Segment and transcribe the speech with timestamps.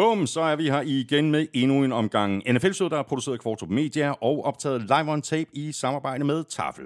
[0.00, 3.40] Bum, så er vi her igen med endnu en omgang nfl der er produceret af
[3.40, 6.84] Kvartrup Media og optaget live on tape i samarbejde med Tafel.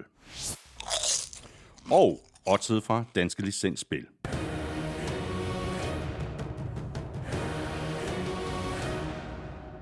[1.91, 4.07] Og oddset fra Danske Licensspil.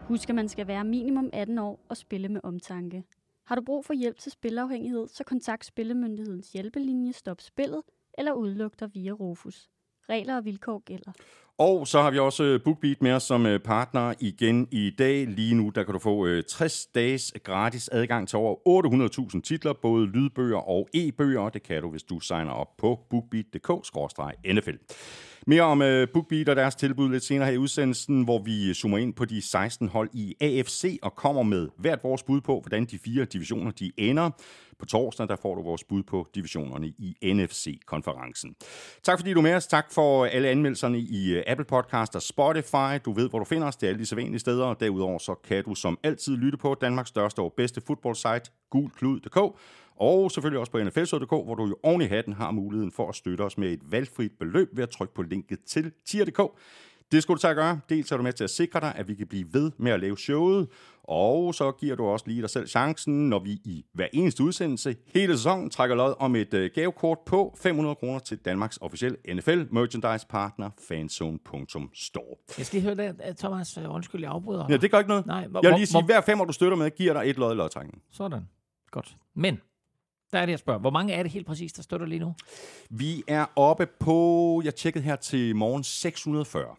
[0.09, 3.05] Husk, at man skal være minimum 18 år og spille med omtanke.
[3.47, 7.83] Har du brug for hjælp til spilafhængighed, så kontakt Spillemyndighedens hjælpelinje Stop Spillet
[8.19, 9.69] eller udluk dig via Rufus.
[10.09, 11.13] Regler og vilkår gælder.
[11.59, 15.27] Og så har vi også øh, BookBeat med os som øh, partner igen i dag.
[15.27, 18.57] Lige nu der kan du få øh, 60 dages gratis adgang til over
[19.35, 21.49] 800.000 titler, både lydbøger og e-bøger.
[21.49, 24.77] Det kan du, hvis du signer op på bookbeat.dk-nfl.
[25.47, 28.75] Mere om uh, BookBeat og deres tilbud lidt senere her i udsendelsen, hvor vi øh,
[28.75, 32.61] zoomer ind på de 16 hold i AFC og kommer med hvert vores bud på,
[32.61, 34.31] hvordan de fire divisioner de ender.
[34.79, 38.55] På torsdag der får du vores bud på divisionerne i NFC-konferencen.
[39.03, 39.67] Tak fordi du er med os.
[39.67, 42.99] Tak for øh, alle anmeldelserne i Apple Podcast og Spotify.
[43.05, 43.77] Du ved, hvor du finder os.
[43.77, 44.65] Det er alle de sædvanlige steder.
[44.65, 49.39] Og derudover så kan du som altid lytte på Danmarks største og bedste fodboldsite, gulklud.dk.
[49.97, 53.15] Og selvfølgelig også på nfl.dk, hvor du jo oven i hatten har muligheden for at
[53.15, 56.41] støtte os med et valgfrit beløb ved at trykke på linket til tier.dk.
[57.13, 57.81] Det skulle du tage at gøre.
[57.89, 60.01] Dels er du med til at sikre dig, at vi kan blive ved med at
[60.01, 60.69] lave showet,
[61.03, 64.97] og så giver du også lige dig selv chancen, når vi i hver eneste udsendelse
[65.15, 69.63] hele sæsonen trækker lod om et øh, gavekort på 500 kroner til Danmarks officielle NFL
[69.71, 72.37] merchandise partner fanzone.store.
[72.59, 73.77] Jeg skal lige høre det, Thomas.
[73.77, 74.67] Øh, undskyld, jeg afbryder.
[74.69, 75.27] Ja, det gør ikke noget.
[75.27, 77.37] Nej, hvor, Jeg vil lige hvor, sige, hver femmer du støtter med, giver dig et
[77.37, 78.03] lod i lodtrækningen.
[78.11, 78.49] Sådan.
[78.91, 79.17] Godt.
[79.35, 79.61] Men,
[80.33, 80.81] der er det, jeg spørger.
[80.81, 82.35] Hvor mange er det helt præcis, der støtter lige nu?
[82.91, 86.75] Vi er oppe på, jeg tjekkede her til morgen, 640.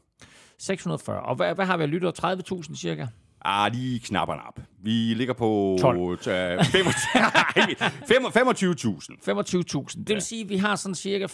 [0.57, 1.21] 640.
[1.21, 2.13] Og hvad, hvad har vi af lyttere?
[2.51, 3.07] 30.000 cirka?
[3.45, 4.59] Ah, lige knapper op.
[4.83, 5.97] Vi ligger på 12.
[5.97, 6.27] 25.000.
[9.93, 10.03] 25.000.
[10.03, 11.31] Det vil sige, at vi har sådan cirka 24.300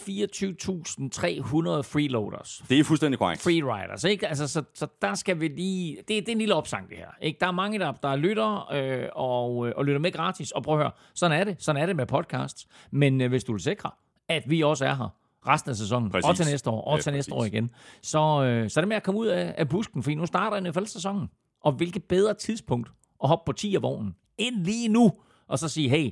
[1.82, 2.62] freeloaders.
[2.68, 3.42] Det er fuldstændig korrekt.
[3.42, 4.28] Freeriders, ikke?
[4.28, 5.96] Altså, så, så der skal vi lige...
[5.96, 7.06] Det, det er en lille opsang, det her.
[7.22, 7.38] Ikke?
[7.40, 10.50] Der er mange, der, der lytter øh, og, øh, og lytter med gratis.
[10.50, 11.56] Og prøv at høre, sådan er det.
[11.58, 12.66] Sådan er det med podcasts.
[12.90, 13.90] Men øh, hvis du vil sikre,
[14.28, 15.14] at vi også er her
[15.46, 16.28] resten af sæsonen, Præcis.
[16.28, 17.40] og til næste år, og Ja, til næste præcis.
[17.40, 17.70] år igen,
[18.02, 20.60] så, øh, så er det med at komme ud af, af busken, for nu starter
[20.60, 21.28] NFL-sæsonen.
[21.64, 22.88] Og hvilket bedre tidspunkt
[23.22, 25.12] at hoppe på 10 vognen end lige nu,
[25.48, 26.04] og så sige, hey,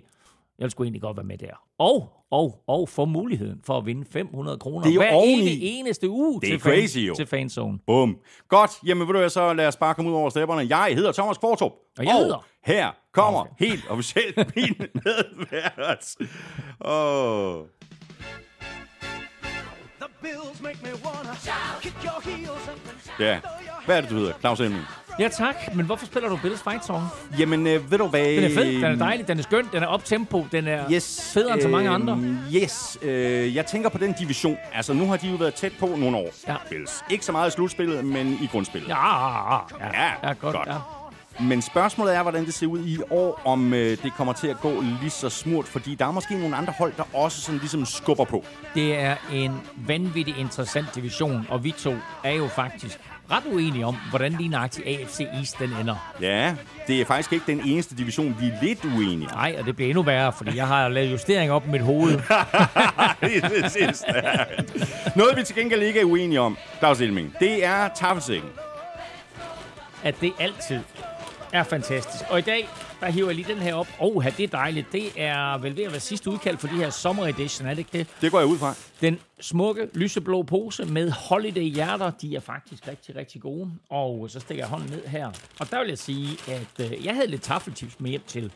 [0.59, 1.53] jeg vil sgu egentlig godt være med der.
[1.78, 5.59] Og, og, og få muligheden for at vinde 500 kroner Det er jo hver oveni.
[5.62, 7.14] eneste uge Det er til, fan, crazy, jo.
[7.14, 7.78] til fanzone.
[7.86, 8.16] Bum.
[8.48, 8.70] Godt.
[8.86, 10.76] Jamen, ved du hvad, så lad os bare komme ud over stepperne.
[10.76, 11.72] Jeg hedder Thomas Kvartrup.
[11.98, 13.66] Og jeg hedder- her kommer Okay.
[13.69, 16.15] helt officielt min medvært.
[23.20, 23.41] And Ja.
[23.86, 24.32] Hvad er det, du hedder?
[24.41, 24.82] Claus Elming.
[25.19, 27.03] Ja tak, men hvorfor spiller du Bills Fight Song?
[27.39, 28.21] Jamen, øh, ved du hvad?
[28.25, 31.31] Den er fed, den er dejlig, den er skøn, den er op-tempo, den er Yes.
[31.34, 32.12] federe end så mange andre.
[32.12, 32.99] øhm, Yes.
[33.03, 34.57] Øh, jeg tænker på den division.
[34.75, 36.31] Altså, nu har de jo været tæt på nogle år.
[36.49, 36.55] Ja.
[36.71, 37.05] Bills.
[37.11, 38.89] Ikke så meget i slutspillet, men i grundspillet.
[38.89, 40.57] Ja, ja, Ja, ja, godt.
[40.57, 40.69] godt.
[40.69, 40.75] Ja.
[41.45, 44.61] Men spørgsmålet er, hvordan det ser ud i år, om øh, det kommer til at
[44.61, 47.84] gå lige så smurt, fordi der er måske nogle andre hold, der også sådan ligesom
[47.84, 48.45] skubber på.
[48.75, 49.53] Det er en
[49.87, 54.87] vanvittig interessant division, og vi to er jo faktisk ret uenige om, hvordan lige nøjagtigt
[54.87, 56.15] AFC East den ender.
[56.21, 56.55] Ja,
[56.87, 59.34] det er faktisk ikke den eneste division, vi er lidt uenige om.
[59.37, 62.12] Nej, og det bliver endnu værre, fordi jeg har lavet justeringer op i mit hoved.
[63.21, 64.06] det er det sidste.
[65.16, 68.50] Noget, vi til gengæld ikke er uenige om, Claus Elming, det er taffelsækken.
[70.05, 70.81] at det altid
[71.53, 72.25] er fantastisk.
[72.31, 72.69] Og i dag,
[73.00, 73.88] der hiver jeg lige den her op.
[74.00, 74.92] Åh, oh, det er dejligt.
[74.92, 77.78] Det er vel ved at være sidste udkald for de her sommer edition, er det
[77.78, 78.06] ikke det?
[78.20, 78.75] Det går jeg ud fra.
[79.00, 83.70] Den smukke, lyseblå pose med holiday hjerter, de er faktisk rigtig, rigtig gode.
[83.91, 85.26] Og så stikker jeg hånden ned her.
[85.60, 88.53] Og der vil jeg sige, at øh, jeg havde lidt taffeltips med hjem til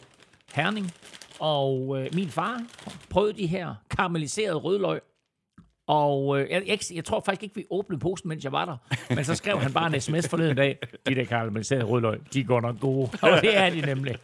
[0.54, 0.92] Herning.
[1.38, 2.64] Og øh, min far
[3.10, 5.00] prøvede de her karamelliserede rødløg.
[5.92, 8.76] Og øh, jeg, jeg, jeg tror faktisk ikke, vi åbnede posten, mens jeg var der.
[9.14, 10.78] Men så skrev han bare en sms forleden dag.
[11.08, 13.10] De der karamelliserede rødløg, de går nok gode.
[13.22, 14.16] Og det er de nemlig.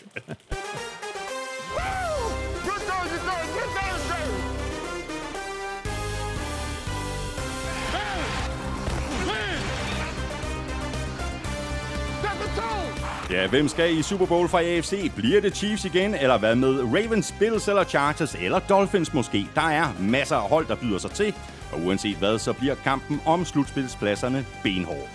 [13.31, 15.12] Ja, hvem skal i Super Bowl fra AFC?
[15.17, 19.47] Bliver det Chiefs igen, eller hvad med Ravens, Bills eller Chargers, eller Dolphins måske?
[19.55, 21.35] Der er masser af hold, der byder sig til,
[21.73, 25.09] og uanset hvad, så bliver kampen om slutspilspladserne benhård.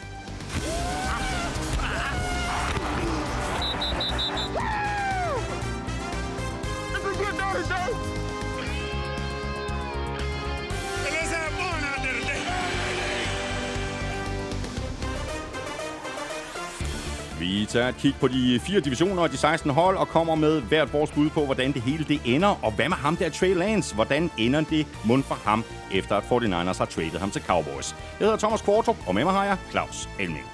[17.53, 20.61] Vi tager et kig på de fire divisioner og de 16 hold, og kommer med
[20.61, 22.65] hvert vores bud på, hvordan det hele det ender.
[22.65, 23.95] Og hvad med ham der, Trey Lance?
[23.95, 27.95] Hvordan ender det mund for ham, efter at 49ers har traded ham til Cowboys?
[28.19, 30.45] Jeg hedder Thomas Kvartrup, og med mig har jeg Claus Elming.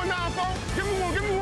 [0.00, 0.74] one now, folks.
[0.74, 1.33] Give me one, give me one.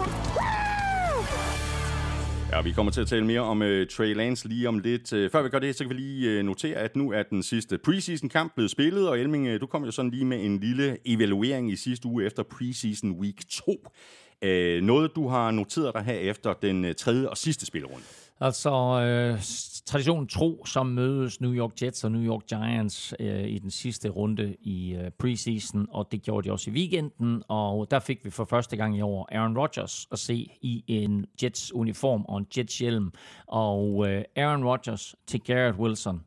[2.52, 5.12] Ja, vi kommer til at tale mere om uh, Trey Lance lige om lidt.
[5.12, 7.42] Uh, før vi gør det, så kan vi lige uh, notere, at nu er den
[7.42, 10.98] sidste preseason-kamp blevet spillet, og Elming, uh, du kom jo sådan lige med en lille
[11.04, 13.72] evaluering i sidste uge efter preseason week 2.
[13.72, 18.04] Uh, noget, du har noteret dig her efter den uh, tredje og sidste spillerunde.
[18.40, 18.70] Altså,
[19.00, 19.38] øh,
[19.86, 24.08] traditionen tro, som mødes New York Jets og New York Giants øh, i den sidste
[24.08, 28.30] runde i øh, preseason, og det gjorde de også i weekenden, og der fik vi
[28.30, 32.46] for første gang i år Aaron Rodgers at se i en Jets uniform og en
[32.56, 33.12] Jets hjelm,
[33.46, 36.20] og øh, Aaron Rodgers til Garrett Wilson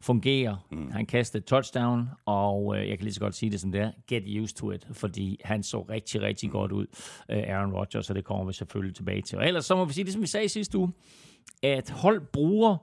[0.00, 0.56] fungerer.
[0.70, 0.90] Mm.
[0.90, 3.90] Han kastede touchdown, og øh, jeg kan lige så godt sige det som det er.
[4.06, 6.86] Get used to it, fordi han så rigtig, rigtig godt ud,
[7.30, 9.38] øh, Aaron Rodgers, og det kommer vi selvfølgelig tilbage til.
[9.38, 10.92] Og ellers så må vi sige, det som vi sagde sidste uge,
[11.62, 12.76] at hold bruger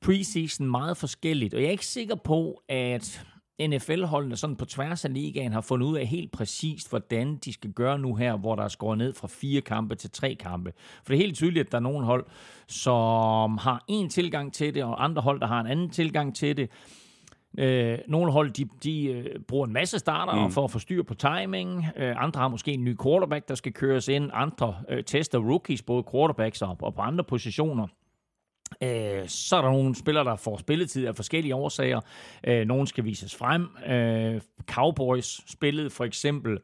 [0.00, 3.26] preseason meget forskelligt, og jeg er ikke sikker på, at
[3.60, 7.72] NFL-holdene sådan på tværs af ligaen har fundet ud af helt præcist, hvordan de skal
[7.72, 10.72] gøre nu her, hvor der er skåret ned fra fire kampe til tre kampe.
[10.76, 12.26] For det er helt tydeligt, at der er nogle hold,
[12.66, 16.56] som har en tilgang til det, og andre hold, der har en anden tilgang til
[16.56, 16.70] det.
[17.58, 20.52] Øh, nogle hold, de, de øh, bruger en masse starter mm.
[20.52, 21.86] for at få styr på timing.
[21.96, 24.30] Øh, andre har måske en ny quarterback, der skal køres ind.
[24.32, 27.86] Andre øh, tester rookies, både quarterbacks og, og på andre positioner.
[28.82, 32.00] Øh, så er der nogle spillere, der får spilletid af forskellige årsager.
[32.44, 33.68] Øh, nogle skal vises frem.
[33.86, 36.58] Øh, Cowboys spillede for eksempel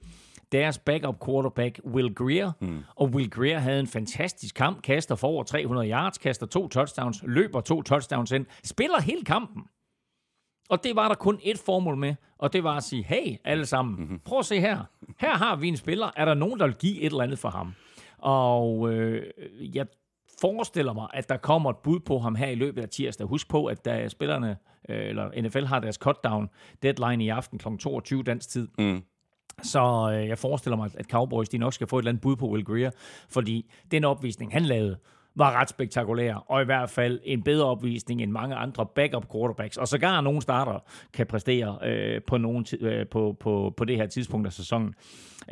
[0.53, 2.53] deres backup quarterback, Will Greer.
[2.61, 2.85] Mm.
[2.97, 7.23] Og Will Greer havde en fantastisk kamp, kaster for over 300 yards, kaster to touchdowns,
[7.27, 9.63] løber to touchdowns ind, spiller hele kampen.
[10.69, 13.67] Og det var der kun et formål med, og det var at sige, hey alle
[13.67, 14.21] sammen, mm-hmm.
[14.25, 14.85] prøv at se her.
[15.19, 16.11] Her har vi en spiller.
[16.17, 17.75] Er der nogen, der vil give et eller andet for ham?
[18.19, 19.23] Og øh,
[19.75, 19.87] jeg
[20.41, 23.27] forestiller mig, at der kommer et bud på ham her i løbet af tirsdag.
[23.27, 24.57] Husk på, at da spillerne,
[24.89, 26.49] øh, eller NFL har deres cutdown
[26.83, 27.69] deadline i aften kl.
[27.79, 28.69] 22 dansk tid.
[28.79, 29.03] Mm.
[29.63, 32.37] Så øh, jeg forestiller mig, at Cowboys de nok skal få et eller andet bud
[32.37, 32.91] på Will Greer,
[33.29, 34.99] fordi den opvisning, han lavede,
[35.39, 39.77] var ret spektakulær, og i hvert fald en bedre opvisning end mange andre backup quarterbacks,
[39.77, 40.79] og sågar nogle starter
[41.15, 44.95] kan præstere øh, på, nogen øh, på, på, på det her tidspunkt af sæsonen.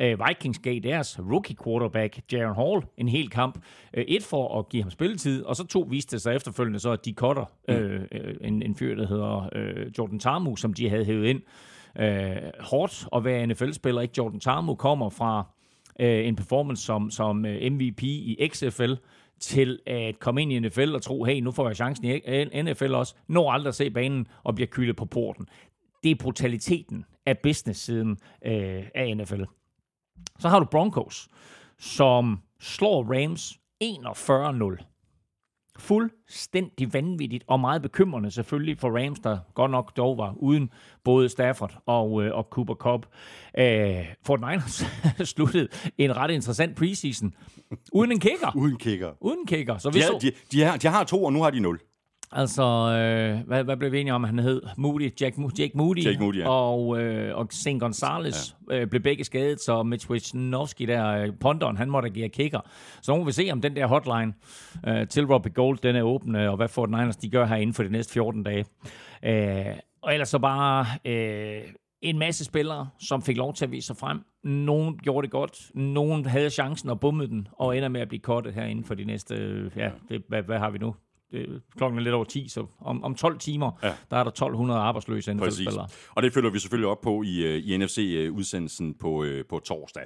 [0.01, 3.59] Øh, Vikings gav deres rookie quarterback, Jaron Hall, en hel kamp.
[3.93, 7.05] Øh, et for at give ham spilletid, og så to viste sig efterfølgende så, at
[7.05, 11.05] de cutter øh, øh, en, en fyr, der hedder øh, Jordan Tamu, som de havde
[11.05, 11.41] hævet ind.
[11.99, 14.13] Øh, hårdt at være NFL-spiller, ikke?
[14.17, 15.45] Jordan Tamu kommer fra
[15.99, 18.93] øh, en performance som, som øh, MVP i XFL,
[19.39, 22.93] til at komme ind i NFL og tro, hey, nu får jeg chancen i NFL
[22.93, 25.49] også, når aldrig at se banen og bliver kylet på porten.
[26.03, 29.43] Det er brutaliteten af business-siden øh, af NFL.
[30.39, 31.27] Så har du Broncos,
[31.79, 34.96] som slår Rams 41-0.
[35.79, 40.69] Fuldstændig vanvittigt og meget bekymrende selvfølgelig for Rams, der godt nok dog var uden
[41.03, 43.05] både Stafford og, øh, og Cooper Cup.
[43.59, 44.85] Øh, Fort Niners
[45.33, 47.33] sluttede en ret interessant preseason
[47.93, 48.51] uden en kicker.
[48.55, 49.11] uden kicker.
[49.21, 49.77] Uden kicker.
[49.77, 51.59] Så De, vi har, så, de, de, har, de har to, og nu har de
[51.59, 51.79] nul.
[52.31, 54.61] Altså, øh, hvad, hvad blev vi enige om, han hed?
[54.77, 56.49] Moody, Jack, Jake Moody, Jake Moody, ja.
[56.49, 57.79] og, øh, og St.
[57.79, 58.79] Gonzalez ja.
[58.79, 62.59] øh, blev begge skadet, så Mitch Wisnowski der, øh, ponderen, han måtte give kicker.
[63.01, 64.33] Så nu må vi se, om den der hotline
[64.87, 67.55] øh, til Robbie Gold, den er åben, øh, og hvad Fort Niners de gør her
[67.55, 68.65] inden for de næste 14 dage.
[69.23, 71.61] Øh, og ellers så bare øh,
[72.01, 74.19] en masse spillere, som fik lov til at vise sig frem.
[74.43, 78.21] Nogen gjorde det godt, nogen havde chancen og bummede den, og ender med at blive
[78.21, 80.95] kortet her inden for de næste, øh, ja, det, hvad, hvad har vi nu?
[81.31, 83.93] Det, klokken er lidt over 10, så om, om 12 timer, ja.
[84.09, 85.87] der er der 1200 arbejdsløse NFL-spillere.
[86.09, 90.03] Og det følger vi selvfølgelig op på i, øh, i NFC-udsendelsen på, øh, på torsdag.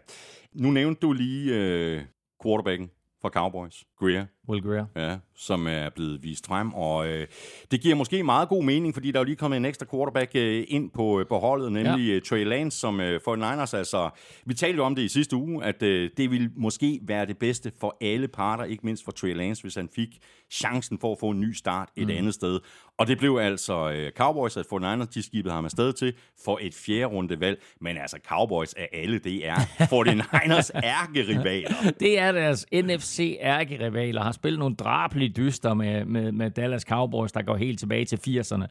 [0.54, 1.52] Nu nævnte du lige
[1.98, 2.02] uh,
[2.44, 2.90] quarterbacken
[3.22, 4.26] fra Cowboys, Greer.
[4.52, 4.86] Will Greer.
[4.96, 7.28] Ja, som er blevet vist frem, og øh,
[7.72, 10.32] det giver måske meget god mening, fordi der er jo lige kommet en ekstra quarterback
[10.36, 12.20] øh, ind på, øh, på holdet, nemlig ja.
[12.20, 14.10] Trey Lance, som øh, for Niners, altså,
[14.46, 17.38] vi talte jo om det i sidste uge, at øh, det ville måske være det
[17.38, 20.10] bedste for alle parter, ikke mindst for Trey Lance, hvis han fik
[20.52, 22.14] chancen for at få en ny start et mm.
[22.18, 22.60] andet sted.
[22.98, 26.14] Og det blev altså øh, Cowboys, at 49ers, de skibede ham afsted til
[26.46, 27.62] for et fjerde runde valg.
[27.82, 29.56] Men altså, Cowboys af alle, det er
[29.94, 31.92] 49ers ærkerivaler.
[32.00, 34.24] Det er deres NFC-ærkerivaler.
[34.24, 38.40] Har spillet nogle drabelige dyster med, med, med Dallas Cowboys, der går helt tilbage til
[38.40, 38.66] 80'erne.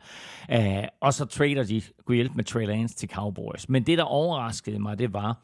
[0.59, 3.69] Uh, og så trader de kunne hjælpe med Trey Lance til Cowboys.
[3.69, 5.43] Men det, der overraskede mig, det var,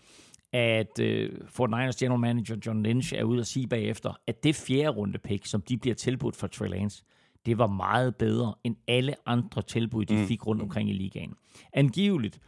[0.52, 4.54] at uh, Fort Niners general manager John Lynch er ude at sige bagefter, at det
[4.54, 7.02] fjerde runde pick, som de bliver tilbudt for Trey Lance,
[7.47, 10.26] det var meget bedre end alle andre tilbud, de mm.
[10.26, 11.35] fik rundt omkring i ligaen.
[11.73, 12.40] Angiveligt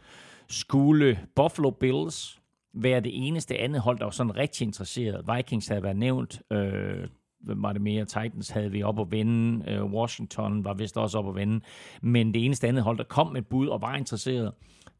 [0.47, 2.39] skulle Buffalo Bills
[2.73, 5.25] være det eneste andet hold, der var sådan rigtig interesseret.
[5.35, 6.41] Vikings havde været nævnt.
[6.51, 7.07] Øh,
[7.41, 8.05] var det mere?
[8.05, 9.71] Titans havde vi op at vende.
[9.71, 11.61] Øh, Washington var vist også op at vende.
[12.01, 14.53] Men det eneste andet hold, der kom med et bud og var interesseret,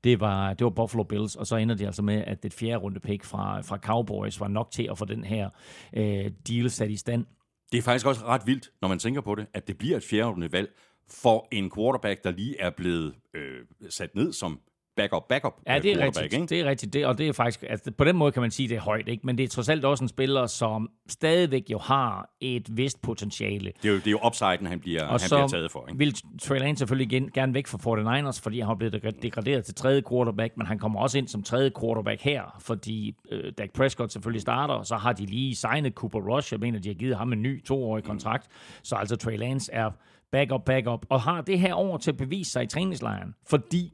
[0.04, 2.78] det var, det var Buffalo Bills, og så ender de altså med, at det fjerde
[2.78, 5.50] runde pick fra, fra Cowboys var nok til at få den her
[5.94, 7.26] øh, deal sat i stand.
[7.72, 10.04] Det er faktisk også ret vildt, når man tænker på det, at det bliver et
[10.04, 10.70] fjerde runde valg
[11.10, 14.60] for en quarterback, der lige er blevet øh, sat ned som
[15.00, 16.34] backup, backup Ja, det er rigtigt.
[16.34, 16.46] Ikke?
[16.46, 16.94] Det er rigtigt.
[16.94, 19.08] Det, og det er faktisk, altså, på den måde kan man sige, det er højt,
[19.08, 19.26] ikke?
[19.26, 23.72] men det er trods alt også en spiller, som stadigvæk jo har et vist potentiale.
[23.84, 25.86] Det er jo, det er jo upsiden, han bliver, Og han bliver taget for.
[25.88, 25.98] Ikke?
[25.98, 29.66] vil Trey Lance selvfølgelig igen, gerne væk fra 49ers, fordi han har blevet degra- degraderet
[29.66, 33.70] til tredje quarterback, men han kommer også ind som tredje quarterback her, fordi øh, Dak
[33.74, 36.54] Prescott selvfølgelig starter, og så har de lige signet Cooper Rush.
[36.54, 38.48] Jeg mener, de har givet ham en ny toårig kontrakt.
[38.84, 39.92] Så altså Trey Lance er
[40.32, 43.94] backup, backup, og har det her år til at bevise sig i træningslejren, fordi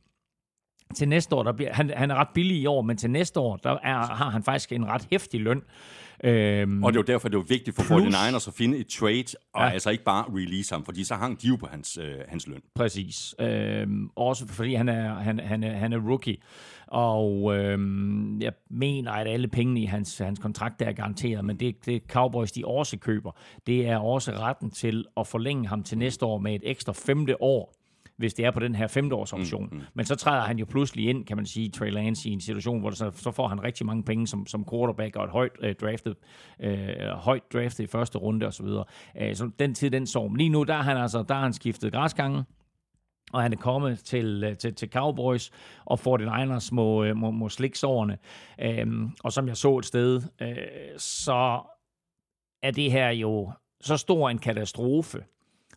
[0.96, 3.40] til næste år, der bliver, han, han er ret billig i år, men til næste
[3.40, 5.62] år, der er, har han faktisk en ret hæftig løn.
[6.24, 8.78] Øhm, Og det er jo derfor, det er jo vigtigt for Plus- 49ers at finde
[8.78, 9.24] et trade,
[9.54, 9.70] og Ja.
[9.70, 12.62] altså ikke bare release ham, fordi så hang de jo på hans, øh, hans løn.
[12.76, 13.36] Præcis.
[13.40, 16.38] Øhm, også fordi han er, han, han, er, han er rookie.
[16.88, 21.86] Og øhm, jeg mener, at alle pengene i hans, hans kontrakt er garanteret, men det,
[21.86, 23.32] det Cowboys de også køber,
[23.68, 27.42] det er også retten til at forlænge ham til næste år med et ekstra femte
[27.42, 27.74] år
[28.18, 29.70] hvis det er på den her femte års option.
[29.72, 29.84] Mm, mm.
[29.94, 32.80] Men så træder han jo pludselig ind, kan man sige, Trey Lance i en situation,
[32.80, 35.76] hvor så, så får han rigtig mange penge som, som quarterback og et højt øh,
[35.76, 36.16] draftet,
[36.60, 38.68] øh, højt draftet i første runde osv.
[38.68, 38.84] Så,
[39.22, 40.34] øh, så den tid, den så.
[40.38, 42.44] Lige nu, der er han altså, der har han skiftet græsgangen,
[43.34, 45.52] og han er kommet til, øh, til, til Cowboys,
[45.86, 48.18] og 49ers må, øh, må, må slikke sårene.
[48.62, 50.58] Øhm, og som jeg så et sted, øh,
[50.98, 51.62] så
[52.64, 55.24] er det her jo så stor en katastrofe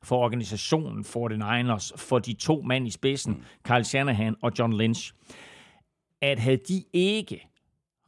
[0.03, 3.43] for organisationen 49ers, for de to mænd i spidsen, mm.
[3.63, 5.13] Kyle Shanahan og John Lynch,
[6.21, 7.49] at havde de ikke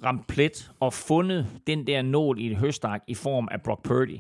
[0.05, 4.19] ramt plet og fundet den der nål i et høstak i form af Brock Purdy,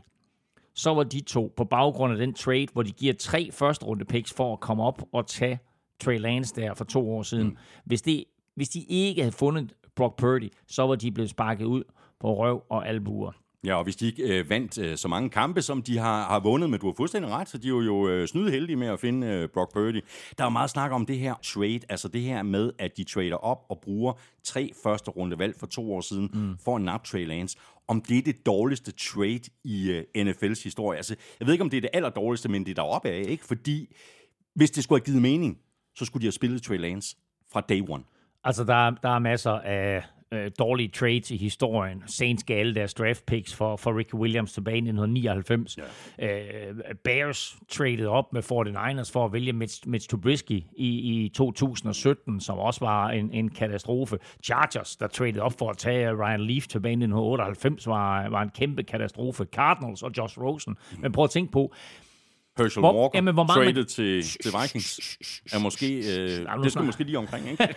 [0.74, 4.04] så var de to på baggrund af den trade, hvor de giver tre første runde
[4.04, 5.58] picks for at komme op og tage
[6.00, 7.46] Trey Lance der for to år siden.
[7.46, 7.56] Mm.
[7.84, 8.24] Hvis, det,
[8.54, 11.82] hvis de ikke havde fundet Brock Purdy, så var de blevet sparket ud
[12.20, 13.32] på røv og albuer.
[13.64, 16.40] Ja, og hvis de ikke øh, vandt øh, så mange kampe, som de har, har
[16.40, 18.86] vundet, men du har fuldstændig ret, så de er jo, jo øh, snyde heldige med
[18.88, 20.04] at finde øh, Brock Purdy.
[20.38, 23.34] Der er meget snak om det her trade, altså det her med, at de trader
[23.36, 24.12] op og bruger
[24.44, 26.56] tre første runde valg for to år siden mm.
[26.64, 27.58] for en nap Trey Lance.
[27.88, 30.96] Om det er det dårligste trade i øh, NFL's historie.
[30.96, 33.44] Altså, jeg ved ikke, om det er det allerdårligste, men det er deroppe af, ikke?
[33.44, 33.96] Fordi
[34.54, 35.58] hvis det skulle have givet mening,
[35.94, 37.16] så skulle de have spillet Trey Lance
[37.52, 38.02] fra day one.
[38.44, 42.02] Altså, der, er- der er masser af øh, dårlige trades i historien.
[42.06, 45.78] Saints gav alle deres draft picks for, for Ricky Williams tilbage i 1999.
[46.18, 46.68] Ja.
[46.68, 52.40] Øh, Bears traded op med 49ers for at vælge Mitch, Mitch Trubisky i, i 2017,
[52.40, 54.18] som også var en, en katastrofe.
[54.44, 58.50] Chargers, der traded op for at tage Ryan Leaf tilbage i 1998, var, var en
[58.50, 59.44] kæmpe katastrofe.
[59.44, 60.76] Cardinals og Josh Rosen.
[60.98, 61.74] Men prøv at tænke på,
[62.62, 65.18] Herschel Hvor- Walker jamen, hvor meget man- traded til, til Vikings
[65.52, 67.68] er måske, øh, nu det skal måske lige omkring, ikke?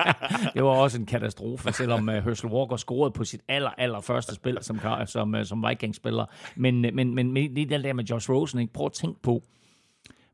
[0.54, 4.34] Det var også en katastrofe, selvom uh, Herschel Walker scorede på sit aller, aller første
[4.34, 6.24] spil som, som, uh, som Vikings-spiller.
[6.56, 8.72] Men, øh, men, men, men lige der med Josh Rosen, ikke?
[8.72, 9.42] prøv at tænke på,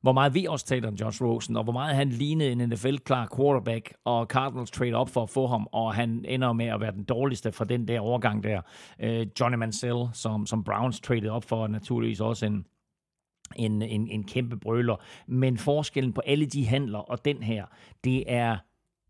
[0.03, 3.29] hvor meget vi også taler om Josh Rosen, og hvor meget han lignede en NFL-klar
[3.37, 6.93] quarterback, og Cardinals trade op for at få ham, og han ender med at være
[6.93, 8.61] den dårligste fra den der overgang der.
[9.05, 12.65] Uh, Johnny Mansell, som, som Browns traded op for, er naturligvis også en,
[13.57, 14.97] en, en, en kæmpe brøler.
[15.27, 17.65] Men forskellen på alle de handler og den her,
[18.05, 18.57] det er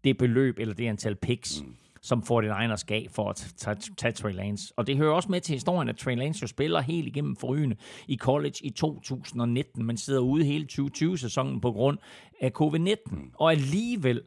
[0.04, 1.74] det beløb, eller det antal picks, mm.
[2.02, 4.74] som 49ers gav for at tage, tage Trey Lance.
[4.76, 7.76] Og det hører også med til historien, at Trey Lance jo spiller helt igennem forrygende
[8.08, 11.98] i college i 2019, men sidder ude hele 2020-sæsonen på grund
[12.40, 12.94] af covid-19.
[13.10, 13.30] Mm.
[13.34, 14.22] Og alligevel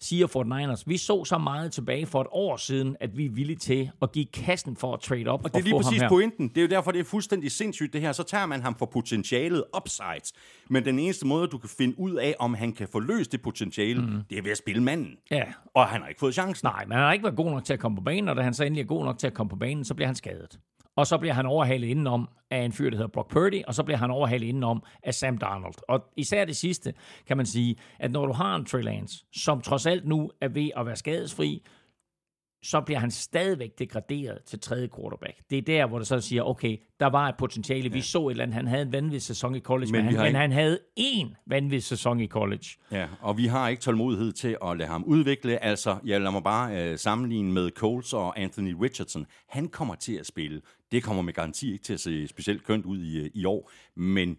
[0.00, 3.56] siger 49ers, vi så så meget tilbage for et år siden, at vi er villige
[3.56, 6.48] til at give kassen for at trade op Og det er og lige præcis pointen.
[6.48, 8.12] Det er jo derfor, det er fuldstændig sindssygt det her.
[8.12, 10.32] Så tager man ham for potentialet upsides.
[10.70, 14.02] Men den eneste måde, du kan finde ud af, om han kan forløse det potentiale,
[14.02, 14.22] mm.
[14.30, 15.16] det er ved at spille manden.
[15.30, 16.66] Ja, Og han har ikke fået chancen.
[16.66, 18.42] Nej, men han har ikke været god nok til at komme på banen, og da
[18.42, 20.58] han så endelig er god nok til at komme på banen, så bliver han skadet.
[20.96, 23.82] Og så bliver han overhalet indenom af en fyr, der hedder Brock Purdy, og så
[23.82, 25.74] bliver han overhalet indenom af Sam Darnold.
[25.88, 26.94] Og især det sidste,
[27.26, 30.48] kan man sige, at når du har en Trey Lance, som trods alt nu er
[30.48, 31.62] ved at være skadesfri,
[32.66, 35.36] så bliver han stadigvæk degraderet til tredje quarterback.
[35.50, 37.92] Det er der, hvor det så siger, okay, der var et potentiale.
[37.92, 38.54] Vi så et eller andet.
[38.54, 41.44] Han havde en vanvittig sæson i college, men, Men han, men ikke- han havde én
[41.46, 42.64] vanvittig sæson i college.
[42.92, 45.64] Ja, og vi har ikke tålmodighed til at lade ham udvikle.
[45.64, 49.26] Altså, jeg lader mig bare øh, sammenligne med Coles og Anthony Richardson.
[49.48, 50.60] Han kommer til at spille.
[50.92, 53.70] Det kommer med garanti ikke til at se specielt kønt ud i, øh, i år.
[53.96, 54.36] Men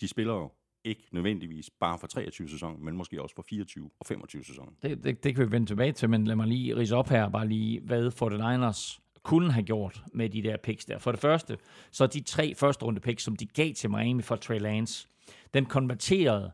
[0.00, 0.50] de spiller jo
[0.84, 4.74] ikke nødvendigvis bare for 23 sæsonen, men måske også for 24 og 25 sæsonen.
[4.82, 7.28] Det, det, det kan vi vende tilbage til, men lad mig lige rise op her,
[7.28, 10.98] bare lige, hvad 49ers kunne have gjort med de der picks der.
[10.98, 11.58] For det første,
[11.90, 15.08] så de tre første runde picks, som de gav til Miami for Trey Lance,
[15.54, 16.52] den konverterede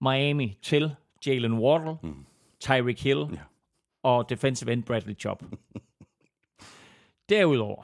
[0.00, 0.94] Miami til
[1.26, 2.26] Jalen Waddle, mm.
[2.60, 3.38] Tyreek Hill Ja.
[4.02, 5.42] og defensive end Bradley Chubb.
[7.28, 7.82] Derudover,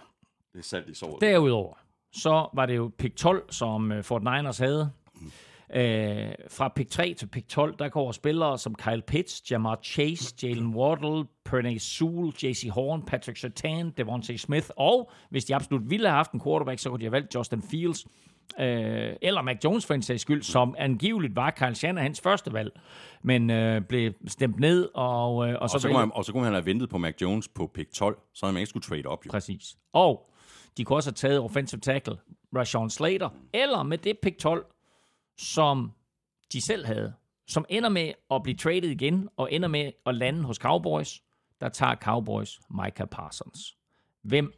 [0.53, 1.21] Det er salt i såret.
[1.21, 1.75] Derudover,
[2.13, 4.59] så var det jo pick 12, som uh, Fort Niners
[5.75, 5.81] Uh,
[6.49, 10.75] fra pick 3 til pick 12, der går spillere som Kyle Pitts, Jamar Chase, Jalen
[10.75, 12.69] Waddle, Pernay Sewell, J.C.
[12.73, 16.91] Horn, Patrick Sertan, Devontae Smith, og hvis de absolut ville have haft en quarterback, så
[16.91, 18.63] kunne de have valgt Justin Fields, uh,
[19.23, 22.81] eller Mac Jones for en sags skyld, som angiveligt var Kyle Shanahans første valg,
[23.23, 26.45] men uh, blev stemt ned, og, og, Og så, så, kunne han, og så kunne
[26.45, 29.07] han have ventet på Mac Jones på pick 12, så havde man ikke skulle trade
[29.07, 29.27] op.
[29.27, 29.31] Jo.
[29.31, 29.77] Præcis.
[29.93, 30.31] Og
[30.77, 32.17] de kunne også have taget offensive tackle
[32.57, 34.67] Rashawn Slater, eller med det pick 12,
[35.39, 35.93] som
[36.53, 37.15] de selv havde,
[37.47, 41.23] som ender med at blive traded igen, og ender med at lande hos Cowboys,
[41.61, 43.77] der tager Cowboys Micah Parsons.
[44.23, 44.53] Hvem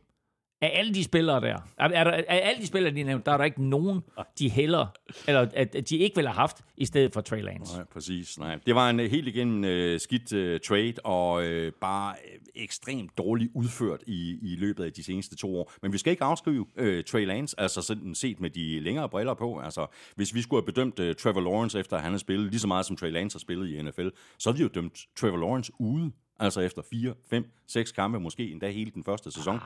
[0.61, 3.33] af alle de spillere der, er, er der, af alle de spillere, de nævnte, der
[3.33, 4.01] er der ikke nogen,
[4.39, 4.87] de heller,
[5.29, 7.77] eller at, at de ikke ville have haft, i stedet for Trey Lance.
[7.77, 8.39] Nej, præcis.
[8.39, 8.59] Nej.
[8.67, 13.51] Det var en helt igennem øh, skidt øh, trade, og øh, bare øh, ekstremt dårligt
[13.55, 15.73] udført i, i løbet af de seneste to år.
[15.83, 19.35] Men vi skal ikke afskrive øh, Trey Lance, altså sådan set med de længere briller
[19.35, 19.59] på.
[19.61, 19.87] Altså,
[20.17, 22.87] hvis vi skulle have bedømt øh, Trevor Lawrence, efter han har spillet lige så meget,
[22.87, 26.13] som Trey Lance har spillet i NFL, så havde vi jo dømt Trevor Lawrence ude.
[26.41, 29.59] Altså efter 4, 5, 6 kampe, måske endda hele den første sæson.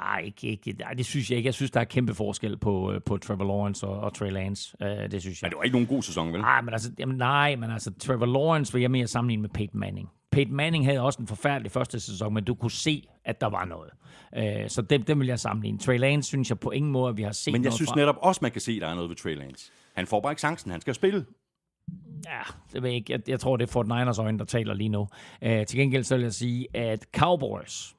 [0.00, 0.76] Ej, ikke, ikke.
[0.84, 1.46] Ej, det synes jeg ikke.
[1.46, 4.76] Jeg synes, der er kæmpe forskel på, øh, på Trevor Lawrence og, og Trey Lance.
[4.80, 5.46] Uh, det synes jeg.
[5.46, 6.40] Men det var ikke nogen god sæson, vel?
[6.40, 9.80] Nej, men altså, jamen, nej, men altså, Trevor Lawrence vil jeg mere sammenligne med Peyton
[9.80, 10.08] Manning.
[10.32, 13.64] Peyton Manning havde også en forfærdelig første sæson, men du kunne se, at der var
[13.64, 13.90] noget.
[14.36, 15.78] Uh, så dem, dem vil jeg sammenligne.
[15.78, 17.90] Trey Lance synes jeg på ingen måde, at vi har set Men jeg noget synes
[17.90, 17.96] fra.
[17.96, 19.70] netop også, man kan se, at der er noget ved Trey Lance.
[19.94, 21.26] Han får bare ikke chancen, han skal spille.
[22.26, 22.40] Ja,
[22.72, 23.12] det ved jeg ikke.
[23.12, 25.00] Jeg, jeg tror, det er Fort Niners øjne, der taler lige nu.
[25.00, 25.08] Uh,
[25.66, 27.94] til gengæld så vil jeg sige, at Cowboys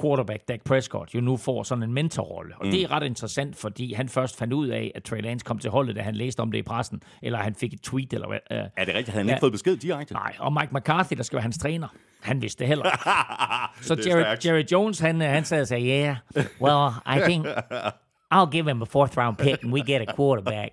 [0.00, 2.54] quarterback Dak Prescott jo nu får sådan en mentorrolle.
[2.56, 2.70] Og mm.
[2.72, 5.70] det er ret interessant, fordi han først fandt ud af, at Trey Lance kom til
[5.70, 8.26] holdet, da han læste om det i pressen, eller han fik et tweet, eller.
[8.28, 9.08] Uh, Er det rigtigt?
[9.16, 9.32] Han Ja.
[9.32, 10.14] ikke fået besked direkte?
[10.14, 11.88] Nej, og Mike McCarthy, der skal være hans træner,
[12.22, 12.84] han vidste det heller.
[13.82, 14.46] Så Det er Jerry, stærkt.
[14.46, 16.16] Jerry Jones, han, øh, han sad og sagde, yeah,
[16.60, 17.46] well, I think
[18.34, 20.70] I'll give him a fourth round pick, and we get a quarterback.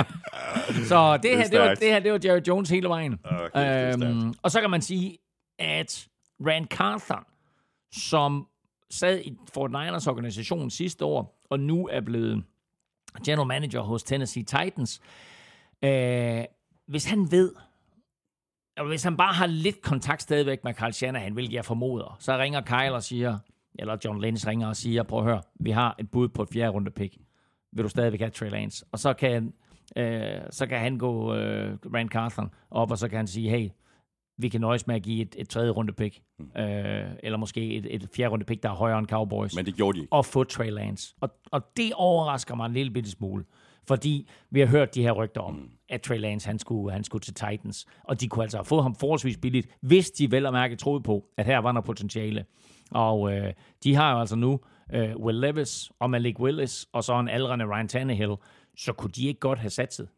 [0.90, 3.18] så det, her, det, var, det her, det var Jerry Jones hele vejen.
[3.24, 4.36] Okay, det stærkt.
[4.42, 5.18] og så kan man sige,
[5.58, 6.06] at
[6.46, 7.24] Rand Carthon,
[7.92, 8.46] som
[8.90, 12.44] sad i Fort Niners organisation sidste år, og nu er blevet
[13.26, 15.00] general manager hos Tennessee Titans,
[15.84, 16.44] øh,
[16.86, 17.54] hvis han ved,
[18.76, 22.38] og hvis han bare har lidt kontakt stadigvæk med Carl Shanahan, hvilket jeg formoder, så
[22.38, 23.38] ringer Kyle og siger,
[23.78, 26.48] eller John Lynch ringer og siger, prøv at høre, vi har et bud på et
[26.52, 27.16] fjerde runde pick.
[27.72, 28.84] Vil du stadigvæk have Trey Lance?
[28.92, 29.52] Og så kan,
[29.96, 33.68] øh, så kan han gå øh, Rand Carthon op, og så kan han sige, hey,
[34.42, 36.20] vi kan nøjes med at give et, et tredje runde pick.
[36.40, 39.74] Øh, eller måske et, et fjerde runde pick, der er højere end Cowboys Men det
[39.74, 40.12] gjorde de ikke.
[40.12, 41.14] og få Trey Lance.
[41.20, 43.44] Og, og det overrasker mig en lille bitte smule.
[43.88, 45.70] Fordi vi har hørt de her rygter om, mm.
[45.88, 47.86] at Trey Lance han skulle, han skulle til Titans.
[48.04, 51.02] Og de kunne altså have fået ham forholdsvis billigt, hvis de vel og mærke troede
[51.02, 52.44] på, at her var der potentiale.
[52.90, 53.52] Og øh,
[53.84, 54.60] de har jo altså nu
[54.94, 58.34] øh, Will Levis og Malik Willis, og så en aldrende Ryan Tannehill.
[58.76, 60.08] Så kunne de ikke godt have satset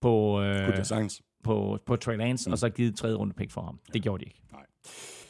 [0.00, 1.22] på, øh, Kunne det sagtens.
[1.42, 2.52] På, på Trey Lance, mm.
[2.52, 3.78] og så givet et tredje runde pick for ham.
[3.92, 4.42] Det gjorde de ikke.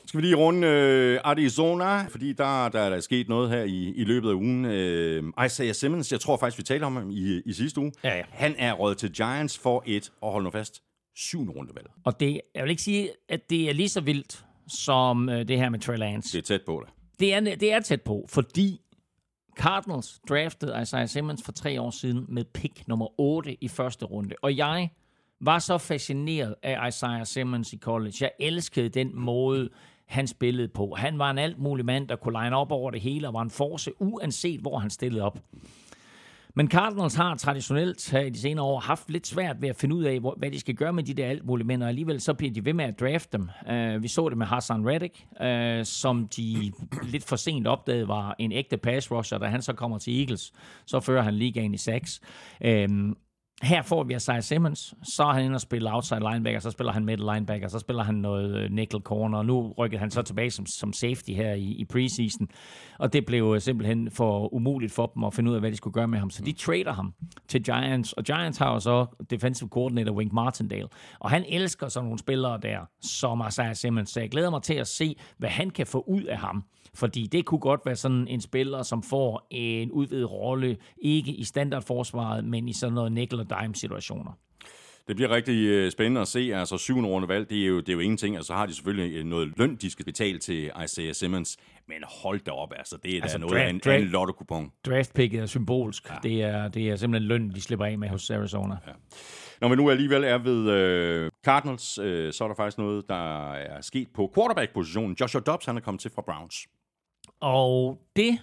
[0.07, 3.93] Skal vi lige runde øh, Arizona, fordi der, der er der sket noget her i,
[3.97, 4.65] i løbet af ugen.
[4.65, 7.93] Øh, Isaiah Simmons, jeg tror faktisk, vi talte om ham i, i sidste uge.
[8.05, 8.23] Ja, ja.
[8.31, 10.83] Han er råd til Giants for et, og hold nu fast,
[11.17, 11.87] syvende rundevalg.
[12.05, 15.59] Og det, jeg vil ikke sige, at det er lige så vildt som øh, det
[15.59, 16.33] her med Trey Lance.
[16.33, 16.95] Det er tæt på det.
[17.21, 18.81] Det er, det er tæt på, fordi
[19.57, 24.35] Cardinals draftede Isaiah Simmons for tre år siden med pick nummer 8 i første runde.
[24.43, 24.91] Og jeg
[25.43, 28.15] var så fascineret af Isaiah Simmons i college.
[28.21, 29.69] Jeg elskede den måde,
[30.07, 30.95] han spillede på.
[30.99, 33.43] Han var en alt mulig mand, der kunne line op over det hele, og var
[33.43, 35.39] en force, uanset hvor han stillede op.
[36.55, 39.95] Men Cardinals har traditionelt her i de senere år haft lidt svært ved at finde
[39.95, 42.35] ud af, hvad de skal gøre med de der alt mulige mænd, og alligevel så
[42.35, 43.49] bliver de ved med at drafte dem.
[43.71, 48.37] Uh, vi så det med Hassan Reddick, uh, som de lidt for sent opdagede var
[48.39, 50.53] en ægte pass rusher, da han så kommer til Eagles,
[50.87, 52.21] så fører han ligaen i 6.
[52.61, 53.17] Uh, øhm,
[53.63, 56.93] her får vi Isaiah Simmons, så er han inde og spiller outside linebacker, så spiller
[56.93, 60.23] han middle linebacker, så spiller han noget øh, nickel corner, og nu rykkede han så
[60.23, 62.49] tilbage som, som safety her i, i preseason,
[62.99, 65.77] og det blev øh, simpelthen for umuligt for dem at finde ud af, hvad de
[65.77, 67.15] skulle gøre med ham, så de trader ham
[67.49, 72.05] til Giants, og Giants har jo så defensive coordinator Wink Martindale, og han elsker sådan
[72.05, 75.71] nogle spillere der, som Isaiah Simmons, så jeg glæder mig til at se, hvad han
[75.71, 79.47] kan få ud af ham, fordi det kunne godt være sådan en spiller, som får
[79.51, 84.33] en udvidet rolle, ikke i standardforsvaret, men i sådan noget nickel og dime situationer.
[85.09, 86.51] Det bliver rigtig øh, spændende at se.
[86.55, 88.39] Altså syvende rundevalg, det er jo, det er jo ingenting.
[88.39, 91.57] Og så har de selvfølgelig øh, noget løn, de skal betale til Isaiah Simmons.
[91.89, 92.97] Men hold da op, altså.
[93.03, 94.73] Det er Altså, altså, noget draft- af en, draft- en lotto-kupon.
[94.87, 96.11] Draftpicket er symbolsk.
[96.11, 96.15] Ja.
[96.23, 98.77] Det, er, det er simpelthen løn, de slipper af med hos Arizona.
[98.87, 98.93] Ja.
[99.61, 103.53] Når vi nu alligevel er ved øh, Cardinals, øh, så er der faktisk noget, der
[103.53, 105.17] er sket på quarterback-positionen.
[105.21, 106.67] Joshua Dobbs, han er kommet til fra Browns.
[107.43, 108.39] Og det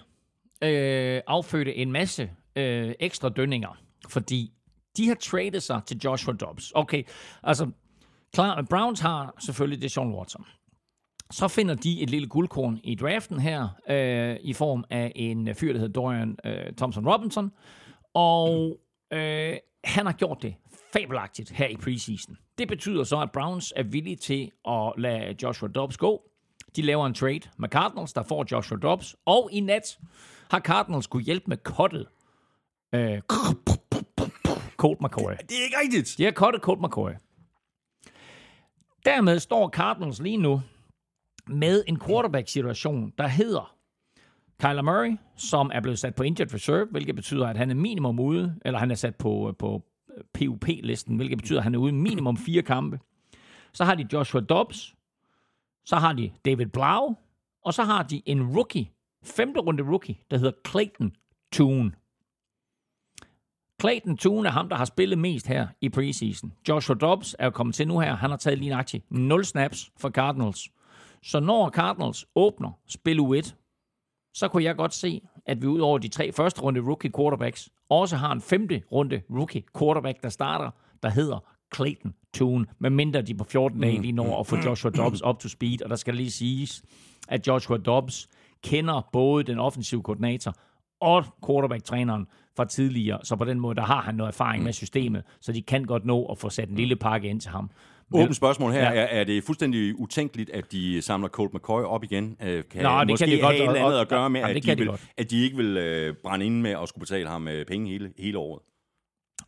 [0.62, 4.52] øh, affødte en masse øh, ekstra dønninger, fordi
[4.96, 6.72] de har tradet sig til Joshua Dobbs.
[6.74, 7.02] Okay,
[7.42, 7.70] altså,
[8.34, 10.44] klar, Browns har selvfølgelig det Sean Watson.
[11.30, 15.72] Så finder de et lille guldkorn i draften her, øh, i form af en fyr,
[15.72, 17.50] der hedder Dorian øh, Thompson Robinson.
[18.14, 18.80] Og
[19.12, 20.54] øh, han har gjort det
[20.92, 22.36] fabelagtigt her i preseason.
[22.58, 26.29] Det betyder så, at Browns er villige til at lade Joshua Dobbs gå.
[26.76, 29.16] De laver en trade med Cardinals, der får Joshua Dobbs.
[29.26, 29.98] Og i nat
[30.50, 32.06] har Cardinals kunne hjælpe med kottet.
[32.94, 33.20] Øh,
[34.76, 35.32] Colt McCoy.
[35.48, 36.14] Det er ikke rigtigt.
[36.18, 37.10] De har kottet Colt McCoy.
[39.04, 40.62] Dermed står Cardinals lige nu
[41.46, 43.76] med en quarterback-situation, der hedder
[44.62, 48.20] Kyler Murray, som er blevet sat på injured reserve, hvilket betyder, at han er minimum
[48.20, 49.82] ude, eller han er sat på, på
[50.34, 52.98] PUP-listen, hvilket betyder, at han er ude minimum fire kampe.
[53.72, 54.94] Så har de Joshua Dobbs,
[55.84, 57.16] så har de David Blau,
[57.64, 58.90] og så har de en rookie,
[59.24, 61.12] femte runde rookie, der hedder Clayton
[61.52, 61.92] Tune.
[63.80, 66.52] Clayton Tune er ham, der har spillet mest her i preseason.
[66.68, 68.14] Joshua Dobbs er jo kommet til nu her.
[68.14, 70.68] Han har taget lige nøjagtigt 0 snaps for Cardinals.
[71.22, 73.56] Så når Cardinals åbner spil u 1,
[74.34, 77.68] så kunne jeg godt se, at vi ud over de tre første runde rookie quarterbacks,
[77.88, 80.70] også har en femte runde rookie quarterback, der starter,
[81.02, 81.38] der hedder
[81.74, 85.48] Clayton Tune, medmindre de på 14 dage lige når at få Joshua Dobbs up to
[85.48, 86.82] speed, og der skal lige siges,
[87.28, 88.28] at Joshua Dobbs
[88.64, 90.54] kender både den offensive koordinator
[91.00, 95.22] og quarterback-træneren fra tidligere, så på den måde, der har han noget erfaring med systemet,
[95.40, 97.70] så de kan godt nå at få sat en lille pakke ind til ham.
[98.14, 98.92] Åbent spørgsmål her.
[98.92, 99.00] Ja.
[99.00, 102.36] Er, er det fuldstændig utænkeligt, at de samler Colt McCoy op igen?
[102.42, 104.56] Øh, Kan Nå, det måske kan de godt, have et andet at gøre med, jamen,
[104.56, 107.48] at de, vil, at de ikke vil øh, brænde ind med at skulle betale ham
[107.48, 108.62] øh, penge hele, hele året?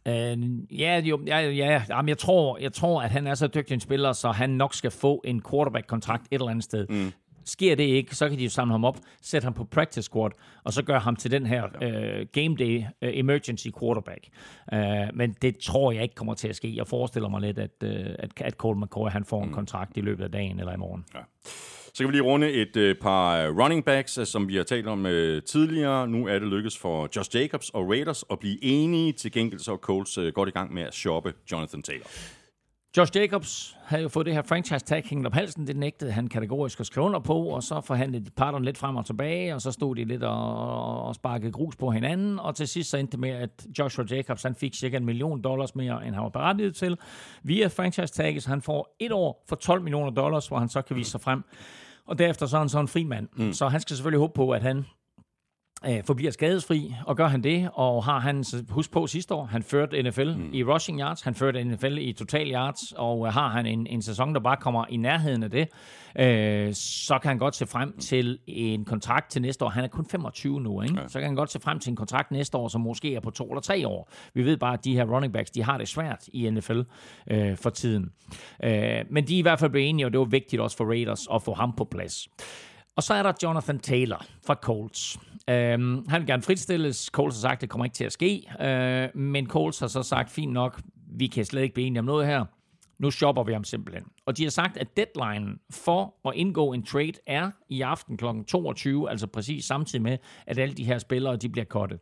[0.08, 0.38] Øh,
[0.80, 3.80] ja, jo, ja, ja, jamen, jeg tror, jeg tror, at han er så dygtig en
[3.80, 6.86] spiller, så han nok skal få en quarterback-kontrakt et eller andet sted.
[6.88, 7.12] Mm.
[7.44, 10.30] Sker det ikke, så kan de jo samle ham op, sætte ham på practice squad,
[10.64, 14.28] og så gøre ham til den her øh, game day øh, emergency quarterback.
[14.72, 14.80] Øh,
[15.14, 16.76] men det tror jeg ikke kommer til at ske.
[16.76, 20.00] Jeg forestiller mig lidt, at, øh, at, at Cole McCoy han får en kontrakt i
[20.00, 21.04] løbet af dagen eller i morgen.
[21.94, 24.64] Så kan vi lige runde et øh, par øh, running backs, øh, som vi har
[24.64, 26.08] talt om øh, tidligere.
[26.08, 29.12] Nu er det lykkedes for Josh Jacobs og Raiders at blive enige.
[29.12, 32.06] Til gengæld så er Colts øh, godt i gang med at shoppe Jonathan Taylor.
[32.96, 35.66] Josh Jacobs havde jo fået det her franchise tag hængende op halsen.
[35.66, 39.06] Det nægtede han kategorisk at skrive under på, og så forhandlede parterne lidt frem og
[39.06, 42.90] tilbage, og så stod de lidt og, og sparkede grus på hinanden, og til sidst
[42.90, 46.14] så endte det med, at Joshua Jacobs han fik cirka en million dollars mere, end
[46.14, 46.98] han var berettiget til,
[47.42, 50.82] via franchise tagget, så han får et år for 12 millioner dollars, hvor han så
[50.82, 51.42] kan vise sig frem.
[52.08, 53.28] Og derefter så er han så en fri mand.
[53.36, 53.52] Mm.
[53.52, 54.84] Så han skal selvfølgelig håbe på, at han
[55.88, 59.62] øh, forbliver skadesfri, og gør han det, og har han, husk på sidste år, han
[59.62, 60.50] førte NFL mm.
[60.52, 64.02] i rushing yards, han førte NFL i total yards, og øh, har han en, en
[64.02, 65.68] sæson, der bare kommer i nærheden af det,
[66.18, 69.68] øh, så kan han godt se frem til en kontrakt til næste år.
[69.68, 71.00] Han er kun 25 nu, ikke?
[71.00, 71.08] Ja.
[71.08, 73.30] så kan han godt se frem til en kontrakt næste år, som måske er på
[73.30, 74.10] to eller tre år.
[74.34, 76.80] Vi ved bare, at de her running backs, de har det svært i NFL
[77.30, 78.10] øh, for tiden.
[78.64, 80.84] Øh, men de er i hvert fald blevet enige, og det var vigtigt også for
[80.84, 82.28] Raiders at få ham på plads.
[82.96, 85.18] Og så er der Jonathan Taylor fra Colts.
[85.50, 87.10] Øhm, han vil gerne fritstilles.
[87.12, 88.48] Coles har sagt, at det kommer ikke til at ske.
[88.60, 90.80] Øh, men Coles har så sagt, fint nok,
[91.16, 92.44] vi kan slet ikke blive enige om noget her.
[92.98, 94.04] Nu shopper vi ham simpelthen.
[94.26, 98.24] Og de har sagt, at deadline for at indgå en trade er i aften kl.
[98.48, 102.00] 22, altså præcis samtidig med, at alle de her spillere de bliver kottet.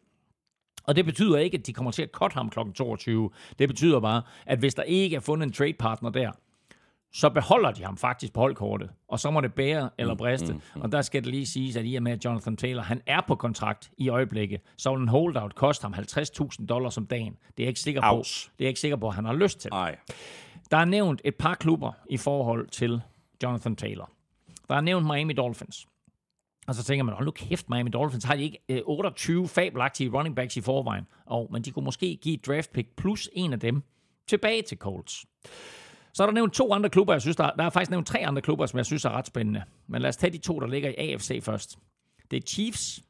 [0.85, 2.59] Og det betyder ikke, at de kommer til at cutte ham kl.
[2.74, 3.31] 22.
[3.59, 6.31] Det betyder bare, at hvis der ikke er fundet en trade partner der,
[7.12, 10.52] så beholder de ham faktisk på holdkortet, og så må det bære eller briste.
[10.52, 12.82] Mm, mm, Og der skal det lige siges, at i og med, at Jonathan Taylor
[12.82, 17.06] han er på kontrakt i øjeblikket, så vil en holdout koste ham 50.000 dollars om
[17.06, 17.32] dagen.
[17.32, 18.44] Det er jeg ikke sikker på, Ouch.
[18.46, 19.70] det er jeg ikke sikker på, at han har lyst til.
[19.70, 19.96] Nej.
[20.70, 23.00] Der er nævnt et par klubber i forhold til
[23.42, 24.10] Jonathan Taylor.
[24.68, 25.86] Der er nævnt Miami Dolphins.
[26.66, 30.10] Og så tænker man, hold nu kæft, Miami Dolphins, har de ikke øh, 28 fabelagtige
[30.10, 31.06] running backs i forvejen?
[31.26, 33.82] Og, men de kunne måske give et draft pick plus en af dem
[34.28, 35.26] tilbage til Colts.
[36.14, 38.18] Så er der nævnt to andre klubber, jeg synes, der, der er faktisk nævnt tre
[38.18, 39.62] andre klubber, som jeg synes er ret spændende.
[39.86, 41.78] Men lad os tage de to, der ligger i AFC først.
[42.30, 43.02] Det er Chiefs,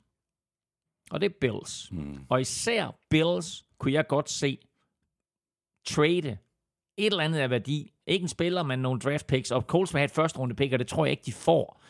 [1.10, 1.88] og det er Bills.
[1.88, 2.18] Hmm.
[2.28, 4.58] Og især Bills kunne jeg godt se
[5.86, 6.38] trade
[6.98, 7.92] et eller andet af værdi.
[8.06, 9.50] Ikke en spiller, men nogle draft picks.
[9.50, 11.82] Og Colts vil have et første runde pick, og det tror jeg ikke, de får.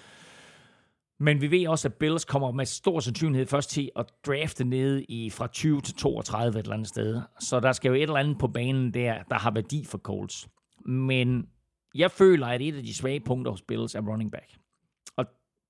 [1.23, 5.05] Men vi ved også, at Bills kommer med stor sandsynlighed først til at drafte nede
[5.05, 7.21] i fra 20 til 32 et eller andet sted.
[7.41, 10.49] Så der skal jo et eller andet på banen der, der har værdi for Colts.
[10.87, 11.49] Men
[11.95, 14.57] jeg føler, at et af de svage punkter hos Bills er running back.
[15.17, 15.27] Og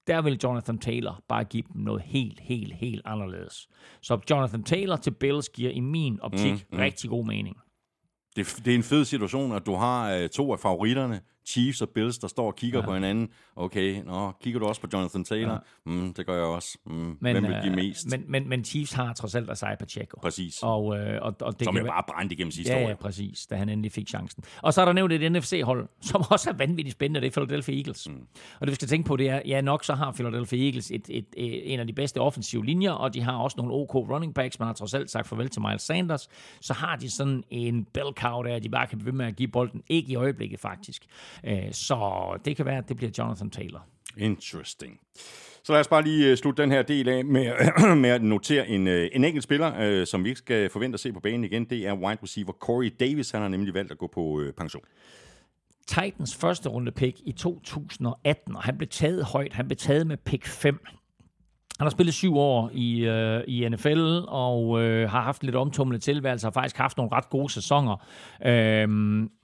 [0.06, 3.68] der vil Jonathan Taylor bare give dem noget helt, helt, helt anderledes.
[4.02, 6.78] Så Jonathan Taylor til Bills giver i min optik mm, mm.
[6.78, 7.56] rigtig god mening.
[8.36, 11.20] Det, det er en fed situation, at du har øh, to af favoritterne,
[11.50, 12.84] Chiefs og Bills, der står og kigger ja.
[12.84, 13.28] på hinanden.
[13.56, 15.52] Okay, nå, kigger du også på Jonathan Taylor?
[15.52, 15.58] Ja.
[15.86, 16.78] Mm, det gør jeg også.
[16.86, 18.10] Mm, men, hvem vil give øh, mest?
[18.10, 20.20] Men, men, men Chiefs har trods alt Isaiah Pacheco.
[20.20, 20.58] Præcis.
[20.62, 22.88] Og, øh, og, og det Som jo bare brændte igennem sidste Ja, år.
[22.88, 24.44] ja, præcis, da han endelig fik chancen.
[24.62, 27.76] Og så er der nævnt et NFC-hold, som også er vanvittigt spændende, det er Philadelphia
[27.76, 28.08] Eagles.
[28.08, 28.26] Mm.
[28.60, 31.06] Og det vi skal tænke på, det er, ja nok så har Philadelphia Eagles et,
[31.08, 34.34] et, et, en af de bedste offensive linjer, og de har også nogle OK running
[34.34, 34.58] backs.
[34.58, 36.28] Man har trods alt sagt farvel til Miles Sanders.
[36.60, 39.36] Så har de sådan en bell cow der, de bare kan blive ved med at
[39.36, 39.82] give bolden.
[39.88, 41.06] Ikke i øjeblikket faktisk.
[41.44, 43.86] Øh, Så det kan være, at det bliver Jonathan Taylor.
[44.16, 45.00] Interesting.
[45.64, 47.52] Så lad os bare lige øh, slutte den her del af med,
[47.96, 51.00] med at notere en, øh, en enkelt spiller, øh, som vi ikke skal forvente at
[51.00, 51.64] se på banen igen.
[51.64, 53.30] Det er wide receiver Corey Davis.
[53.30, 54.82] Han har nemlig valgt at gå på øh, pension.
[55.86, 59.52] Titans første runde pick i 2018, og han blev taget højt.
[59.52, 60.80] Han blev taget med pick 5.
[61.80, 66.02] Han har spillet syv år i, øh, i NFL og øh, har haft lidt omtumlet
[66.02, 68.06] tilværelse, har faktisk haft nogle ret gode sæsoner.
[68.46, 68.88] øh,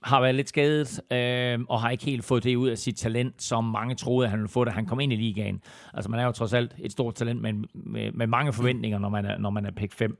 [0.03, 3.43] har været lidt skadet øh, og har ikke helt fået det ud af sit talent,
[3.43, 5.61] som mange troede, han ville få, da han kom ind i ligaen.
[5.93, 9.09] Altså man er jo trods alt et stort talent med, med, med mange forventninger, når
[9.09, 10.17] man er, når man er pick 5.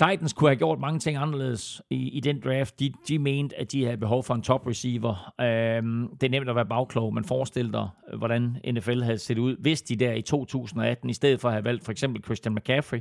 [0.00, 2.80] Titans kunne have gjort mange ting anderledes i, i den draft.
[2.80, 5.34] De, de mente, at de havde behov for en top receiver.
[5.40, 9.56] Øhm, det er nemt at være bagklog, men forestil dig, hvordan NFL havde set ud,
[9.56, 12.98] hvis de der i 2018, i stedet for at have valgt for eksempel Christian McCaffrey,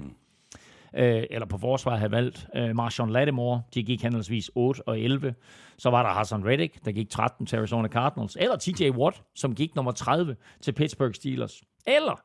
[0.93, 5.35] øh, eller på forsvaret havde valgt øh, Marshawn Lattimore, de gik henholdsvis 8 og 11.
[5.77, 8.37] Så var der Hassan Reddick, der gik 13 til Arizona Cardinals.
[8.39, 11.61] Eller TJ Watt, som gik nummer 30 til Pittsburgh Steelers.
[11.87, 12.21] Eller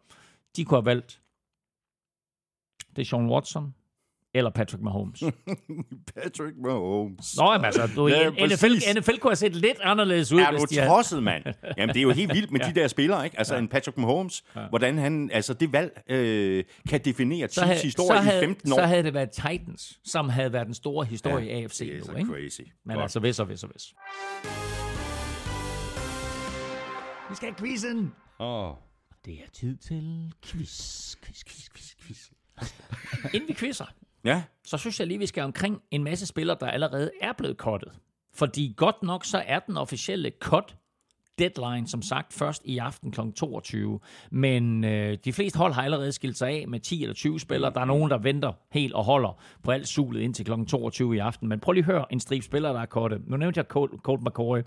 [0.57, 1.21] de kunne have valgt
[2.97, 3.75] Deshaun Watson,
[4.35, 5.23] eller Patrick Mahomes.
[6.14, 7.37] Patrick Mahomes.
[7.37, 8.94] Nå, jamen altså, du, Ja, NFL, præcis.
[8.97, 10.90] NFL kunne have set lidt anderledes ud, Er hvis du de havde...
[10.90, 11.44] tosset, mand?
[11.77, 12.68] Jamen, det er jo helt vildt med ja.
[12.68, 13.38] de der spillere, ikke?
[13.38, 13.61] Altså, ja.
[13.61, 14.61] en Patrick Mahomes, ja.
[14.68, 18.77] hvordan han, altså, det valg øh, kan definere Chiefs havde, historie havde, i 15 år.
[18.77, 21.94] så havde det været Titans, som havde været den store historie ja, i AFC det
[21.94, 22.31] er nu, så ikke?
[22.31, 22.61] crazy.
[22.87, 23.03] Men Godt.
[23.03, 23.94] altså, hvis og hvis og hvis.
[27.31, 28.12] Vi skal have quizzen.
[28.40, 28.70] Åh.
[29.25, 32.31] Det er tid til quiz, quiz, quiz, quiz, quiz.
[33.35, 33.85] Inden vi quizzer,
[34.25, 37.57] Ja, så synes jeg lige, vi skal omkring en masse spillere, der allerede er blevet
[37.57, 37.93] kottet.
[38.35, 40.77] Fordi godt nok, så er den officielle cut
[41.39, 43.21] deadline, som sagt, først i aften kl.
[43.37, 44.01] 22.
[44.31, 47.73] Men øh, de fleste hold har allerede skilt sig af med 10 eller 20 spillere.
[47.75, 50.53] Der er nogen, der venter helt og holder på alt sulet indtil kl.
[50.69, 51.49] 22 i aften.
[51.49, 53.21] Men prøv lige at høre en strip spillere, der er kottet.
[53.27, 54.59] Nu nævnte jeg Colt, Colt McCoy.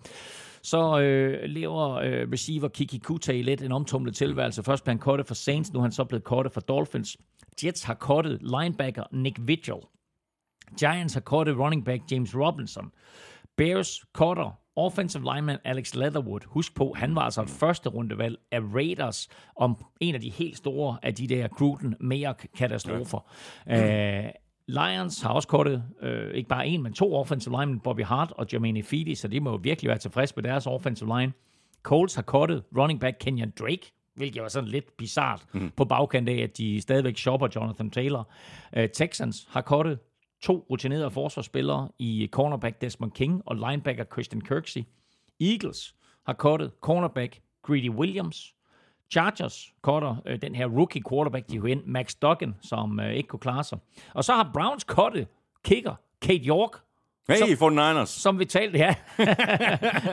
[0.67, 4.63] Så øh, lever øh, receiver Kiki Kutay lidt en omtumlet tilværelse.
[4.63, 7.17] Først blev han kottet for Saints, nu er han så blevet kottet for Dolphins.
[7.63, 9.81] Jets har kottet linebacker Nick Vigil.
[10.79, 12.91] Giants har kottet running back James Robinson.
[13.57, 16.39] Bears cutter offensive lineman Alex Leatherwood.
[16.45, 20.57] Husk på, han var altså et første rundevalg af Raiders om en af de helt
[20.57, 23.31] store af de der Gruden mere katastrofer.
[23.67, 24.25] Ja.
[24.25, 24.29] Uh,
[24.67, 28.47] Lions har også kortet øh, ikke bare en, men to offensive linemen, Bobby Hart og
[28.53, 31.33] Jermaine Fidi, så de må jo virkelig være tilfredse med deres offensive line.
[31.83, 35.71] Colts har kortet running back Kenyon Drake, hvilket var sådan lidt bizart mm.
[35.75, 38.29] på bagkant af, at de stadigvæk shopper Jonathan Taylor.
[38.77, 39.99] Uh, Texans har kortet
[40.41, 44.83] to rutinerede forsvarsspillere i cornerback Desmond King og linebacker Christian Kirksey.
[45.41, 48.55] Eagles har kortet cornerback Greedy Williams.
[49.11, 53.39] Chargers cutter øh, den her rookie quarterback, de ind, Max Duggan, som øh, ikke kunne
[53.39, 53.77] klare sig.
[54.13, 55.27] Og så har Browns cuttet
[55.63, 56.71] kicker Kate York,
[57.29, 58.09] hey, for Niners.
[58.09, 58.95] som vi talte, ja.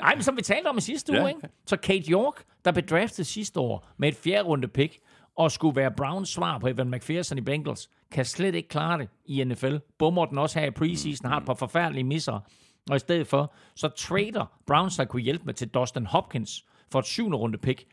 [0.02, 1.20] Ej, men som vi talte om i sidste Ja.
[1.22, 1.48] uge, ikke?
[1.66, 4.98] Så Kate York, der blev draftet sidste år med et fjerde runde pick,
[5.36, 9.08] og skulle være Browns svar på Evan McPherson i Bengals, kan slet ikke klare det
[9.26, 9.76] i NFL.
[9.98, 12.40] Bummer den også her i preseason, har et par forfærdelige misser.
[12.90, 16.98] Og i stedet for, så trader Browns, der kunne hjælpe med til Dustin Hopkins for
[16.98, 17.84] et syvende runde pick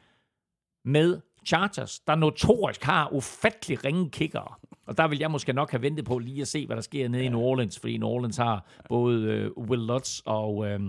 [0.86, 4.54] med Chargers, der notorisk har ufattelig ringe kickere.
[4.88, 7.10] Og der vil jeg måske nok have ventet på lige at se, hvad der sker
[7.10, 10.80] nede i New Orleans, fordi New Orleans har både øh, Will Lutz og, øh,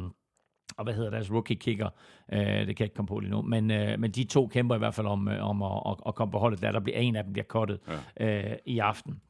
[0.76, 1.88] og hvad hedder deres rookie kicker.
[2.32, 3.42] Øh, det kan jeg ikke komme på lige nu.
[3.42, 6.14] Men, øh, men de to kæmper i hvert fald om, øh, om at, at, at
[6.14, 6.72] komme på holdet der.
[6.72, 7.78] Der bliver en af dem bliver kottet
[8.20, 8.52] ja.
[8.52, 9.20] øh, i aften.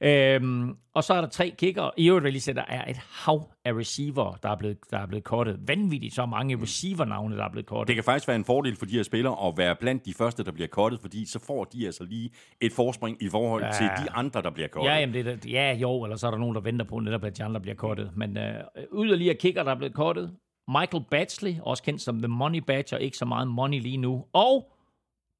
[0.00, 1.90] Øhm, og så er der tre kicker.
[1.96, 4.98] I øvrigt vil lige sige, der er et hav af receiver, der er blevet, der
[4.98, 5.60] er blevet kottet.
[5.68, 7.88] Vanvittigt så mange receiver-navne, der er blevet kottet.
[7.88, 10.44] Det kan faktisk være en fordel for de her spillere at være blandt de første,
[10.44, 13.70] der bliver kottet, fordi så får de altså lige et forspring i forhold ja.
[13.72, 14.90] til de andre, der bliver kottet.
[14.90, 17.24] Ja, jamen det er, ja, jo, eller så er der nogen, der venter på netop,
[17.24, 18.10] at de andre bliver kottet.
[18.16, 18.54] Men øh,
[18.94, 20.36] yderligere kicker, der er blevet kottet.
[20.68, 24.24] Michael Batchley, også kendt som The Money Badger, ikke så meget money lige nu.
[24.32, 24.72] Og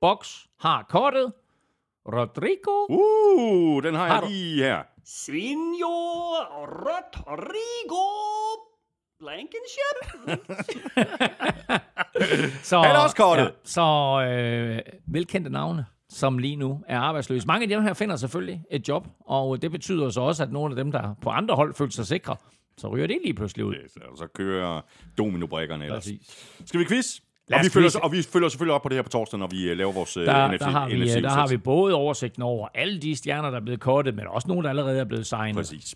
[0.00, 1.32] Box har kottet
[2.06, 4.82] Rodrigo Uh, den har, Har jeg du- lige her.
[5.04, 8.06] Signor Rodrigo
[9.18, 10.26] Blankenship.
[12.62, 13.52] Så, Han er også kottet.
[13.64, 13.82] så
[14.28, 17.46] øh, velkendte navne som lige nu er arbejdsløse.
[17.46, 20.72] Mange af dem her finder selvfølgelig et job, og det betyder så også, at nogle
[20.72, 22.36] af dem, der på andre hold føler sig sikre,
[22.80, 23.74] så ryger det lige pludselig ud.
[24.10, 24.80] Og så kører
[25.18, 26.04] dominobrikkerne ellers.
[26.04, 26.56] Præcis.
[26.64, 27.18] Skal vi quiz?
[27.52, 29.68] Og vi, følger, og vi følger selvfølgelig op på det her på torsdag, når vi
[29.68, 31.94] øh, laver vores øh, Der, NFC, der, har vi, NFC øh, der har vi både
[31.94, 35.04] oversigten over alle de stjerner, der er blevet kortet, men også nogle, der allerede er
[35.04, 35.56] blevet signet.
[35.56, 35.94] Præcis.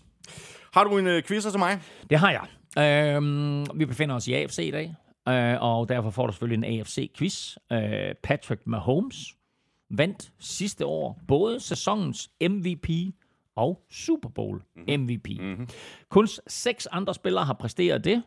[0.73, 1.81] Har du en øh, quizzer til mig?
[2.09, 3.15] Det har jeg.
[3.15, 4.95] Øhm, vi befinder os i AFC i dag,
[5.29, 7.55] øh, og derfor får du selvfølgelig en AFC-quiz.
[7.71, 9.17] Øh, Patrick Mahomes
[9.89, 12.89] vandt sidste år både sæsonens MVP
[13.55, 15.27] og Super Bowl MVP.
[15.39, 15.67] Mm-hmm.
[16.09, 18.23] Kun seks andre spillere har præsteret det.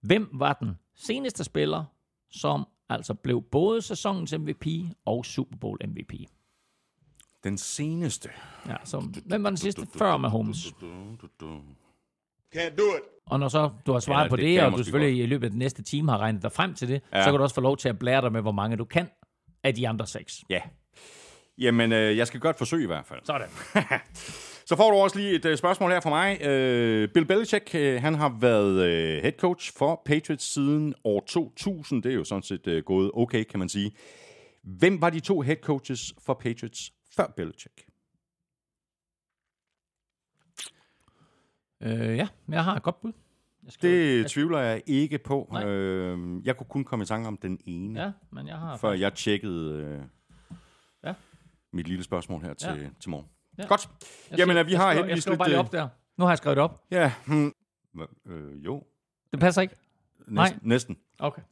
[0.00, 1.84] Hvem var den seneste spiller,
[2.30, 4.66] som altså blev både sæsonens MVP
[5.04, 6.12] og Super Bowl MVP?
[7.44, 8.28] Den seneste.
[8.68, 10.66] Ja, så hvem var den sidste før Mahomes?
[12.56, 13.02] Can't do it.
[13.26, 15.44] Og når så du har svaret Ja, på det det, og du selvfølgelig i løbet
[15.44, 17.18] af den næste time har regnet dig frem til det, Ja.
[17.18, 17.24] ja.
[17.24, 19.08] så kan du også få lov til at blære dig med, hvor mange du kan
[19.62, 20.44] af de andre seks.
[20.50, 20.60] Ja.
[21.60, 23.20] Jamen, øh, jeg skal godt forsøge i hvert fald.
[23.24, 23.48] Sådan.
[24.66, 26.42] Så får du også lige et øh, spørgsmål her fra mig.
[26.42, 32.02] Øh, Bill Belichick, øh, han har været øh, head coach for Patriots siden år 2000.
[32.02, 33.92] Det er jo sådan set øh, gået okay, kan man sige.
[34.62, 37.86] Hvem var de to head coaches for Patriots før Belichick?
[41.82, 43.12] Øh, ja, jeg har et godt bud.
[43.64, 45.48] Jeg skriver- Det jeg, tvivler jeg ikke på.
[45.52, 45.64] Nej.
[45.64, 48.76] Øh, jeg kunne kun komme i tanke om den ene, Ja, men jeg har...
[48.76, 50.02] før jeg tjekkede øh.
[51.72, 52.88] Mit lille spørgsmål her til, Ja.
[53.00, 53.26] til morgen.
[53.58, 53.66] Ja.
[53.66, 53.88] Godt.
[54.30, 55.88] jeg Jamen, skriver- vi jeg har skriver- Jeg skriver lidt, bare lige øh, op der.
[56.18, 56.80] Nu har jeg skrevet det op.
[56.90, 57.52] Ja, hmm.
[58.28, 58.82] Øh, jo.
[59.32, 59.74] Det passer ikke?
[60.18, 60.34] Næsten.
[60.34, 60.52] Nej.
[60.62, 60.96] Næsten.
[61.18, 61.42] Okay.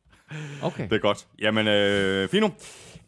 [0.63, 0.85] Okay.
[0.85, 1.29] Det er godt.
[1.39, 2.49] Jamen, øh, fino.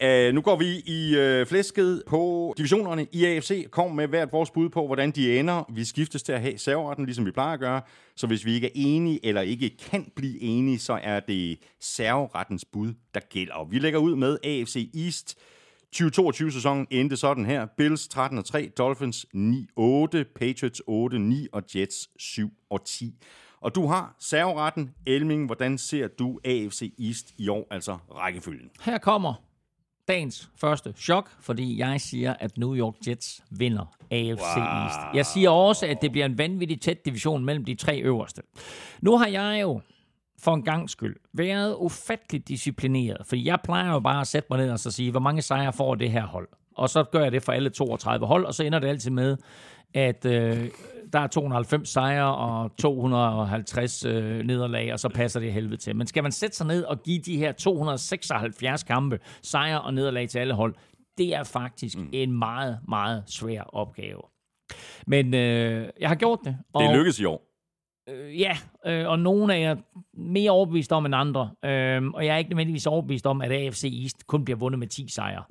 [0.05, 3.71] Uh, nu går vi i øh, flæsket på divisionerne i AFC.
[3.71, 5.65] Kom med hvert vores bud på, hvordan de ender.
[5.75, 7.83] Vi skiftes til at have serveretten, ligesom vi plejer at gøre.
[8.17, 12.65] Så hvis vi ikke er enige, eller ikke kan blive enige, så er det serverettens
[12.65, 13.55] bud, der gælder.
[13.55, 15.39] Og vi lægger ud med AFC East.
[15.97, 17.67] 2022-sæsonen endte sådan her.
[17.77, 19.37] Bills 13-3, Dolphins 9-8,
[20.35, 23.11] Patriots 8-9 og Jets 7-10.
[23.61, 24.91] Og du har serveretten.
[25.07, 28.71] Elming, hvordan ser du AFC East i år, altså rækkefølgen?
[28.81, 29.35] Her kommer
[30.09, 34.65] dagens første chok, fordi jeg siger, at New York Jets vinder AFC wow.
[34.65, 34.99] East.
[35.15, 38.43] Jeg siger også, at det bliver en vanvittig tæt division mellem de tre øverste.
[39.01, 39.81] Nu har jeg jo
[40.43, 44.59] for en gang skyld været ufattelig disciplineret, fordi jeg plejer jo bare at sætte mig
[44.59, 46.49] ned og så sige, hvor mange sejre får det her hold.
[46.77, 49.37] Og så gør jeg det for alle 32 hold, og så ender det altid med,
[49.95, 50.69] at øh,
[51.13, 55.97] der er 290 sejre og 250 øh, nederlag, og så passer det helvede til.
[55.97, 60.29] Men skal man sætte sig ned og give de her 276 kampe sejre og nederlag
[60.29, 60.75] til alle hold,
[61.19, 62.09] det er faktisk mm.
[62.13, 64.21] en meget, meget svær opgave.
[65.07, 66.57] Men øh, jeg har gjort det.
[66.79, 67.50] Det er lykkedes i år.
[68.13, 69.79] Øh, ja, øh, og nogle er jeg
[70.15, 71.51] mere overbevist om end andre.
[71.65, 74.87] Øh, og jeg er ikke nødvendigvis overbevist om, at AFC East kun bliver vundet med
[74.87, 75.43] 10 sejre.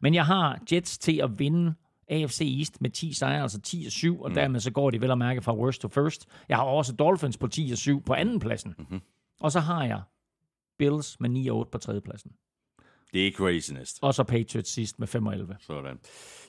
[0.00, 1.74] Men jeg har Jets til at vinde
[2.08, 4.34] AFC East med 10 sejre, altså 10 og 7, og mm.
[4.34, 6.26] dermed så går de vel at mærke fra worst to first.
[6.48, 8.74] Jeg har også Dolphins på 10 og 7 på anden pladsen.
[8.78, 9.00] Mm-hmm.
[9.40, 10.00] Og så har jeg
[10.78, 12.32] Bills med 9 og 8 på tredje pladsen.
[13.16, 13.94] Det er craziness.
[14.02, 15.56] Og så Patriots sidst med 5 og 11.
[15.60, 15.98] Sådan.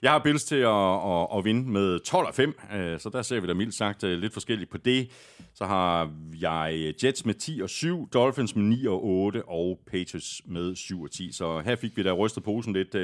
[0.02, 3.22] Jeg har Bills til at, at, at vinde med 12 og 5, øh, så der
[3.22, 5.12] ser vi da mildt sagt øh, lidt forskelligt på det.
[5.54, 10.42] Så har jeg Jets med 10 og 7, Dolphins med 9 og 8 og Patriots
[10.46, 11.32] med 7 og 10.
[11.32, 12.96] Så her fik vi da rystet posen lidt.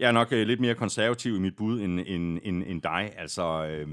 [0.00, 3.12] Jeg er nok øh, lidt mere konservativ i mit bud end, end, end, end dig.
[3.18, 3.88] Altså, øh,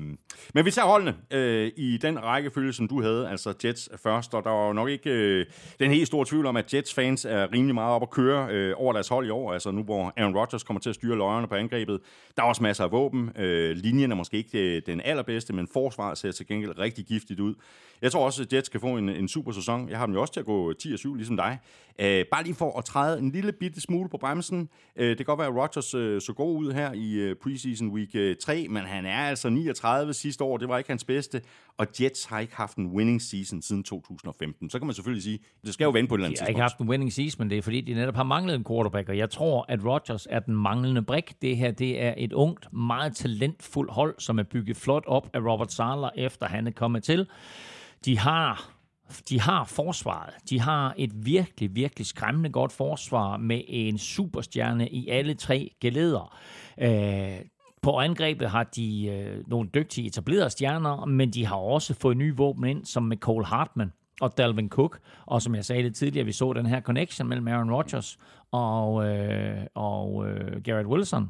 [0.53, 3.29] Men vi tager holdene øh, i den rækkefølge, som du havde.
[3.29, 5.45] Altså Jets først, og der var jo nok ikke øh,
[5.79, 8.93] den helt store tvivl om, at Jets-fans er rimelig meget op at køre øh, over
[8.93, 9.53] deres hold i år.
[9.53, 11.99] Altså nu, hvor Aaron Rodgers kommer til at styre løjerne på angrebet.
[12.37, 13.31] Der er også masser af våben.
[13.37, 17.39] Øh, linjen er måske ikke øh, den allerbedste, men forsvaret ser til gengæld rigtig giftigt
[17.39, 17.55] ud.
[18.01, 19.89] Jeg tror også, at Jets kan få en, en super sæson.
[19.89, 21.59] Jeg har dem jo også til at gå 10-7, ligesom dig.
[21.99, 24.69] Øh, bare lige for at træde en lille bitte smule på bremsen.
[24.95, 27.87] Øh, det kan godt være, at Rodgers øh, så god ud her i øh, preseason
[27.89, 30.57] week øh, 3, men han er altså 39 sidste år.
[30.57, 31.41] Det var ikke hans bedste.
[31.77, 34.69] Og Jets har ikke haft en winning season siden 2015.
[34.69, 36.47] Så kan man selvfølgelig sige, det skal jo vende på et eller andet De har
[36.47, 36.71] ikke tidspunkt.
[36.71, 39.17] haft en winning season, men det er fordi, de netop har manglet en quarterback, og
[39.17, 41.41] jeg tror, at Rodgers er den manglende brik.
[41.41, 45.39] Det her, det er et ungt, meget talentfuldt hold, som er bygget flot op af
[45.39, 47.27] Robert Sala, efter han er kommet til.
[48.05, 48.71] De har
[49.29, 50.33] de har forsvaret.
[50.49, 56.37] De har et virkelig, virkelig skræmmende godt forsvar med en superstjerne i alle tre geleder.
[56.77, 57.39] Øh,
[57.81, 62.37] på angrebet har de øh, nogle dygtige etablerede stjerner, men de har også fået nye
[62.37, 63.91] våben ind, som med Cole Hartman
[64.21, 64.99] og Dalvin Cook.
[65.25, 68.17] Og som jeg sagde lidt tidligere, vi så den her connection mellem Aaron Rodgers
[68.51, 71.29] og, øh, og øh, Garrett Wilson.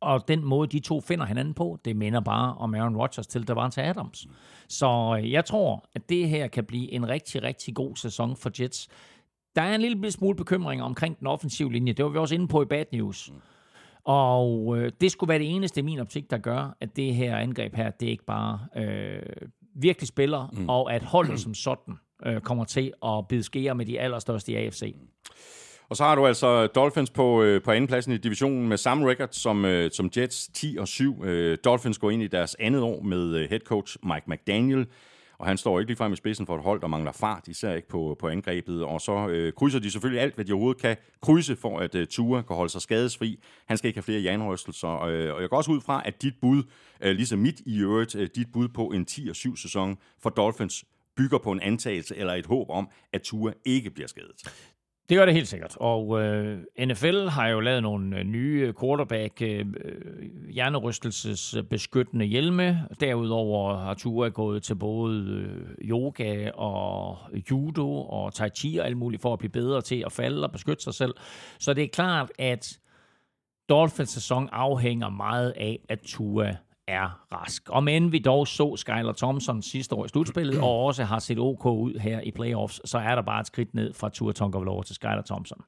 [0.00, 3.48] Og den måde, de to finder hinanden på, det minder bare om Aaron Rodgers til
[3.48, 4.26] Davante Adams.
[4.68, 8.50] Så øh, jeg tror, at det her kan blive en rigtig, rigtig god sæson for
[8.60, 8.88] Jets.
[9.56, 11.92] der er en lille smule bekymring omkring den offensive linje.
[11.92, 13.32] Det var vi også inde på i Bad News.
[14.04, 17.36] Og øh, det skulle være det eneste i min optik, der gør, at det her
[17.36, 19.22] angreb her, det er ikke bare øh,
[19.74, 20.68] virkelig spiller, mm.
[20.68, 21.94] og at holdet som sådan
[22.26, 24.96] øh, kommer til at bide skære med de allerstørste i AFC.
[25.90, 29.28] Og så har du altså Dolphins på, øh, på andenpladsen i divisionen med samme record
[29.32, 31.24] som, øh, som Jets, 10 og 7.
[31.24, 34.86] Øh, Dolphins går ind i deres andet år med øh, head coach Mike McDaniel,
[35.38, 37.88] og han står ikke ligefrem i spidsen for et hold, der mangler fart, især ikke
[37.88, 38.84] på, på angrebet.
[38.84, 42.06] Og så øh, krydser de selvfølgelig alt, hvad de overhovedet kan krydse, for at øh,
[42.06, 43.42] Tua kan holde sig skadesfri.
[43.66, 45.02] Han skal ikke have flere jernrystelser.
[45.02, 46.62] Øh, og jeg går også ud fra, at dit bud,
[47.00, 50.84] øh, ligesom mit i øvrigt, øh, dit bud på en 10-7 sæson for Dolphins,
[51.16, 54.52] bygger på en antagelse eller et håb om, at Tua ikke bliver skadet.
[55.10, 55.76] Det gør det helt sikkert.
[55.76, 62.88] Og øh, NFL har jo lavet nogle øh, nye quarterback øh, øh, hjernerystelsesbeskyttende hjelme.
[63.00, 67.18] Derudover har Tua gået til både øh, yoga og
[67.50, 70.52] judo og tai chi og alt muligt for at blive bedre til at falde og
[70.52, 71.14] beskytte sig selv.
[71.58, 72.78] Så det er klart, at
[73.68, 76.56] Dolphins sæson afhænger meget af, at Tua
[76.90, 77.68] er rask.
[77.68, 81.38] Og men vi dog så Skyler Thompson sidste år i slutspillet, og også har set
[81.38, 84.82] OK ud her i playoffs, så er der bare et skridt ned fra Tua Tagovailoa
[84.82, 85.58] til Skyler Thompson.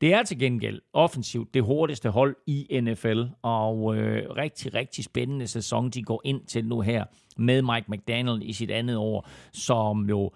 [0.00, 5.46] Det er til gengæld offensivt det hurtigste hold i NFL, og øh, rigtig, rigtig spændende
[5.46, 7.04] sæson, de går ind til nu her
[7.36, 10.30] med Mike McDaniel i sit andet år, som jo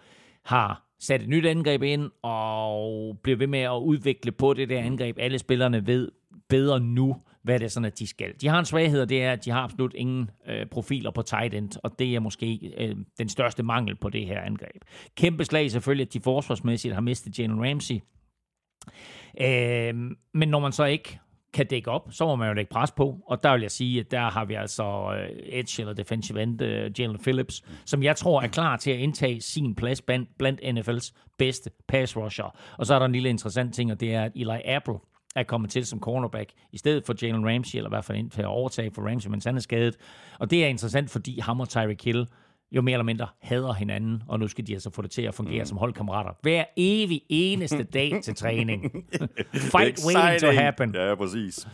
[0.45, 4.81] har sat et nyt angreb ind og bliver ved med at udvikle på det der
[4.81, 5.17] angreb.
[5.19, 6.09] Alle spillerne ved
[6.49, 7.17] bedre nu,
[7.47, 8.35] hvad det er sådan, at de skal.
[8.41, 11.23] De har en svaghed, og det er, at de har absolut ingen øh, profiler på
[11.23, 14.83] tight end, og det er måske øh, den største mangel på det her angreb.
[15.17, 18.01] Kæmpe slag selvfølgelig, at de forsvarsmæssigt har mistet Jalen Ramsey.
[19.41, 19.95] Øh,
[20.35, 21.19] men når man så ikke
[21.53, 23.19] kan dække op, så må man jo lægge pres på.
[23.27, 26.63] Og der vil jeg sige, at der har vi altså øh, Edge eller defensive end
[26.63, 30.03] uh, Jalen Phillips, som jeg tror er klar til at indtage sin plads
[30.39, 32.59] blandt NFL's bedste pass rusher.
[32.79, 34.95] Og så er der en lille interessant ting, og det er, at Eli Apple
[35.37, 38.31] er kommet til som cornerback, i stedet for Jalen Ramsey, eller i hvert fald ind
[38.31, 39.97] til at overtage for Ramsey, men han er skadet.
[40.39, 42.27] Og det er interessant, fordi ham og Tyreek Hill
[42.73, 45.35] jo mere eller mindre hader hinanden, og nu skal de altså få det til at
[45.35, 45.67] fungere mm.
[45.67, 46.31] som holdkammerater.
[46.43, 49.07] Hver evig eneste dag til træning.
[49.55, 50.95] Fight waiting to happen.
[50.95, 51.67] Ja, præcis.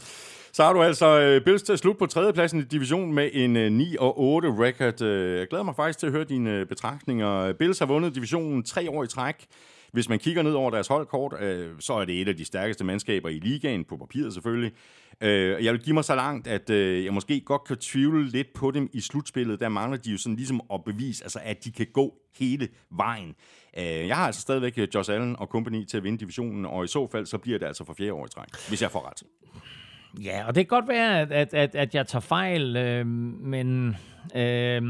[0.52, 3.56] Så har du altså uh, Bills til at slutte på tredjepladsen i divisionen med en
[3.56, 5.02] uh, 9 og 8 record.
[5.02, 7.52] Uh, jeg glæder mig faktisk til at høre dine betragtninger.
[7.52, 9.46] Bills har vundet divisionen tre år i træk.
[9.92, 12.84] Hvis man kigger ned over deres holdkort, øh, så er det et af de stærkeste
[12.84, 14.72] mandskaber i ligaen, på papiret selvfølgelig.
[15.20, 18.52] Øh, jeg vil give mig så langt, at øh, jeg måske godt kan tvivle lidt
[18.54, 19.60] på dem i slutspillet.
[19.60, 23.34] Der mangler de jo sådan ligesom at bevise, altså, at de kan gå hele vejen.
[23.78, 26.84] Øh, jeg har altså stadigvæk øh, Josh Allen og company til at vinde divisionen, og
[26.84, 29.10] i så fald, så bliver det altså for fjerde år i træk, hvis jeg får
[29.10, 29.22] ret.
[30.24, 33.96] Ja, og det kan godt være, at, at, at, at jeg tager fejl, øh, men...
[34.36, 34.82] Øh,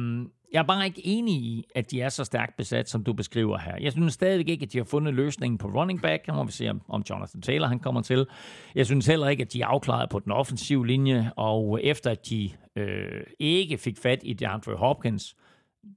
[0.53, 3.59] jeg er bare ikke enig i, at de er så stærkt besat, som du beskriver
[3.59, 3.77] her.
[3.81, 6.29] Jeg synes stadigvæk ikke, at de har fundet løsningen på running back.
[6.29, 8.27] Nu må vi se, om Jonathan Taylor han kommer til.
[8.75, 12.29] Jeg synes heller ikke, at de er afklaret på den offensive linje, og efter at
[12.29, 15.37] de øh, ikke fik fat i DeAndre Hopkins,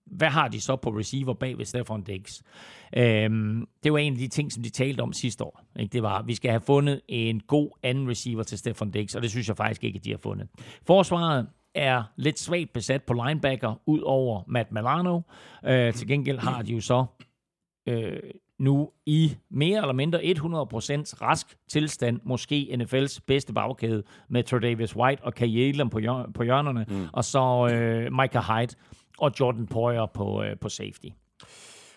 [0.06, 2.44] hvad har de så på receiver bag ved Stefan Diggs?
[2.98, 5.62] Øhm, det var en af de ting, som de talte om sidste år.
[5.80, 5.94] Ikke?
[5.94, 9.22] Det var, at vi skal have fundet en god anden receiver til Stefan Diggs, og
[9.22, 10.48] det synes jeg faktisk ikke, at de har fundet.
[10.88, 15.22] Forsvaret er lidt svagt besat på linebacker, ud over Matt Milano.
[15.66, 17.06] Øh, til gengæld har de jo så
[17.88, 18.20] øh,
[18.60, 20.24] nu i mere eller mindre 100%
[21.22, 26.86] rask tilstand, måske NFL's bedste bagkæde med Tredavious White og Kay på, hjør- på hjørnerne,
[26.90, 27.08] mm.
[27.14, 28.76] og så øh, Micah Hyde
[29.18, 31.08] og Jordan Poyer på, øh, på safety.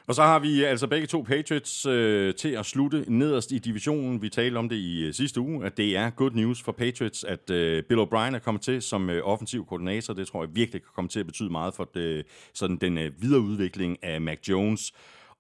[0.09, 4.23] Og så har vi altså begge to Patriots øh, til at slutte nederst i divisionen.
[4.23, 7.25] Vi talte om det i øh, sidste uge, at det er good news for Patriots,
[7.25, 10.15] at øh, Bill O'Brien er kommet til som øh, offensiv koordinator.
[10.15, 13.23] Det tror jeg virkelig kan komme til at betyde meget for det, sådan den øh,
[13.23, 14.93] videre udvikling af Mac Jones.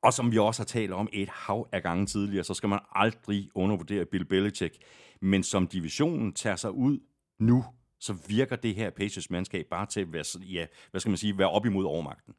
[0.03, 2.79] Og som vi også har talt om et hav af gange tidligere, så skal man
[2.95, 4.77] aldrig undervurdere Bill Belichick.
[5.23, 6.99] Men som divisionen tager sig ud
[7.41, 7.65] nu,
[8.01, 11.39] så virker det her Patriots mandskab bare til at være, ja, hvad skal man sige,
[11.39, 12.35] være op imod overmagten.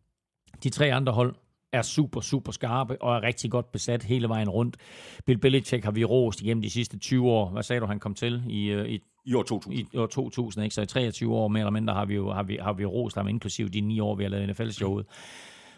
[0.63, 1.35] De tre andre hold
[1.73, 4.77] er super, super skarpe og er rigtig godt besat hele vejen rundt.
[5.25, 7.49] Bill Belichick har vi rost igennem de sidste 20 år.
[7.49, 9.87] Hvad sagde du, han kom til i, øh, i i år 2000.
[9.93, 10.75] I år 2000, ikke?
[10.75, 13.15] Så i 23 år mere eller mindre har vi jo har vi, har vi rost
[13.15, 15.05] ham, inklusive de ni år, vi har lavet NFL-showet.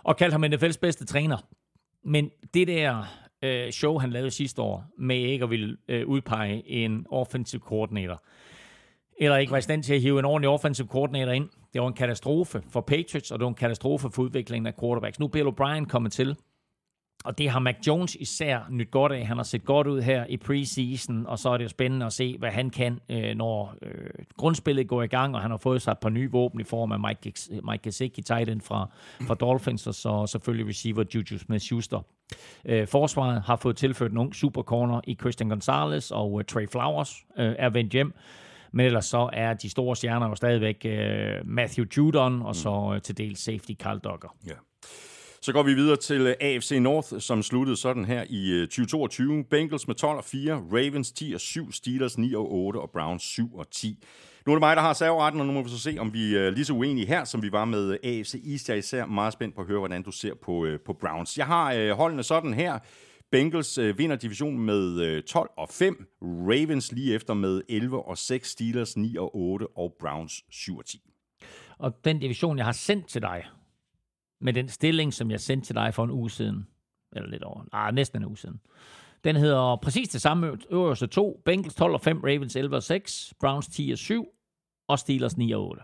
[0.04, 1.38] Og kaldt ham NFL's bedste træner.
[2.04, 3.04] Men det der
[3.44, 8.24] øh, show, han lavede sidste år, med ikke at ville øh, udpege en offensive coordinator,
[9.20, 11.88] eller ikke var i stand til at hive en ordentlig offensive coordinator ind, det var
[11.88, 15.19] en katastrofe for Patriots, og det var en katastrofe for udviklingen af quarterbacks.
[15.19, 16.38] Nu er Bill O'Brien kommet til,
[17.26, 19.28] og det har Mac Jones især nyt godt af.
[19.28, 22.13] Han har set godt ud her i preseason, og så er det jo spændende at
[22.13, 23.91] se, hvad han kan, øh, når øh,
[24.38, 26.91] grundspillet går i gang, og han har fået sig et par nye våben i form
[26.91, 28.89] af Mike, Mike Gesicki, tight end fra,
[29.28, 32.01] fra Dolphins, og så selvfølgelig receiver Juju Smith-Schuster
[32.65, 37.93] øh, forsvaret har fået tilført nogle supercorner i Christian Gonzalez, og Trey Flowers er vendt
[37.93, 38.13] hjem.
[38.74, 43.01] Men ellers så er de store stjerner jo stadigvæk øh, Matthew Judon, og så øh,
[43.01, 44.36] til dels safety Carl Duggar.
[44.47, 44.53] Ja.
[45.41, 49.43] Så går vi videre til øh, AFC North, som sluttede sådan her i øh, 2022.
[49.43, 53.24] Bengals med 12 og 4, Ravens 10 og 7, Steelers 9 og 8 og Browns
[53.24, 54.03] 7 og 10.
[54.45, 56.36] Nu er det mig, der har serveretten, og nu må vi så se, om vi
[56.36, 58.69] er lige så uenige her, som vi var med øh, AFC East.
[58.69, 61.38] Jeg er især meget spændt på at høre, hvordan du ser på, øh, på Browns.
[61.38, 62.80] Jeg har øh, holdene sådan her.
[63.32, 66.08] Bengals øh, vinder divisionen med øh, 12 og 5.
[66.22, 68.50] Ravens lige efter med 11 og 6.
[68.50, 69.68] Steelers 9 og 8.
[69.78, 71.02] Og Browns 7 og 10.
[71.78, 73.44] Og den division, jeg har sendt til dig,
[74.42, 76.68] med den stilling, som jeg sendte til dig for en uge siden,
[77.12, 78.60] eller lidt over, ah, næsten en uge siden,
[79.24, 81.42] den hedder præcis det samme øverste to.
[81.46, 84.28] Bengals 12 og 5, Ravens 11 og 6, Browns 10 og 7,
[84.88, 85.82] og Steelers 9 og 8.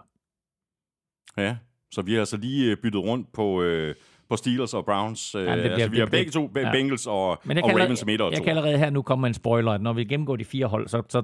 [1.38, 1.58] Ja,
[1.92, 3.96] så vi har altså lige øh, byttet rundt på, øh,
[4.30, 5.36] på Steelers og Browns.
[5.36, 6.72] Øh, Ja, det bliver- altså, vi har begge to, ja.
[6.72, 8.36] Bengals og, Men jeg og Ravens som 1 og allerede, 2.
[8.36, 10.66] jeg kan allerede her nu komme med en spoiler, at når vi gennemgår de fire
[10.66, 11.22] hold, så, så,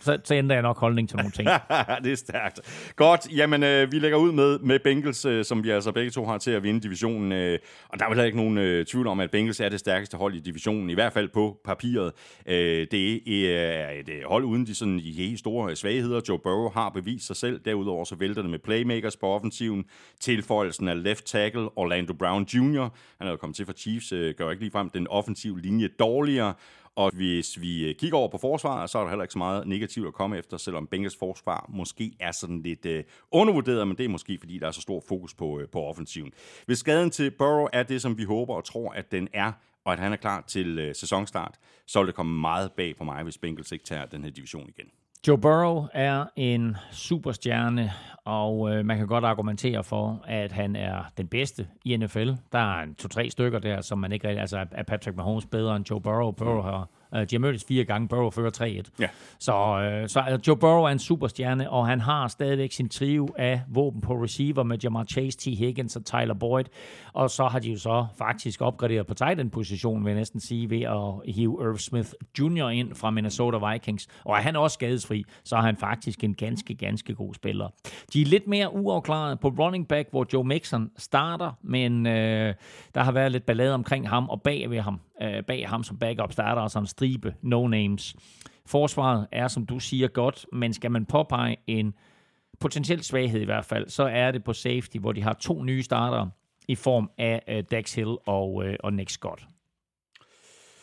[0.00, 1.48] så, så ændrer jeg nok holdning til nogle ting.
[2.04, 2.60] det er stærkt.
[2.96, 6.24] Godt, jamen øh, vi lægger ud med, med Bengals, øh, som vi altså begge to
[6.26, 7.32] har til at vinde divisionen.
[7.32, 10.16] Øh, og der er vel ikke nogen øh, tvivl om, at Bengals er det stærkeste
[10.16, 12.12] hold i divisionen, i hvert fald på papiret.
[12.48, 16.20] Øh, det er et øh, hold uden de sådan de helt store svagheder.
[16.28, 17.60] Joe Burrow har bevist sig selv.
[17.64, 19.84] Derudover så vælter det med playmakers på offensiven.
[20.20, 22.88] Tilføjelsen af left tackle Orlando Brown Jr.
[23.18, 26.54] Han er jo kommet til for Chiefs, øh, gør ikke ligefrem den offensive linje dårligere.
[26.98, 29.66] Og hvis vi øh, kigger over på forsvaret, så er der heller ikke så meget
[29.66, 34.04] negativt at komme efter, selvom Bengals forsvar måske er sådan lidt øh, undervurderet, men det
[34.04, 36.32] er måske fordi, der er så stor fokus på, øh, på offensiven.
[36.66, 39.52] Hvis skaden til Burrow er det, som vi håber og tror, at den er,
[39.84, 43.04] og at han er klar til øh, sæsonstart, så vil det komme meget bag på
[43.04, 44.90] mig, hvis Bengals ikke tager den her division igen.
[45.26, 47.92] Joe Burrow er en superstjerne,
[48.24, 52.30] og øh, man kan godt argumentere for, at han er den bedste i NFL.
[52.52, 54.40] Der er en to-tre stykker der, som man ikke rigtig...
[54.40, 56.30] Altså, er Patrick Mahomes bedre end Joe Burrow?
[56.30, 56.88] Burrow har...
[57.14, 58.08] Øh, de har mødtes fire gange.
[58.08, 58.90] Burrow fører 3-1.
[59.00, 59.08] Ja.
[59.38, 63.28] Så, øh, så altså, Joe Burrow er en superstjerne, og han har stadigvæk sin trio
[63.38, 65.44] af våben på receiver med Jamar Chase, T.
[65.44, 66.64] Higgins og Tyler Boyd.
[67.12, 70.40] Og så har de jo så faktisk opgraderet på tight end position vil jeg næsten
[70.40, 72.68] sige, ved at hive Irv Smith Jr.
[72.68, 74.08] ind fra Minnesota Vikings.
[74.24, 77.68] Og er han også skadesfri, så er han faktisk en ganske, ganske god spiller.
[78.12, 82.54] De er lidt mere uafklaret på running back, hvor Joe Mixon starter, men øh,
[82.94, 85.98] der har været lidt ballade omkring ham, og bag ved ham, øh, bag ham som
[85.98, 88.14] backup starter også en stribe no-names.
[88.66, 91.94] Forsvaret er, som du siger, godt, men skal man påpege en
[92.60, 95.82] potentiel svaghed i hvert fald, så er det på safety, hvor de har to nye
[95.82, 96.26] starter
[96.68, 99.46] i form af øh, Dax Hill og, øh, og Nick Scott.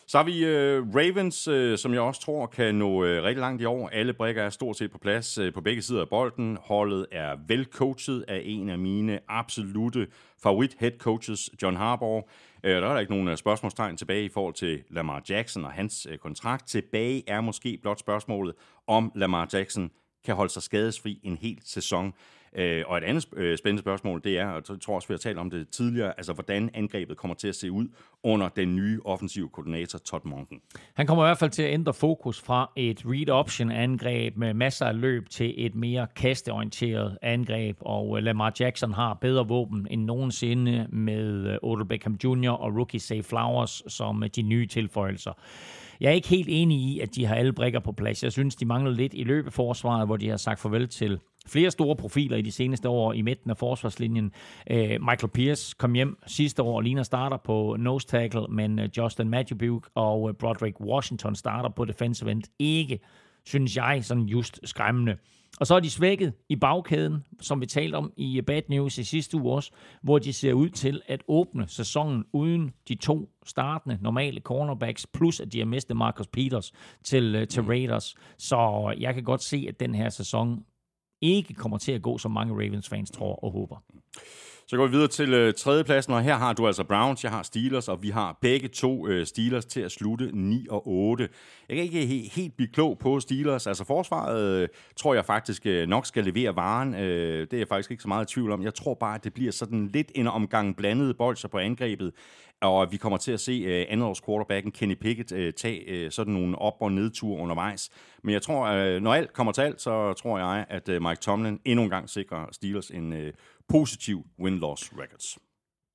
[0.08, 3.62] Så har vi øh, Ravens, øh, som jeg også tror kan nå øh, rigtig langt
[3.62, 3.90] i år.
[3.90, 6.58] Alle brækker er stort set på plads øh, på begge sider af bolden.
[6.62, 10.08] Holdet er velcoachet af en af mine absolute
[10.44, 12.24] favorit head coaches, John Harbaugh.
[12.66, 15.72] Øh, der er der ikke nogen øh, spørgsmålstegn tilbage i forhold til Lamar Jackson og
[15.72, 16.68] hans øh, kontrakt.
[16.68, 18.56] Tilbage er måske blot spørgsmålet,
[18.88, 19.92] om Lamar Jackson
[20.26, 22.14] kan holde sig skadesfri en hel sæson.
[22.58, 25.18] Øh, og et andet øh, spændende spørgsmål, det er, og jeg tror også, vi har
[25.18, 27.88] talt om det tidligere, altså hvordan angrebet kommer til at se ud
[28.24, 30.62] under den nye offensive koordinator, Todd Monken.
[30.94, 35.02] Han kommer i hvert fald til at ændre fokus fra et read-option-angreb med masser af
[35.02, 40.88] løb til et mere kasteorienteret angreb, og øh, Lamar Jackson har bedre våben end nogensinde
[40.90, 42.50] med øh, Odell Beckham Jr.
[42.50, 45.32] og rookie Say Flowers som øh, de nye tilføjelser.
[46.00, 48.24] Jeg er ikke helt enig i, at de har alle brikker på plads.
[48.24, 51.96] Jeg synes, de mangler lidt i løbeforsvaret, hvor de har sagt farvel til flere store
[51.96, 54.32] profiler i de seneste år i midten af forsvarslinjen.
[54.72, 58.90] Øh, Michael Pierce kom hjem sidste år og ligner starter på nose tackle, men øh,
[58.98, 62.44] Justin Matthew og øh, Broderick Washington starter på defensive end.
[62.60, 63.00] Ikke,
[63.46, 65.16] synes jeg, sådan just skræmmende.
[65.60, 69.04] Og så er de svækket i bagkæden, som vi talte om i Bad News i
[69.04, 69.72] sidste uge også,
[70.02, 75.40] hvor de ser ud til at åbne sæsonen uden de to startende normale cornerbacks, plus
[75.40, 76.74] at de har mistet Marcus Peters
[77.04, 78.16] til, til Raiders.
[78.38, 80.64] Så jeg kan godt se, at den her sæson
[81.22, 83.84] ikke kommer til at gå, som mange Ravens-fans tror og håber.
[84.68, 87.44] Så går vi videre til øh, tredjepladsen, og her har du altså Browns, jeg har
[87.44, 91.30] Steelers, og vi har begge to øh, Steelers til at slutte 9 og 8.
[91.70, 93.68] Jeg kan ikke he- helt blive klog på Steelers.
[93.68, 96.96] Altså forsvaret øh, tror jeg faktisk øh, nok skal levere varen.
[96.96, 98.64] Øh, det er jeg faktisk ikke så meget i tvivl om.
[98.64, 102.12] Jeg tror bare, at det bliver sådan lidt en omgang blandede bolcher på angrebet,
[102.66, 106.34] og vi kommer til at se øh, andetårs quarterbacken Kenny Pickett øh, tage øh, sådan
[106.34, 107.90] nogle op- og nedture undervejs.
[108.24, 111.22] Men jeg tror, øh, når alt kommer til alt, så tror jeg, at øh, Mike
[111.22, 113.34] Tomlin endnu en gang sikrer Steelers en øh,
[113.70, 115.38] positiv win-loss records.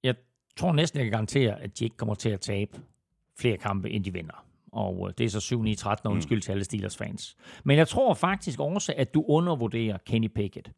[0.03, 0.15] Jeg
[0.57, 2.81] tror næsten, jeg kan garantere, at de ikke kommer til at tabe
[3.39, 4.45] flere kampe, end de vinder.
[4.73, 7.37] Og øh, det er så 7-9-13 og undskyld til alle Steelers fans.
[7.65, 10.71] Men jeg tror faktisk også, at du undervurderer Kenny Pickett.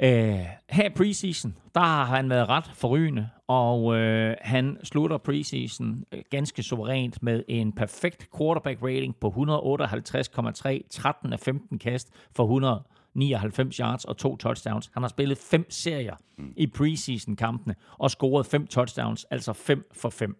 [0.00, 6.04] Øh, her i preseason, der har han været ret forrygende, og øh, han slutter preseason
[6.12, 12.42] øh, ganske suverænt med en perfekt quarterback rating på 158,3, 13 af 15 kast for
[12.42, 14.90] 199 yards og to touchdowns.
[14.94, 16.52] Han har spillet fem serier mm.
[16.56, 20.36] i preseason-kampene og scoret fem touchdowns, altså 5 for 5.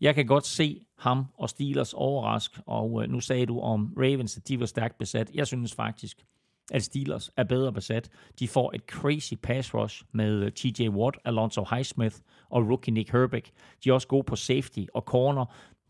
[0.00, 4.36] Jeg kan godt se ham og Steelers overrask, og øh, nu sagde du om Ravens,
[4.36, 5.30] at de var stærkt besat.
[5.34, 6.24] Jeg synes faktisk,
[6.72, 8.08] at Steelers er bedre besat.
[8.38, 12.16] De får et crazy pass rush med øh, TJ Watt, Alonso Highsmith
[12.50, 13.42] og rookie Nick Herbig.
[13.84, 15.44] De er også gode på safety og corner.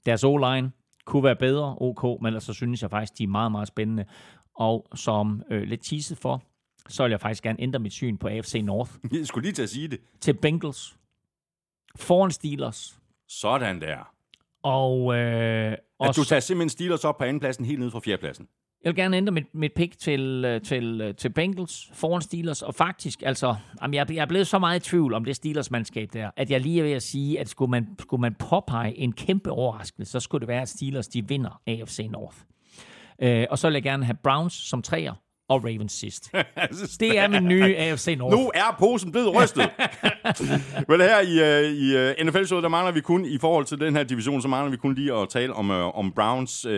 [0.06, 0.70] Deres O-line
[1.04, 4.04] kunne være bedre, ok, men ellers så synes jeg faktisk, de er meget, meget spændende.
[4.56, 6.42] Og som øh, lidt teaset for,
[6.88, 9.62] så vil jeg faktisk gerne ændre mit syn på AFC North Jeg skulle lige til
[9.62, 10.00] at sige det.
[10.20, 10.96] til Bengals
[11.96, 12.98] foran Steelers.
[13.28, 14.10] Sådan der.
[14.62, 18.48] Og, øh, At du tager simpelthen Steelers op på andenpladsen, helt ned fra fjerdepladsen.
[18.84, 22.62] Jeg vil gerne ændre mit, mit pick til, øh, til, øh, til Bengals foran Steelers,
[22.62, 26.08] og faktisk, altså, jamen, jeg, jeg er blevet så meget i tvivl om det Steelers-mandskab
[26.12, 29.12] der, at jeg lige er ved at sige, at skulle man, skulle man påpege en
[29.12, 32.36] kæmpe overraskelse, så skulle det være, at Steelers de vinder AFC North.
[33.22, 35.12] Øh, og så vil jeg gerne have Browns som træer,
[35.48, 36.32] og Ravens sidst.
[37.00, 38.36] Det er min nye AFC North.
[38.36, 39.70] Nu er posen blevet rystet.
[40.88, 44.02] Men her i, uh, i NFL-showet, der mangler vi kun, i forhold til den her
[44.02, 46.66] division, så mangler vi kun lige at tale om, om Browns.
[46.66, 46.72] Uh,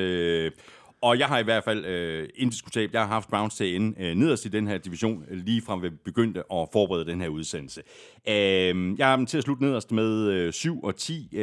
[1.06, 1.84] og jeg har i hvert fald
[2.22, 5.24] uh, indiskutabelt, jeg har haft Browns til at ende uh, nederst i den her division,
[5.30, 7.82] uh, lige fra vi begyndte at forberede den her udsendelse.
[8.28, 11.28] Uh, jeg har dem til at slutte nederst med uh, 7 og 10.
[11.32, 11.40] Uh,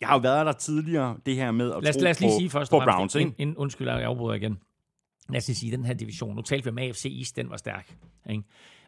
[0.00, 2.20] jeg har jo været der tidligere, det her med at Lad os, tro lad os
[2.20, 3.34] lige på, sige først på Browns, ikke?
[3.38, 4.58] inden, undskyld, jeg afbryder igen.
[5.28, 7.56] Lad os lige sige, den her division, nu talte vi om AFC East, den var
[7.56, 7.96] stærk.
[8.30, 8.42] Ikke?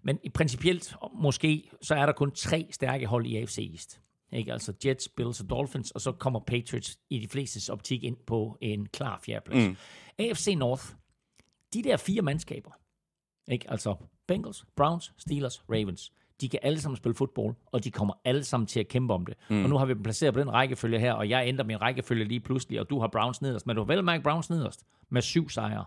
[0.05, 4.00] Men principielt, måske, så er der kun tre stærke hold i AFC East.
[4.33, 4.53] Ikke?
[4.53, 8.59] Altså Jets, Bills og Dolphins, og så kommer Patriots i de flestes optik ind på
[8.61, 9.69] en klar fjerdeplads.
[9.69, 9.77] Mm.
[10.19, 10.85] AFC North,
[11.75, 12.71] de der fire mandskaber,
[13.49, 13.71] ikke?
[13.71, 13.95] altså
[14.27, 18.67] Bengals, Browns, Steelers, Ravens, de kan alle sammen spille fodbold, og de kommer alle sammen
[18.67, 19.35] til at kæmpe om det.
[19.51, 19.65] Mm.
[19.65, 22.25] Og nu har vi dem placeret på den rækkefølge her, og jeg ændrer min rækkefølge
[22.25, 25.23] lige pludselig, og du har Browns nederst, men du har vel mærke Browns nederst med
[25.23, 25.85] syv sejre.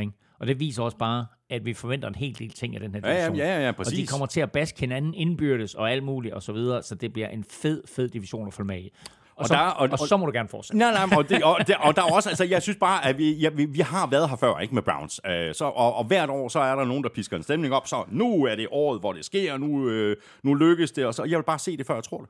[0.00, 0.12] Ikke?
[0.38, 3.00] Og det viser også bare, at vi forventer en hel del ting af den her
[3.04, 3.36] Ja, ja, division.
[3.36, 4.10] ja, ja, Og de præcis.
[4.10, 7.28] kommer til at baske hinanden indbyrdes og alt muligt og så videre, så det bliver
[7.28, 8.90] en fed, fed division at følge med i.
[9.30, 10.78] Og, Og så, der- og, og- og, så må du gerne fortsætte.
[10.78, 13.18] Nej, nej, og, det, og, det, og der er også, altså, jeg synes bare, at
[13.18, 15.20] vi, ja, vi, vi har været her før, ikke med Browns.
[15.24, 17.86] Uh, så, og, og hvert år, så er der nogen, der pisker en stemning op,
[17.88, 21.24] så nu er det året, hvor det sker, nu, øh, nu lykkes det, og så,
[21.24, 22.28] jeg vil bare se det, før jeg tror det.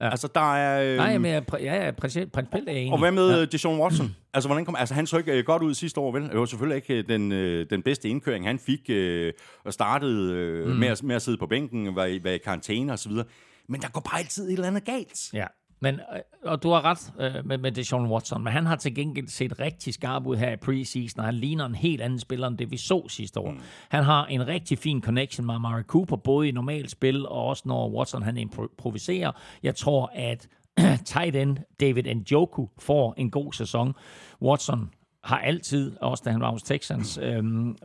[0.00, 0.10] Ja.
[0.10, 0.90] Altså, der er...
[0.92, 2.92] Øh, Nej, men jeg, præ- ja, principielt principielt er jeg enig.
[2.92, 3.44] og hvad med ja.
[3.44, 4.16] Deshaun Watson?
[4.34, 6.22] Altså, hvordan kom, altså, han så ikke øh, godt ud sidste år, vel?
[6.22, 9.32] Det var selvfølgelig ikke øh, den, øh, den bedste indkøring, han fik, øh,
[9.64, 10.72] og startede øh, mm.
[10.76, 13.24] med, at, med at sidde på bænken, var i, var i karantæne og så videre.
[13.68, 15.30] Men der går bare altid et eller andet galt.
[15.32, 15.46] Ja,
[15.80, 18.94] men, øh, og du har ret øh, med, med Deshaun Watson, men han har til
[18.94, 22.46] gengæld set rigtig skarp ud her i preseason, og han ligner en helt anden spiller,
[22.46, 23.50] end det vi så sidste år.
[23.50, 23.60] Mm.
[23.88, 27.62] Han har en rigtig fin connection med Amari Cooper, både i normalt spil, og også
[27.66, 29.32] når Watson han improviserer.
[29.62, 30.48] Jeg tror, at
[31.04, 33.94] tight end David Njoku får en god sæson.
[34.42, 34.90] Watson
[35.24, 37.76] har altid, også da han var hos Texans, øhm,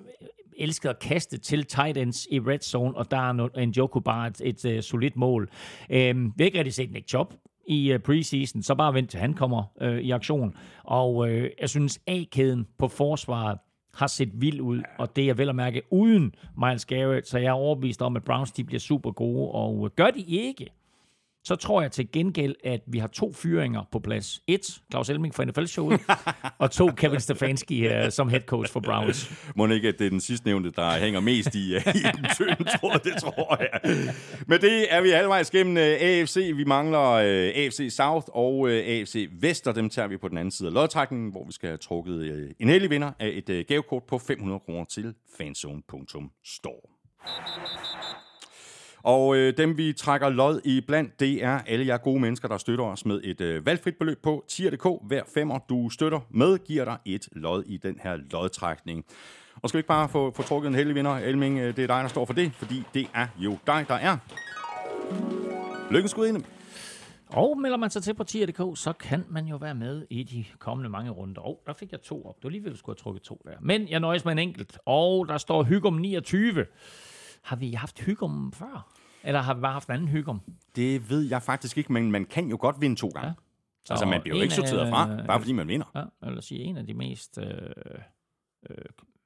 [0.58, 4.28] elsket at kaste til tight ends i red zone, og der er en Joko bare
[4.28, 5.50] et, et, et solidt mål.
[5.90, 7.34] Øhm, vi har ikke rigtig set Nick Chubb
[7.72, 10.56] i uh, preseason, så bare vent til han kommer øh, i aktion.
[10.84, 13.58] Og øh, jeg synes, A-kæden på forsvaret
[13.94, 17.48] har set vild ud, og det er vel at mærke uden Miles Garrett, så jeg
[17.48, 20.68] er overbevist om, at Browns de bliver super gode, og øh, gør de ikke,
[21.44, 24.42] så tror jeg til gengæld, at vi har to fyringer på plads.
[24.48, 26.02] Et, Claus Elming fra NFL-showet,
[26.60, 29.32] og to, Kevin Stefanski uh, som head coach for Browns.
[29.56, 32.26] Må ikke, at det er den sidste nævnte, der hænger mest i, uh, i den
[32.36, 33.80] tynde tråd, det tror jeg.
[34.48, 36.52] Men det er vi halvvejs gennem øh, uh, AFC.
[36.56, 40.38] Vi mangler uh, AFC South og uh, AFC Vest, og dem tager vi på den
[40.38, 43.50] anden side af lodtrækningen, hvor vi skal have trukket uh, en heldig vinder af et
[43.50, 46.92] uh, gavekort på 500 kroner til fanzone.store.
[49.04, 52.58] Og øh, dem, vi trækker lod i blandt, det er alle jer gode mennesker, der
[52.58, 54.88] støtter os med et øh, valgfrit beløb på tier.dk.
[55.08, 59.06] Hver femmer, du støtter med, giver dig et lod i den her lodtrækning.
[59.56, 61.12] Og skal vi ikke bare få, få trukket en heldig vinder?
[61.12, 63.96] Elming, øh, det er dig, der står for det, fordi det er jo dig, der
[63.96, 64.18] er.
[65.92, 66.44] Lykkens gudinde.
[67.30, 70.46] Og melder man sig til på tier.dk, så kan man jo være med i de
[70.60, 71.42] kommende mange runder.
[71.42, 72.36] Og der fik jeg to op.
[72.36, 73.52] Det var lige ved, at vi skulle have trukket to der.
[73.62, 74.80] Men jeg nøjes med en enkelt.
[74.86, 76.66] Og der står Hygum 29.
[77.44, 78.92] Har vi haft Hygum før?
[79.24, 80.42] Eller har vi bare haft en anden Hygum?
[80.76, 83.28] Det ved jeg faktisk ikke, men man kan jo godt vinde to gange.
[83.28, 83.34] Ja.
[83.86, 85.86] Så Altså, man bliver jo ikke sorteret af- fra, bare fordi man vinder.
[85.96, 87.46] Ja, eller sige en af de mest øh,
[88.70, 88.76] øh,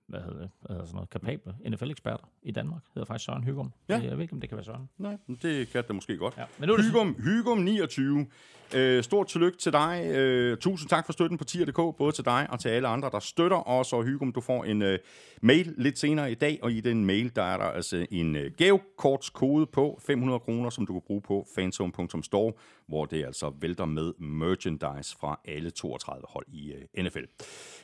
[0.07, 2.81] hvad hedder det, hvad hedder sådan noget, kapable NFL-eksperter i Danmark.
[2.93, 3.73] hedder faktisk Søren Hygum.
[3.89, 3.99] Ja.
[4.03, 4.89] Jeg ved ikke, om det kan være Søren.
[4.97, 6.37] Nej, det kan det måske godt.
[6.37, 6.43] Ja.
[6.57, 8.27] Men nu det Hygum, Hygum 29.
[8.75, 10.05] Øh, stort tillykke til dig.
[10.15, 13.19] Øh, tusind tak for støtten på tier.dk, både til dig og til alle andre, der
[13.19, 13.93] støtter os.
[13.93, 14.99] Og Hygum, du får en øh,
[15.41, 18.51] mail lidt senere i dag, og i den mail, der er der altså en øh,
[18.57, 22.53] gavekortskode på 500 kroner, som du kan bruge på fanzone.store,
[22.87, 27.23] hvor det altså vælter med merchandise fra alle 32 hold i øh, NFL.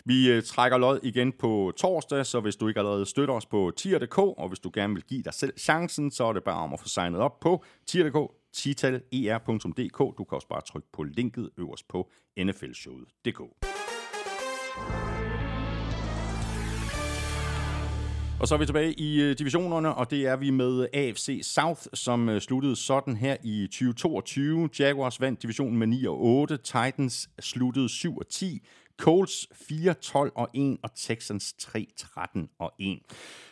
[0.06, 3.72] Vi øh, trækker lod igen på torsdag, så hvis du ikke allerede støtter os på
[3.78, 6.74] tier.dk, og hvis du gerne vil give dig selv chancen, så er det bare om
[6.74, 10.00] at få signet op på tier.dk, titaler.dk.
[10.18, 13.42] Du kan også bare trykke på linket øverst på nflshowet.dk.
[18.42, 21.82] Og så er vi tilbage i øh, divisionerne, og det er vi med AFC South,
[21.94, 24.70] som øh, sluttede sådan her i 2022.
[24.80, 28.62] Jaguars vandt divisionen med 9 og 8, Titans sluttede 7 og 10,
[29.02, 33.00] Colts 4, 12 og 1, og Texans 3, 13 og 1.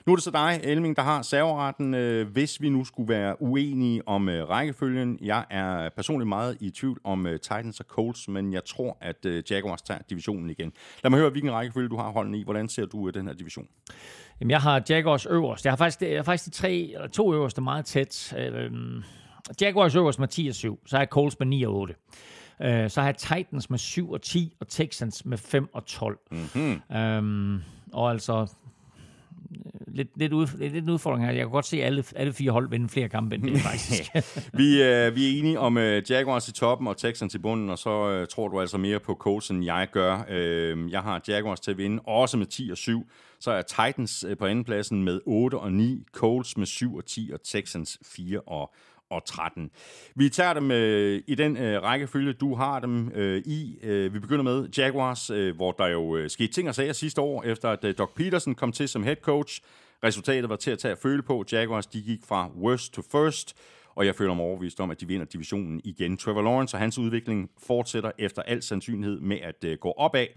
[0.06, 1.94] Nu er det så dig, Elming, der har serveretten.
[1.94, 6.70] Øh, Hvis vi nu skulle være uenige om øh, rækkefølgen, jeg er personligt meget i
[6.70, 10.72] tvivl om øh, Titans og Colts, men jeg tror, at øh, Jaguars tager divisionen igen.
[11.04, 12.44] Lad mig høre, hvilken rækkefølge du har holden i.
[12.44, 13.68] Hvordan ser du øh, den her division?
[14.40, 15.66] Jamen, jeg har Jaguars øverst.
[15.66, 18.34] Jeg har faktisk, jeg har faktisk de tre, eller to øverste meget tæt.
[18.38, 19.04] Øhm,
[19.62, 20.80] Jaguars øverst med 10 og 7.
[20.86, 21.96] Så har Colts med 9 og 8.
[22.62, 26.20] Øh, så har jeg Titans med 7 og 10, og Texans med 5 og 12.
[26.32, 26.98] Mm-hmm.
[26.98, 27.62] Øhm,
[27.94, 28.48] og altså, øh,
[29.88, 31.32] lidt, lidt, ud, lidt, lidt en udfordring her.
[31.32, 34.04] Jeg kan godt se alle, alle fire hold vinde flere kampe end det, faktisk.
[34.60, 37.78] Vi, øh, vi er enige om øh, Jaguars i toppen og Texans i bunden, og
[37.78, 40.26] så øh, tror du altså mere på Colts, end jeg gør.
[40.30, 43.08] Øh, jeg har Jaguars til at vinde, også med 10 og 7.
[43.40, 47.32] Så er Titans øh, på andenpladsen med 8 og 9, Colts med 7 og 10,
[47.34, 48.74] og Texans 4 og
[49.10, 49.72] og 13.
[50.16, 53.80] Vi tager dem øh, i den øh, rækkefølge, du har dem øh, i.
[53.84, 57.22] Øh, vi begynder med Jaguars, øh, hvor der jo øh, skete ting og sager sidste
[57.22, 59.62] år, efter at øh, Doc Peterson kom til som head coach.
[60.04, 61.46] Resultatet var til at tage at føle på.
[61.52, 63.56] Jaguars de gik fra worst to first,
[63.96, 66.18] og jeg føler mig overbevist om, at de vinder divisionen igen.
[66.18, 70.28] Trevor Lawrence og hans udvikling fortsætter efter al sandsynlighed med at øh, gå opad,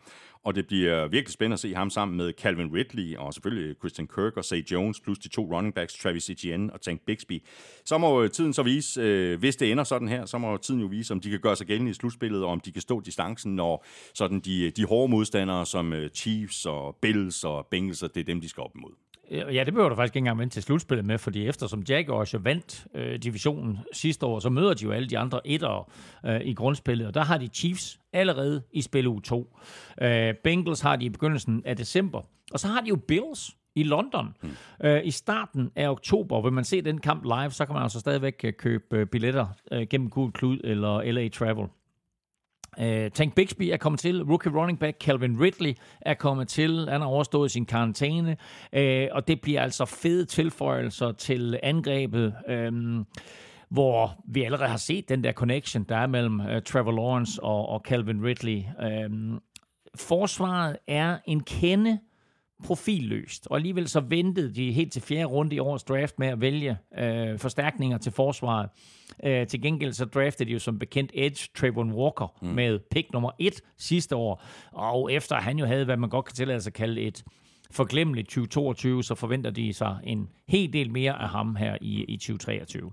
[0.45, 4.09] og det bliver virkelig spændende at se ham sammen med Calvin Ridley, og selvfølgelig Christian
[4.09, 7.43] Kirk og Say Jones, plus de to running backs, Travis Etienne og Tank Bixby.
[7.85, 10.81] Så må øh, tiden så vise, øh, hvis det ender sådan her, så må tiden
[10.81, 13.01] jo vise, om de kan gøre sig gældende i slutspillet, og om de kan stå
[13.01, 13.85] distancen, når
[14.15, 18.41] sådan de, de hårde modstandere som øh, Chiefs og Bills og Bengals, det er dem,
[18.41, 18.93] de skal op imod.
[19.31, 22.39] Ja, det behøver du faktisk ikke engang vente til slutspillet med, fordi eftersom Jaguars jo
[22.43, 25.91] vandt øh, divisionen sidste år, så møder de jo alle de andre etter
[26.27, 29.57] øh, i grundspillet, og der har de Chiefs allerede i spil u 2.
[30.03, 33.83] Øh, Bengals har de i begyndelsen af december, og så har de jo Bills i
[33.83, 34.35] London.
[34.43, 34.51] Mm.
[34.85, 38.01] Øh, I starten af oktober, vil man se den kamp live, så kan man altså
[38.01, 41.67] stadigvæk øh, købe øh, billetter øh, gennem Google Klud eller LA Travel.
[42.81, 44.23] Uh, Tank Bixby er kommet til.
[44.23, 46.89] Rookie running back Calvin Ridley er kommet til.
[46.91, 48.37] Han har overstået sin karantæne.
[48.77, 52.35] Uh, og det bliver altså fede tilføjelser til angrebet.
[52.69, 53.07] Um,
[53.69, 57.69] hvor vi allerede har set den der connection, der er mellem uh, Trevor Lawrence og,
[57.69, 58.63] og Calvin Ridley.
[59.07, 59.41] Um,
[59.95, 61.99] forsvaret er en kende
[62.63, 66.41] profilløst, og alligevel så ventede de helt til fjerde runde i årets draft med at
[66.41, 68.69] vælge øh, forstærkninger til forsvaret.
[69.25, 72.49] Øh, til gengæld så draftede de jo som bekendt Edge Trayvon Walker mm.
[72.49, 76.35] med pick nummer et sidste år, og efter han jo havde, hvad man godt kan
[76.35, 77.25] tillade sig at kalde et
[77.71, 82.17] forglemmeligt 2022, så forventer de sig en hel del mere af ham her i, i
[82.17, 82.93] 2023.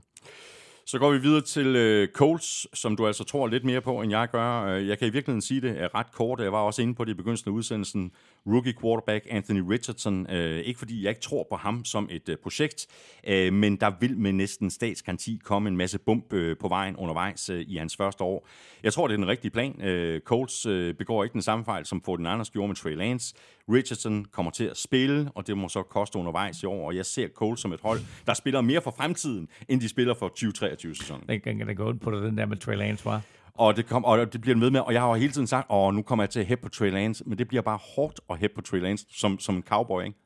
[0.90, 4.12] Så går vi videre til øh, Colts, som du altså tror lidt mere på, end
[4.12, 4.64] jeg gør.
[4.64, 6.40] Øh, jeg kan i virkeligheden sige det er ret kort.
[6.40, 8.12] Jeg var også inde på det i begyndelsen af udsendelsen.
[8.48, 10.32] Rookie quarterback Anthony Richardson.
[10.32, 12.88] Øh, ikke fordi jeg ikke tror på ham som et øh, projekt,
[13.28, 17.50] øh, men der vil med næsten statsgaranti komme en masse bump øh, på vejen undervejs
[17.50, 18.48] øh, i hans første år.
[18.84, 19.82] Jeg tror, det er den rigtige plan.
[19.82, 23.36] Øh, Colts øh, begår ikke den samme fejl, som den Anders gjorde med Trey Lance.
[23.70, 26.88] Richardson kommer til at spille, og det må så koste undervejs i år.
[26.88, 30.14] Og jeg ser Colts som et hold, der spiller mere for fremtiden, end de spiller
[30.14, 31.24] for 2023-sæsonen.
[31.30, 33.22] Den kan da gå på det, den der med Trey Lance, var.
[33.60, 35.68] Og det, kom, og det bliver med med, og jeg har jo hele tiden sagt,
[35.70, 38.20] åh, nu kommer jeg til at hæppe på Trey Lance, men det bliver bare hårdt
[38.30, 40.18] at hæppe på Trey Lance som, som en cowboy, ikke?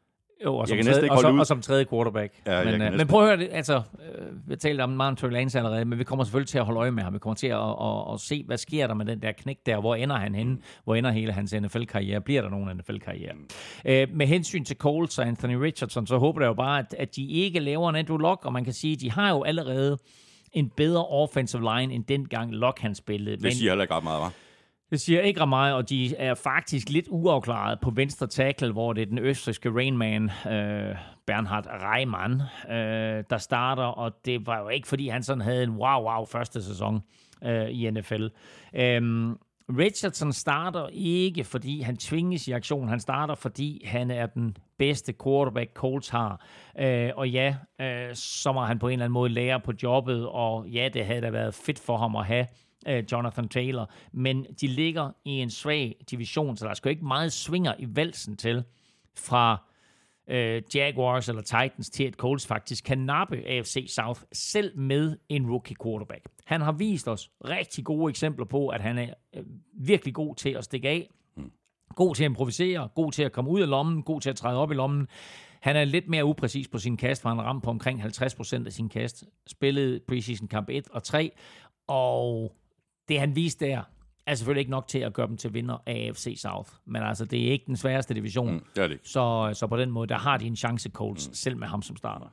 [0.45, 1.39] Jo, og Jeg som, tredje, ikke og, som, ud.
[1.39, 2.34] og som tredje quarterback.
[2.45, 5.09] Ja, men, øh, næsten- men prøv at høre det, altså, øh, vi talte om meget
[5.09, 7.13] om Trey Lance allerede, men vi kommer selvfølgelig til at holde øje med ham.
[7.13, 9.57] Vi kommer til at, at, at, at se, hvad sker der med den der knæk
[9.65, 13.34] der, hvor ender han henne, hvor ender hele hans NFL-karriere, bliver der nogen NFL-karriere.
[13.86, 17.15] Øh, med hensyn til Colts og Anthony Richardson, så håber jeg jo bare, at, at
[17.15, 19.97] de ikke laver en Andrew Luck, og man kan sige, at de har jo allerede
[20.54, 23.38] en bedre offensive line, end dengang Luck han spillede.
[23.38, 24.32] Det siger heller ikke ret meget, var.
[24.91, 28.93] Det siger ikke ret meget, og de er faktisk lidt uafklaret på venstre tackle, hvor
[28.93, 30.95] det er den østrigske Rainman, øh,
[31.28, 35.70] Bernhard Reimann, øh, der starter, og det var jo ikke, fordi han sådan havde en
[35.70, 37.01] wow-wow første sæson
[37.43, 38.28] øh, i NFL.
[38.74, 39.38] Øhm,
[39.70, 42.88] Richardson starter ikke, fordi han tvinges i aktion.
[42.88, 46.45] Han starter, fordi han er den bedste quarterback, Colts har.
[46.80, 50.28] Øh, og ja, øh, så må han på en eller anden måde lære på jobbet,
[50.28, 52.47] og ja, det havde da været fedt for ham at have
[52.88, 53.91] øh, Jonathan Taylor.
[54.14, 58.38] Men de ligger i en svag division, så der skal ikke meget svinger i valsen
[58.38, 58.64] til
[59.18, 59.72] fra
[60.28, 65.49] øh, Jaguars eller Titans til, at Colts faktisk kan nappe AFC South, selv med en
[65.49, 66.26] rookie quarterback.
[66.45, 69.43] Han har vist os rigtig gode eksempler på, at han er øh,
[69.74, 71.09] virkelig god til at stikke af,
[71.95, 74.57] god til at improvisere, god til at komme ud af lommen, god til at træde
[74.57, 75.07] op i lommen.
[75.61, 78.65] Han er lidt mere upræcis på sin kast, for han har ramt på omkring 50%
[78.65, 79.24] af sin kast.
[79.47, 81.32] Spillede preseason kamp 1 og 3,
[81.88, 82.55] og
[83.07, 83.82] det han viste der,
[84.28, 86.69] er selvfølgelig ikke nok til at gøre dem til vinder af AFC South.
[86.86, 88.53] Men altså, det er ikke den sværeste division.
[88.53, 89.09] Mm, det er det ikke.
[89.09, 91.34] Så, så på den måde, der har de en chance, Colts, mm.
[91.34, 92.28] selv med ham som starter.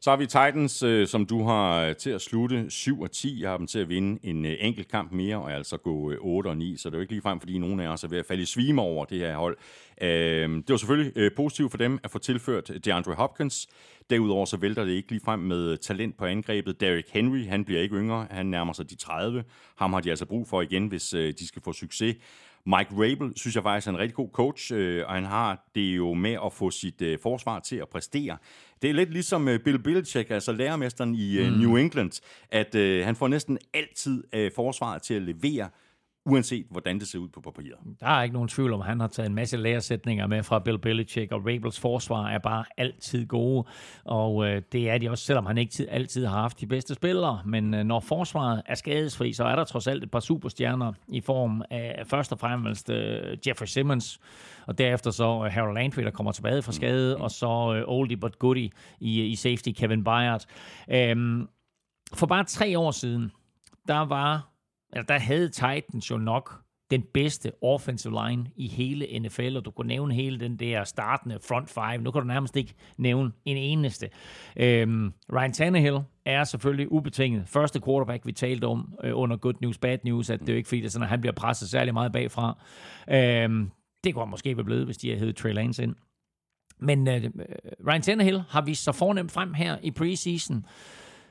[0.00, 3.42] Så har vi Titans, øh, som du har øh, til at slutte 7 og 10.
[3.42, 6.48] Jeg har dem til at vinde en øh, enkelt kamp mere, og altså gå 8
[6.48, 6.76] øh, og 9.
[6.76, 8.46] Så det er jo ikke ligefrem, fordi nogen af os er ved at falde i
[8.46, 9.56] svime over det her hold.
[10.02, 13.68] Øhm, det var selvfølgelig øh, positivt for dem at få tilført DeAndre Hopkins.
[14.10, 16.80] Derudover så vælter det ikke lige frem med talent på angrebet.
[16.80, 18.26] Derrick Henry, han bliver ikke yngre.
[18.30, 19.44] Han nærmer sig de 30.
[19.76, 22.16] Ham har de altså brug for igen, hvis de skal få succes.
[22.68, 24.72] Mike Rabel synes jeg faktisk er en rigtig god coach,
[25.06, 28.36] og han har det jo med at få sit forsvar til at præstere.
[28.82, 31.58] Det er lidt ligesom øh, Bill Belichick, altså lærermesteren i øh, mm.
[31.58, 34.24] New England, at han får næsten altid
[34.56, 35.68] forsvaret til at levere,
[36.26, 37.78] uanset hvordan det ser ud på papiret.
[38.00, 40.58] Der er ikke nogen tvivl om, at han har taget en masse læresætninger med fra
[40.58, 43.64] Bill Belichick, og Rabels forsvar er bare altid gode,
[44.04, 46.94] og øh, det er de også, selvom han ikke tid, altid har haft de bedste
[46.94, 50.92] spillere, men øh, når forsvaret er skadesfri, så er der trods alt et par superstjerner
[51.08, 54.20] i form af først og fremmest øh, Jeffrey Simmons,
[54.66, 57.22] og derefter så øh, Harold Landry, der kommer tilbage fra skade, mm.
[57.22, 60.44] og så øh, oldie but goodie i, i safety Kevin Byard.
[60.90, 61.48] Øhm,
[62.14, 63.32] for bare tre år siden,
[63.88, 64.48] der var,
[64.92, 69.70] eller der havde Titans jo nok den bedste offensive line i hele NFL, og du
[69.70, 72.02] kunne nævne hele den der startende front five.
[72.02, 74.10] Nu kan du nærmest ikke nævne en eneste.
[74.56, 79.78] Øhm, Ryan Tannehill er selvfølgelig ubetinget første quarterback, vi talte om øh, under Good News,
[79.78, 81.68] Bad News, at det er jo ikke fordi, det er sådan, at han bliver presset
[81.68, 82.58] særlig meget bagfra.
[83.10, 83.70] Øhm,
[84.04, 85.94] det kunne han måske være blevet, hvis de havde heddet Trey Lance ind.
[86.80, 87.30] Men øh, øh,
[87.88, 90.66] Ryan Tannehill har vist sig fornemt frem her i preseason.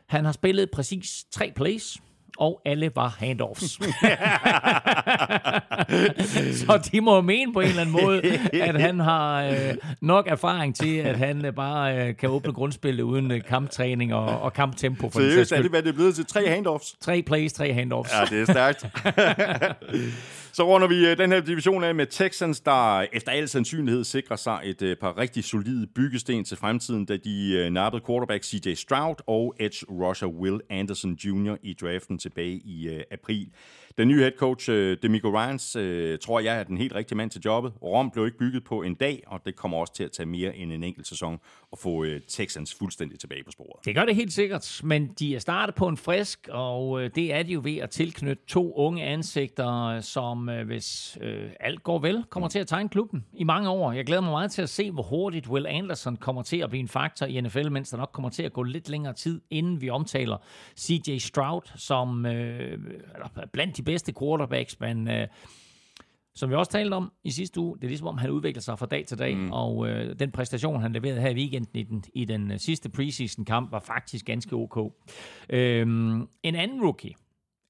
[0.08, 2.01] Han har spillet præcis tre plays,
[2.38, 3.63] og alle var handoffs.
[6.65, 8.21] så de må mene på en eller anden måde,
[8.53, 13.03] at han har øh, nok erfaring til, at han øh, bare øh, kan åbne grundspillet
[13.03, 15.09] uden øh, kamptræning og, og kamptempo.
[15.09, 16.25] For Seriøst, er det, hvad det er blevet til?
[16.25, 16.95] Tre handoffs?
[17.01, 18.11] Tre plays, tre handoffs.
[18.13, 18.85] Ja, det er stærkt.
[20.58, 24.36] Så runder vi øh, den her division af med Texans, der efter al sandsynlighed sikrer
[24.36, 28.74] sig et øh, par rigtig solide byggesten til fremtiden, da de øh, nappede quarterback CJ
[28.74, 31.55] Stroud og edge rusher Will Anderson Jr.
[31.64, 33.47] i draften tilbage i april.
[33.98, 34.70] Den nye head coach,
[35.02, 35.72] Demico Ryans,
[36.22, 37.74] tror jeg er den helt rigtige mand til jobbet.
[37.84, 40.56] Rom blev ikke bygget på en dag, og det kommer også til at tage mere
[40.56, 41.39] end en enkelt sæson
[41.74, 43.86] at få Texans fuldstændig tilbage på sporet.
[43.86, 47.43] Det gør det helt sikkert, men de er startet på en frisk, og det er
[47.43, 52.50] de jo ved at tilknytte to unge ansigter, som hvis øh, alt går vel, kommer
[52.50, 53.91] til at tegne klubben i mange år.
[53.91, 56.80] Jeg glæder mig meget til at se, hvor hurtigt Will Anderson kommer til at blive
[56.80, 59.82] en faktor i NFL, mens der nok kommer til at gå lidt længere tid, inden
[59.82, 60.38] vi omtaler
[60.80, 62.78] CJ Stroud som øh,
[63.54, 65.27] blandt de bedste quarterbacks, men øh,
[66.35, 68.79] som vi også talte om i sidste uge, det er ligesom om, han udvikler sig
[68.79, 69.51] fra dag til dag, mm.
[69.51, 72.89] og øh, den præstation, han leverede her i weekenden i den, i den øh, sidste
[72.89, 74.93] preseason-kamp, var faktisk ganske ok.
[75.49, 77.13] Øhm, en anden rookie,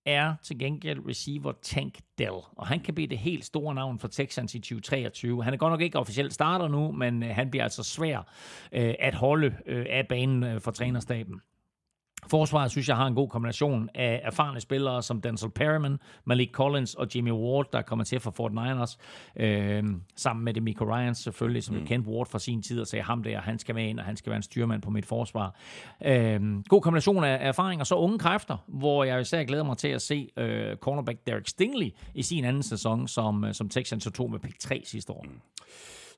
[0.07, 4.07] er til gengæld receiver Tank Dell, og han kan blive det helt store navn for
[4.07, 5.43] Texans i 2023.
[5.43, 8.17] Han er godt nok ikke officielt starter nu, men øh, han bliver altså svær
[8.71, 11.41] øh, at holde øh, af banen øh, for trænerstaben.
[12.25, 16.93] Forsvaret synes jeg har en god kombination af erfarne spillere som Denzel Perryman, Malik Collins
[16.93, 18.97] og Jimmy Ward, der kommer til fra Fort Niners,
[19.35, 19.83] øh,
[20.15, 21.85] sammen med Demico Ryans selvfølgelig, som mm.
[21.85, 24.17] kendte Ward fra sin tid og sagde ham der, han skal med ind, og han
[24.17, 25.55] skal være en styrmand på mit forsvar.
[26.05, 29.87] Øh, god kombination af erfaring, og så unge kræfter, hvor jeg især glæder mig til
[29.87, 34.31] at se øh, cornerback Derek Stingley i sin anden sæson, som, øh, som Texans tog
[34.31, 35.25] med pick 3 sidste år.
[35.29, 35.41] Mm.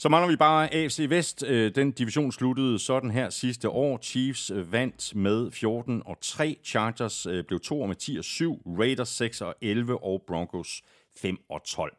[0.01, 1.43] Så mangler vi bare AFC Vest.
[1.47, 3.99] Øh, den division sluttede sådan her sidste år.
[4.01, 6.57] Chiefs øh, vandt med 14 og 3.
[6.63, 8.61] Chargers øh, blev 2 med 10 og 7.
[8.79, 10.81] Raiders 6 og 11 og Broncos
[11.17, 11.97] 5 og 12.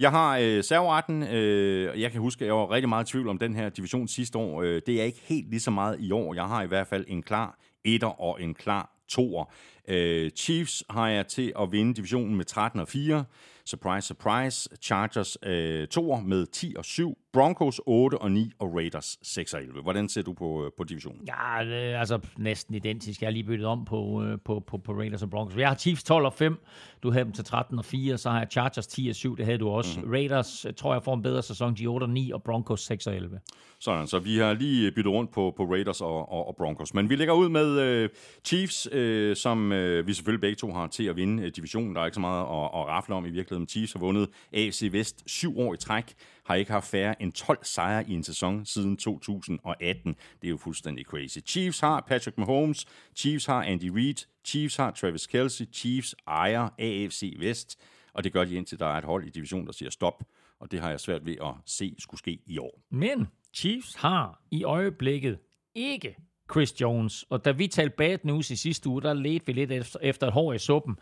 [0.00, 1.22] Jeg har øh, serveretten.
[1.22, 4.08] Øh, jeg kan huske, at jeg var rigtig meget i tvivl om den her division
[4.08, 4.62] sidste år.
[4.62, 6.34] Øh, det er ikke helt lige så meget i år.
[6.34, 9.44] Jeg har i hvert fald en klar etter og en klar toer.
[9.88, 13.24] Øh, Chiefs har jeg til at vinde divisionen med 13 og 4.
[13.66, 14.68] Surprise, surprise.
[14.82, 17.18] Chargers øh, 2 med 10 og 7.
[17.32, 19.82] Broncos 8 og 9 og Raiders 6 og 11.
[19.82, 21.20] Hvordan ser du på, øh, på divisionen?
[21.26, 23.20] Ja, det er altså næsten identisk.
[23.20, 25.56] Jeg har lige byttet om på, øh, på, på, på Raiders og Broncos.
[25.56, 26.56] Jeg har Chiefs 12 og 5.
[27.02, 28.18] Du havde dem til 13 og 4.
[28.18, 29.36] Så har jeg Chargers 10 og 7.
[29.36, 30.00] Det havde du også.
[30.00, 30.12] Mm-hmm.
[30.12, 31.74] Raiders øh, tror jeg får en bedre sæson.
[31.74, 33.40] De 8 og 9 og Broncos 6 og 11.
[33.78, 36.94] Sådan, så vi har lige byttet rundt på, på Raiders og, og, og Broncos.
[36.94, 38.08] Men vi lægger ud med øh,
[38.44, 41.94] Chiefs, øh, som øh, vi selvfølgelig begge to har til at vinde øh, divisionen.
[41.94, 43.53] Der er ikke så meget at, at rafle om i virkeligheden.
[43.68, 47.58] Chiefs har vundet AFC Vest syv år i træk, har ikke haft færre end 12
[47.62, 50.14] sejre i en sæson siden 2018.
[50.42, 51.38] Det er jo fuldstændig crazy.
[51.46, 52.86] Chiefs har Patrick Mahomes,
[53.16, 57.78] Chiefs har Andy Reid, Chiefs har Travis Kelsey, Chiefs ejer AFC Vest,
[58.12, 60.24] og det gør de indtil der er et hold i divisionen, der siger stop,
[60.60, 62.80] og det har jeg svært ved at se skulle ske i år.
[62.90, 65.38] Men Chiefs har i øjeblikket
[65.74, 66.16] ikke
[66.52, 67.24] Chris Jones.
[67.30, 70.26] Og da vi talte bad news i sidste uge, der ledte vi lidt efter, efter
[70.26, 70.96] et hår i suppen.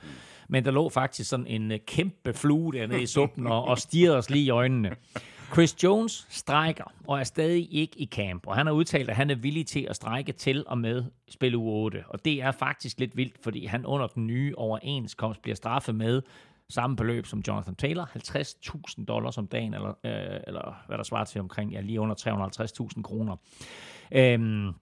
[0.48, 4.18] Men der lå faktisk sådan en øh, kæmpe flue dernede i suppen og, og stirrede
[4.18, 4.96] os lige i øjnene.
[5.52, 9.30] Chris Jones strækker og er stadig ikke i camp, og han har udtalt, at han
[9.30, 12.04] er villig til at strække til og med spil u 8.
[12.08, 16.22] Og det er faktisk lidt vildt, fordi han under den nye overenskomst bliver straffet med
[16.70, 18.04] samme beløb som Jonathan Taylor,
[18.98, 22.14] 50.000 dollars om dagen, eller, øh, eller hvad der svarer til omkring ja, lige under
[22.96, 23.36] 350.000 kroner.
[24.12, 24.72] Øhm,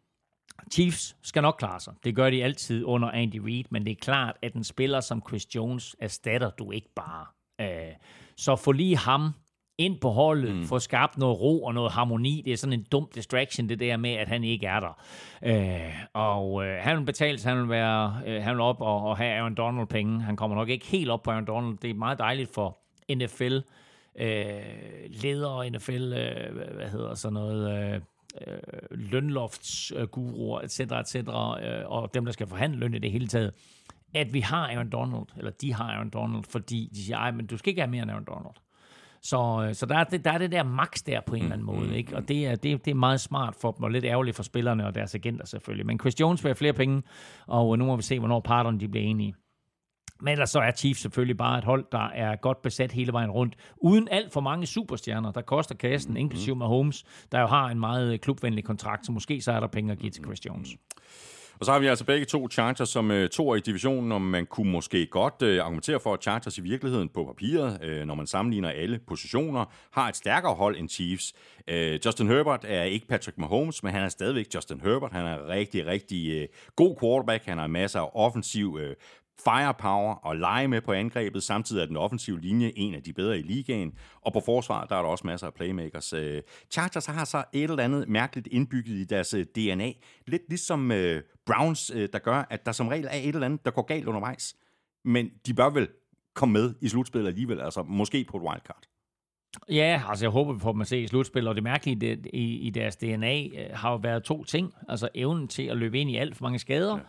[0.72, 1.94] Chiefs skal nok klare sig.
[2.04, 5.22] Det gør de altid under Andy Reid, men det er klart, at en spiller som
[5.28, 7.26] Chris Jones erstatter du ikke bare.
[7.60, 7.94] Øh,
[8.36, 9.32] så få lige ham
[9.78, 10.64] ind på holdet, mm.
[10.64, 12.42] få skabt noget ro og noget harmoni.
[12.44, 15.02] Det er sådan en dum distraction, det der med, at han ikke er der.
[15.42, 19.16] Øh, og øh, han vil betales, han vil, være, øh, han vil op og, og
[19.16, 20.22] have Aaron Donald penge.
[20.22, 21.78] Han kommer nok ikke helt op på Aaron Donald.
[21.78, 22.78] Det er meget dejligt for
[23.14, 23.58] NFL,
[24.18, 24.52] øh,
[25.22, 27.94] ledere, NFL, øh, hvad hedder sådan noget...
[27.94, 28.00] Øh,
[28.46, 28.58] øh,
[28.90, 31.24] lønloftsguruer, etc., etc., øh,
[31.86, 33.54] og dem, der skal forhandle løn i det hele taget,
[34.14, 37.46] at vi har Aaron Donald, eller de har Aaron Donald, fordi de siger, ej, men
[37.46, 38.54] du skal ikke have mere end Aaron Donald.
[39.22, 41.52] Så, øh, så der, er det, der er det der max der på en eller
[41.52, 42.16] anden måde, Mm, ikke?
[42.16, 44.86] og det er, det, det er meget smart for dem, og lidt ærgerligt for spillerne
[44.86, 45.86] og deres agenter selvfølgelig.
[45.86, 47.02] Men Chris Jones vil have flere penge,
[47.46, 49.34] og nu må vi se, hvornår parterne de bliver enige.
[50.22, 53.30] Men ellers så er Chiefs selvfølgelig bare et hold, der er godt besat hele vejen
[53.30, 57.80] rundt, uden alt for mange superstjerner, der koster kassen, inklusive Mahomes, der jo har en
[57.80, 60.68] meget klubvenlig kontrakt, så måske så er der penge at give til Chris Jones.
[61.60, 64.46] Og så har vi altså begge to Chargers som øh, to i divisionen, og man
[64.46, 68.26] kunne måske godt øh, argumentere for, at Chargers i virkeligheden på papiret, øh, når man
[68.26, 71.32] sammenligner alle positioner, har et stærkere hold end Chiefs.
[71.68, 75.12] Øh, Justin Herbert er ikke Patrick Mahomes, men han er stadigvæk Justin Herbert.
[75.12, 77.44] Han er rigtig, rigtig øh, god quarterback.
[77.44, 78.96] Han har masser af offensiv øh,
[79.44, 81.42] firepower og lege med på angrebet.
[81.42, 83.92] Samtidig er den offensive linje en af de bedre i ligaen.
[84.20, 86.12] Og på forsvaret, der er der også masser af playmakers.
[86.12, 89.92] Øh, Chargers har så et eller andet mærkeligt indbygget i deres øh, DNA.
[90.26, 93.70] Lidt ligesom øh, Browns, der gør, at der som regel er et eller andet, der
[93.70, 94.56] går galt undervejs.
[95.04, 95.88] Men de bør vel
[96.34, 98.82] komme med i slutspillet alligevel, altså måske på et wildcard.
[99.68, 102.26] Ja, altså jeg håber, vi får dem at se i slutspil, og det mærkelige det,
[102.32, 104.74] i, i deres DNA øh, har jo været to ting.
[104.88, 107.02] Altså evnen til at løbe ind i alt for mange skader, ja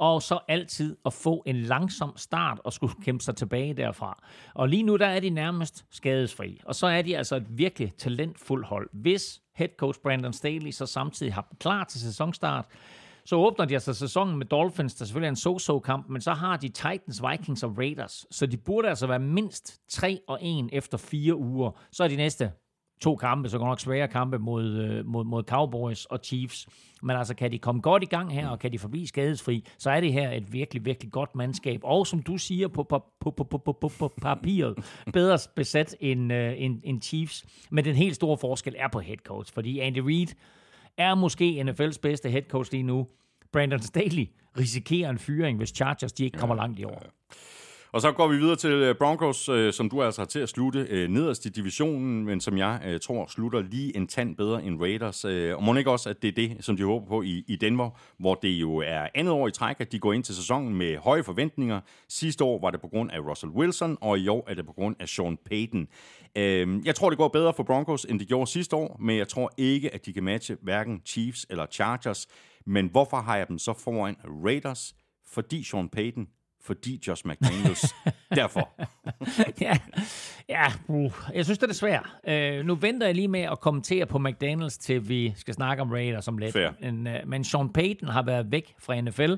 [0.00, 4.22] og så altid at få en langsom start og skulle kæmpe sig tilbage derfra.
[4.54, 6.60] Og lige nu, der er de nærmest skadesfri.
[6.64, 8.90] Og så er de altså et virkelig talentfuldt hold.
[8.92, 12.64] Hvis head coach Brandon Staley så samtidig har klar til sæsonstart,
[13.24, 16.56] så åbner de altså sæsonen med Dolphins, der selvfølgelig er en so-so-kamp, men så har
[16.56, 18.26] de Titans, Vikings og Raiders.
[18.30, 21.70] Så de burde altså være mindst 3 og 1 efter fire uger.
[21.92, 22.52] Så er de næste
[23.00, 26.68] to kampe, så går nok svære kampe mod, øh, mod, mod Cowboys og Chiefs.
[27.02, 29.90] Men altså, kan de komme godt i gang her, og kan de forbi skadesfri, så
[29.90, 31.80] er det her et virkelig, virkelig godt mandskab.
[31.84, 34.78] Og som du siger på, på, på, på, på, på, på, på papiret,
[35.12, 37.44] bedre besat end, øh, end, end Chiefs.
[37.70, 40.28] Men den helt store forskel er på head coach, fordi Andy Reid
[40.96, 43.06] er måske NFL's bedste head coach lige nu.
[43.52, 44.28] Brandon Staley
[44.58, 47.02] risikerer en fyring, hvis Chargers de ikke kommer langt i år.
[47.92, 50.48] Og så går vi videre til øh, Broncos, øh, som du altså har til at
[50.48, 54.64] slutte øh, nederst i divisionen, men som jeg øh, tror slutter lige en tand bedre
[54.64, 55.24] end Raiders.
[55.24, 57.56] Øh, og må ikke også, at det er det, som de håber på i, i
[57.56, 60.74] Denver, hvor det jo er andet år i træk, at de går ind til sæsonen
[60.74, 61.80] med høje forventninger.
[62.08, 64.72] Sidste år var det på grund af Russell Wilson, og i år er det på
[64.72, 65.88] grund af Sean Payton.
[66.36, 69.28] Øh, jeg tror, det går bedre for Broncos, end det gjorde sidste år, men jeg
[69.28, 72.26] tror ikke, at de kan matche hverken Chiefs eller Chargers.
[72.66, 74.94] Men hvorfor har jeg dem så foran Raiders?
[75.32, 76.28] Fordi Sean Payton
[76.62, 77.94] fordi Josh McDaniels.
[78.34, 78.68] Derfor.
[79.66, 79.76] ja,
[80.48, 82.06] ja uh, jeg synes, det er svært.
[82.28, 85.90] Uh, nu venter jeg lige med at kommentere på McDaniels, til vi skal snakke om
[85.90, 86.52] Raiders om lidt.
[86.52, 86.70] Fair.
[86.80, 89.34] Men, uh, men Sean Payton har været væk fra NFL.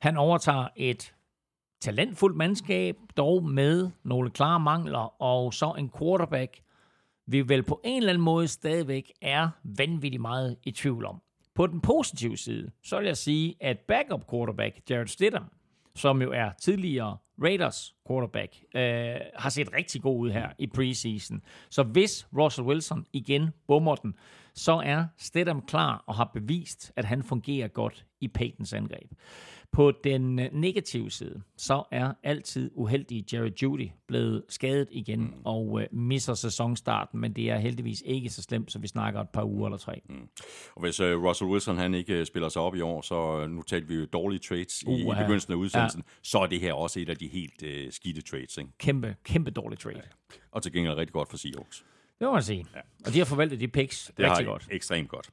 [0.00, 1.12] Han overtager et
[1.80, 6.60] talentfuldt mandskab, dog med nogle klare mangler, og så en quarterback,
[7.26, 11.22] vi vel på en eller anden måde stadigvæk er vanvittigt meget i tvivl om.
[11.54, 15.44] På den positive side, så vil jeg sige, at backup quarterback Jared Stidham,
[15.98, 21.42] som jo er tidligere Raiders quarterback, øh, har set rigtig god ud her i preseason.
[21.70, 24.14] Så hvis Russell Wilson igen bummer den,
[24.54, 29.12] så er Stedham klar og har bevist, at han fungerer godt i Peytons angreb.
[29.72, 35.32] På den øh, negative side, så er altid uheldige Jerry Judy blevet skadet igen mm.
[35.44, 39.28] og øh, misser sæsonstarten, men det er heldigvis ikke så slemt, så vi snakker et
[39.28, 40.00] par uger eller tre.
[40.08, 40.28] Mm.
[40.74, 43.62] Og hvis uh, Russell Wilson han ikke spiller sig op i år, så uh, nu
[43.62, 46.12] talte vi jo dårlige trades uh, i, i begyndelsen af udsendelsen, ja.
[46.22, 48.56] så er det her også et af de helt uh, skidte trades.
[48.56, 48.70] Ikke?
[48.78, 49.96] Kæmpe, kæmpe dårlige trade.
[49.96, 50.36] Ja.
[50.50, 51.84] Og til gengæld rigtig godt for Seahawks.
[52.18, 52.66] Det må man sige.
[52.74, 52.80] Ja.
[53.06, 54.68] Og de har forvaltet de picks det rigtig godt.
[54.70, 55.30] ekstremt godt.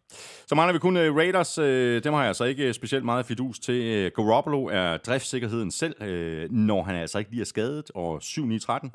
[0.48, 1.58] Så mangler vi kun uh, Raiders.
[1.60, 1.66] Uh,
[2.04, 4.06] dem har jeg altså ikke specielt meget fidus til.
[4.06, 8.90] Uh, Garoppolo er driftssikkerheden selv, uh, når han altså ikke lige er skadet, og 7-9-13.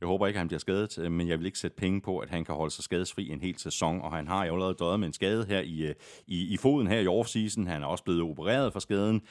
[0.00, 2.30] Jeg håber ikke, at han bliver skadet, men jeg vil ikke sætte penge på, at
[2.30, 5.06] han kan holde sig skadesfri en hel sæson, og han har jo allerede døjet med
[5.06, 5.92] en skade her i,
[6.26, 7.66] i, i foden her i offseason.
[7.66, 9.22] Han er også blevet opereret for skaden.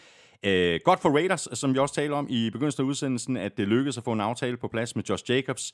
[0.47, 3.67] Uh, godt for Raiders, som vi også talte om i begyndelsen af udsendelsen, at det
[3.67, 5.73] lykkedes at få en aftale på plads med Josh Jacobs.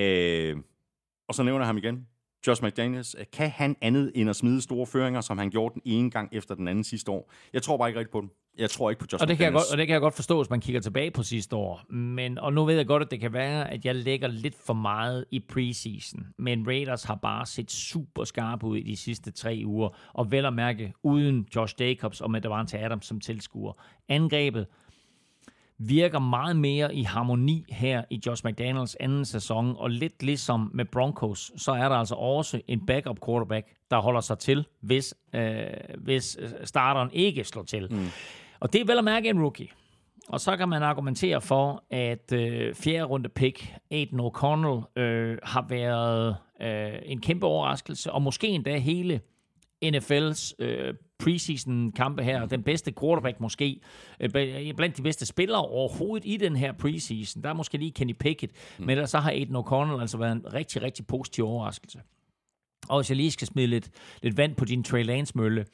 [0.00, 0.62] Uh,
[1.30, 2.06] og så nævner jeg ham igen.
[2.46, 6.10] Josh McDaniels, kan han andet end at smide store føringer, som han gjorde den ene
[6.10, 7.32] gang efter den anden sidste år?
[7.52, 8.30] Jeg tror bare ikke rigtigt på den.
[8.58, 10.14] Jeg tror ikke på Josh og det kan jeg godt, Og det kan jeg godt
[10.14, 11.92] forstå, hvis man kigger tilbage på sidste år.
[11.92, 14.74] Men, og nu ved jeg godt, at det kan være, at jeg lægger lidt for
[14.74, 16.26] meget i preseason.
[16.38, 19.88] Men Raiders har bare set super skarpe ud i de sidste tre uger.
[20.12, 23.72] Og vel at mærke, uden Josh Jacobs og med Davante Adams som tilskuer.
[24.08, 24.66] Angrebet
[25.82, 30.84] virker meget mere i harmoni her i Josh McDaniels anden sæson, og lidt ligesom med
[30.84, 35.62] Broncos, så er der altså også en backup quarterback, der holder sig til, hvis, øh,
[35.98, 37.88] hvis starteren ikke slår til.
[37.90, 38.06] Mm.
[38.60, 39.68] Og det er vel at mærke en rookie.
[40.28, 45.66] Og så kan man argumentere for, at øh, fjerde runde pick, Aiden O'Connell, øh, har
[45.68, 49.20] været øh, en kæmpe overraskelse, og måske endda hele
[49.84, 52.46] NFL's øh, preseason-kampe her.
[52.46, 53.80] Den bedste quarterback måske,
[54.20, 54.30] øh,
[54.76, 57.42] blandt de bedste spillere overhovedet i den her preseason.
[57.42, 58.84] Der er måske lige Kenny Pickett, mm.
[58.84, 62.00] men ellers så har Aiden O'Connell altså været en rigtig, rigtig positiv overraskelse.
[62.88, 63.90] Og hvis jeg lige skal smide lidt,
[64.22, 65.66] lidt vand på din Trey Lance-mølle,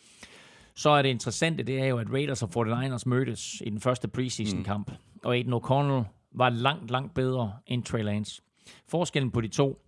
[0.75, 4.09] så er det interessante, det er jo, at Raiders og 49ers mødtes i den første
[4.09, 4.91] preseason-kamp.
[4.91, 4.97] Mm.
[5.25, 8.43] Og Aiden O'Connell var langt, langt bedre end Trey Lance.
[8.89, 9.83] Forskellen på de to,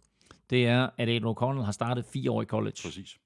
[0.51, 2.77] det er, at Aiden O'Connell har startet fire år i college.
[2.85, 3.19] Præcis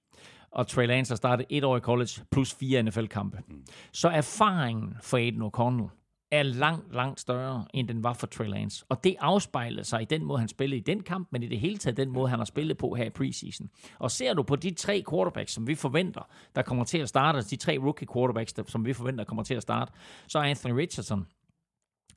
[0.53, 3.39] og Trey Lance har startet et år i college, plus fire NFL-kampe.
[3.49, 3.65] Mm.
[3.93, 8.85] Så erfaringen for Aiden O'Connell er langt, langt større, end den var for Trey Lance.
[8.89, 11.61] Og det afspejler sig i den måde, han spillede i den kamp, men i det
[11.61, 13.71] hele taget den måde, han har spillet på her i preseason.
[13.99, 17.43] Og ser du på de tre quarterbacks, som vi forventer, der kommer til at starte,
[17.43, 19.93] de tre rookie quarterbacks, der, som vi forventer kommer til at starte,
[20.29, 21.27] så er Anthony Richardson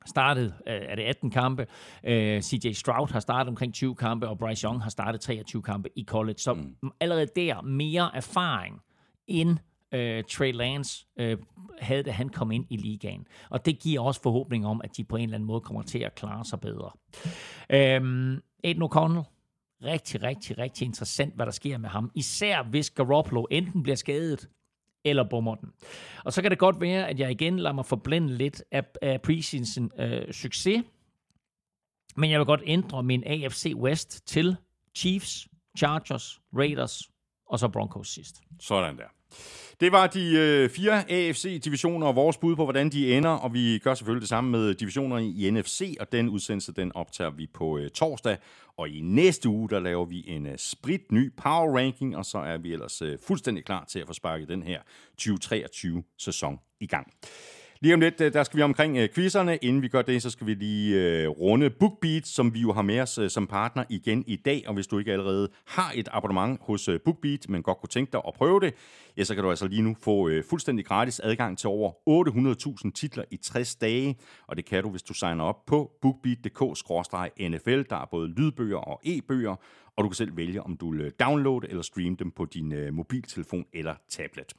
[0.06, 1.66] startet, øh, er det 18 kampe.
[2.04, 5.88] Øh, CJ Stroud har startet omkring 20 kampe, og Bryce Young har startet 23 kampe
[5.96, 6.38] i college.
[6.38, 6.90] Så mm.
[7.00, 8.80] allerede der mere erfaring
[9.26, 9.58] end
[9.94, 11.38] øh, Trey Lance øh,
[11.80, 13.26] havde, da han kom ind i ligaen.
[13.50, 15.98] Og det giver også forhåbning om, at de på en eller anden måde kommer til
[15.98, 16.90] at klare sig bedre.
[17.70, 19.24] Øhm, Aiden O'Connell,
[19.84, 22.10] rigtig, rigtig, rigtig interessant, hvad der sker med ham.
[22.14, 24.48] Især hvis Garoppolo enten bliver skadet,
[25.06, 25.72] eller bommer den.
[26.24, 29.22] Og så kan det godt være, at jeg igen lader mig forblænde lidt af, af
[29.22, 30.84] preseason øh, succes,
[32.16, 34.56] men jeg vil godt ændre min AFC West til
[34.96, 35.48] Chiefs,
[35.78, 37.10] Chargers, Raiders
[37.46, 38.40] og så Broncos sidst.
[38.60, 39.04] Sådan der.
[39.80, 43.78] Det var de øh, fire AFC-divisioner og vores bud på, hvordan de ender, og vi
[43.78, 47.78] gør selvfølgelig det samme med divisionerne i NFC, og den udsendelse, den optager vi på
[47.78, 48.36] øh, torsdag.
[48.76, 52.38] Og i næste uge, der laver vi en øh, sprit ny power ranking, og så
[52.38, 54.80] er vi ellers øh, fuldstændig klar til at få sparket den her
[55.22, 57.12] 2023-sæson i gang.
[57.86, 59.56] Lige om lidt, øh, der skal vi omkring øh, quizzerne.
[59.56, 62.82] Inden vi gør det, så skal vi lige øh, runde BookBeat, som vi jo har
[62.82, 64.64] med os øh, som partner igen i dag.
[64.66, 68.12] Og hvis du ikke allerede har et abonnement hos øh, BookBeat, men godt kunne tænke
[68.12, 68.74] dig at prøve det,
[69.16, 71.92] ja, så kan du altså lige nu få fuldstændig gratis adgang til over
[72.84, 74.18] 800.000 titler i 60 dage.
[74.46, 77.82] Og det kan du, hvis du signer op på bookbeat.dk-nfl.
[77.90, 79.56] Der er både lydbøger og e-bøger,
[79.96, 82.72] og du kan selv vælge, om du vil øh, downloade eller streame dem på din
[82.72, 84.54] øh, mobiltelefon eller tablet.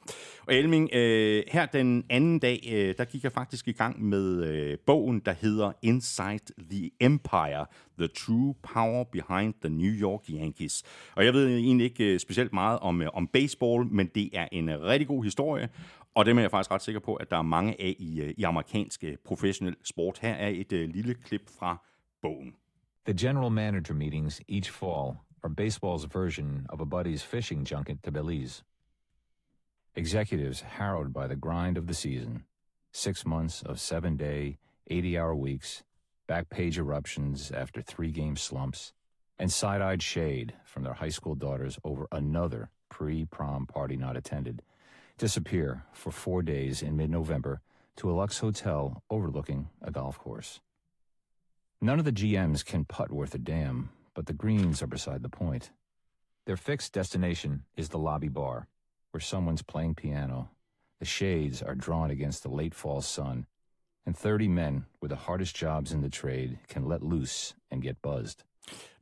[0.46, 4.44] Og Elming, øh, her den anden dag, øh, der gik jeg faktisk i gang med
[4.44, 7.66] øh, bogen, der hedder Inside the Empire,
[7.98, 10.82] The True Power Behind the New York Yankees.
[11.14, 14.48] Og jeg ved egentlig ikke øh, specielt meget om, øh, om baseball, men det er
[14.52, 15.68] en øh, rigtig god historie,
[16.14, 18.34] og det er jeg faktisk ret sikker på, at der er mange af i, øh,
[18.36, 20.18] i amerikansk øh, professionel sport.
[20.22, 21.86] Her er et øh, lille klip fra
[22.22, 22.54] bogen.
[23.06, 28.10] The general manager meetings each fall are baseball's version of a buddy's fishing junket to
[28.10, 28.62] Belize.
[29.94, 32.44] Executives harrowed by the grind of the season.
[32.92, 34.58] Six months of seven day,
[34.88, 35.82] 80 hour weeks,
[36.26, 38.92] back page eruptions after three game slumps,
[39.38, 44.16] and side eyed shade from their high school daughters over another pre prom party not
[44.16, 44.62] attended.
[45.18, 47.60] Disappear for four days in mid November
[47.96, 50.60] to a Lux hotel overlooking a golf course.
[51.80, 55.28] None of the GMs can putt worth a damn, but the greens are beside the
[55.28, 55.70] point.
[56.44, 58.66] Their fixed destination is the lobby bar,
[59.12, 60.50] where someone's playing piano.
[60.98, 63.46] The shades are drawn against the late fall sun,
[64.04, 68.02] and 30 men with the hardest jobs in the trade can let loose and get
[68.02, 68.42] buzzed.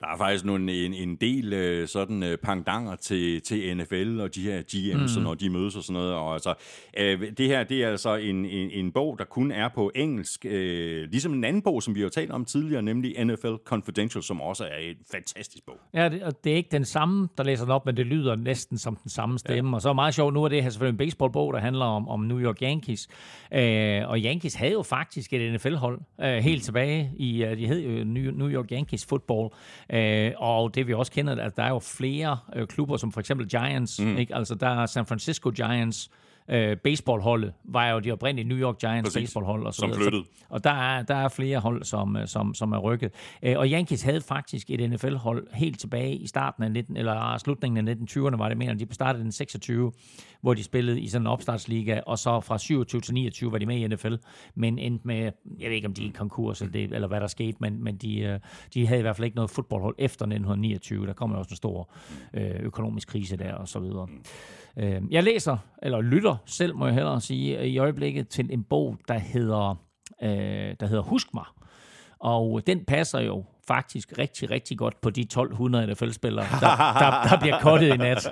[0.00, 4.34] Der er faktisk nogle, en, en del øh, sådan øh, pangdanger til, til NFL og
[4.34, 5.24] de her GM's, mm.
[5.24, 6.12] når de mødes og sådan noget.
[6.12, 6.54] Og altså,
[6.98, 10.46] øh, det her det er altså en, en, en bog, der kun er på engelsk,
[10.48, 14.40] øh, ligesom en anden bog, som vi har talt om tidligere, nemlig NFL Confidential, som
[14.40, 15.78] også er en fantastisk bog.
[15.94, 18.36] Ja, det, og det er ikke den samme, der læser den op, men det lyder
[18.36, 19.70] næsten som den samme stemme.
[19.70, 19.74] Ja.
[19.74, 22.08] Og så er meget sjovt, nu er det her selvfølgelig en baseballbog, der handler om,
[22.08, 23.08] om New York Yankees.
[23.52, 27.80] Øh, og Yankees havde jo faktisk et NFL-hold øh, helt tilbage i, øh, de hed
[27.80, 29.50] jo New York Yankees Football.
[29.92, 33.20] Øh, og det vi også kender, at der er jo flere øh, klubber, som for
[33.20, 34.00] eksempel Giants.
[34.00, 34.16] Mm.
[34.16, 34.34] Ikke?
[34.34, 36.10] Altså der er San Francisco Giants,
[36.48, 39.22] øh, baseballholdet var jo de oprindelige New York Giants Præcis.
[39.22, 39.66] baseballhold.
[39.66, 40.24] Og så Som flyttede.
[40.24, 43.12] Så, og der er, der er flere hold, som, øh, som, som er rykket.
[43.42, 47.88] Øh, og Yankees havde faktisk et NFL-hold helt tilbage i starten af 19, eller slutningen
[47.88, 49.92] af 1920'erne, var det, mener de startede den 26,
[50.46, 53.66] hvor de spillede i sådan en opstartsliga, og så fra 27 til 29 var de
[53.66, 54.14] med i NFL,
[54.54, 57.20] men endte med, jeg ved ikke om de er i konkurs, eller, det, eller hvad
[57.20, 58.40] der skete, men, men de, øh,
[58.74, 61.06] de havde i hvert fald ikke noget fodboldhold efter 1929.
[61.06, 61.90] Der kom jo også en stor
[62.34, 64.08] øh, økonomisk krise der, og så videre.
[64.76, 68.96] Øh, jeg læser, eller lytter selv, må jeg hellere sige, i øjeblikket til en bog,
[69.08, 69.80] der hedder,
[70.80, 71.44] der hedder Husk mig.
[72.18, 77.40] Og den passer jo faktisk rigtig, rigtig godt på de 1200 NFL-spillere, der, der, der
[77.40, 78.28] bliver kottet i nat.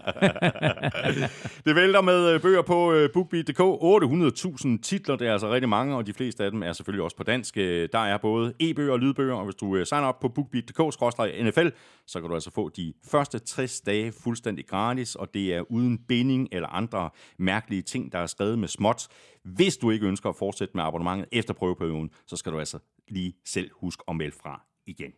[1.66, 3.60] Det vælter med øh, bøger på øh, BookBeat.dk.
[3.60, 7.16] 800.000 titler, det er altså rigtig mange, og de fleste af dem er selvfølgelig også
[7.16, 7.56] på dansk.
[7.56, 11.68] Øh, der er både e-bøger og lydbøger, og hvis du signer op på BookBeat.dk-nfl,
[12.06, 15.98] så kan du altså få de første 60 dage fuldstændig gratis, og det er uden
[15.98, 19.08] binding eller andre mærkelige ting, der er skrevet med småt.
[19.44, 22.78] Hvis du ikke ønsker at fortsætte med abonnementet efter prøveperioden, så skal du altså
[23.08, 25.12] lige selv huske at melde fra igen.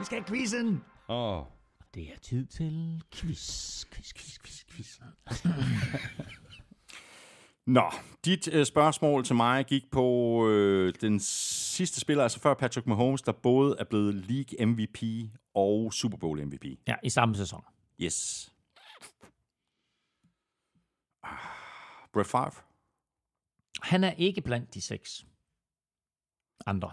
[0.00, 0.84] Vi skal have quizzen.
[1.08, 1.44] Oh.
[1.94, 5.00] Det er tid til quiz, quiz, quiz, quiz, quiz.
[7.66, 7.90] Nå,
[8.24, 10.06] dit øh, spørgsmål til mig gik på
[10.48, 15.92] øh, den sidste spiller, altså før Patrick Mahomes, der både er blevet League MVP og
[15.92, 16.64] Super Bowl MVP.
[16.86, 17.64] Ja, i samme sæson.
[18.00, 18.50] Yes.
[21.22, 21.38] Ah,
[22.12, 22.62] Brett Favre.
[23.82, 25.26] Han er ikke blandt de seks
[26.66, 26.90] andre.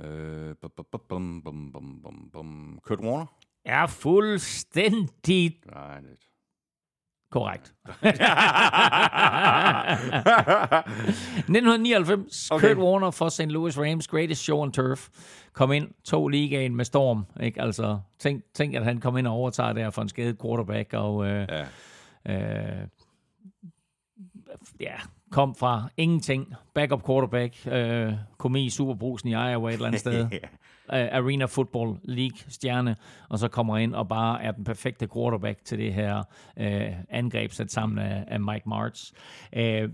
[0.00, 0.70] Øh, bum,
[1.08, 2.78] bum, bum, bum, bum, bum.
[2.82, 3.26] Kurt Warner.
[3.64, 5.54] Er fuldstændig det...
[7.30, 7.74] korrekt.
[11.48, 12.66] 1999, Okay.
[12.66, 12.74] okay.
[12.74, 13.40] Kurt Warner for St.
[13.50, 15.08] Louis Rams, greatest show on turf,
[15.52, 17.26] kom ind, tog ligaen med storm.
[17.42, 17.62] Ikke?
[17.62, 21.26] Altså, tænk, tænk, at han kom ind og overtager der for en skadet quarterback, og
[21.26, 21.48] øh,
[22.26, 22.80] Ja.
[22.82, 22.86] øh,
[24.80, 24.94] ja,
[25.30, 30.24] kom fra ingenting, backup quarterback, øh, kom i Superbrusen i Iowa et eller andet sted.
[30.24, 30.38] uh,
[30.88, 32.96] Arena Football League stjerne,
[33.28, 36.18] og så kommer ind og bare er den perfekte quarterback til det her
[36.56, 39.10] uh, angreb sat sammen af, af Mike Martz.
[39.56, 39.86] Uh, der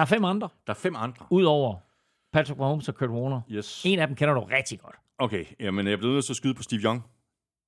[0.00, 1.26] er fem andre, Der er fem andre.
[1.30, 1.76] udover
[2.32, 3.40] Patrick Mahomes og Kurt Warner.
[3.50, 3.82] Yes.
[3.84, 4.96] En af dem kender du rigtig godt.
[5.18, 7.04] Okay, jamen jeg bliver nødt til at skyde på Steve Young.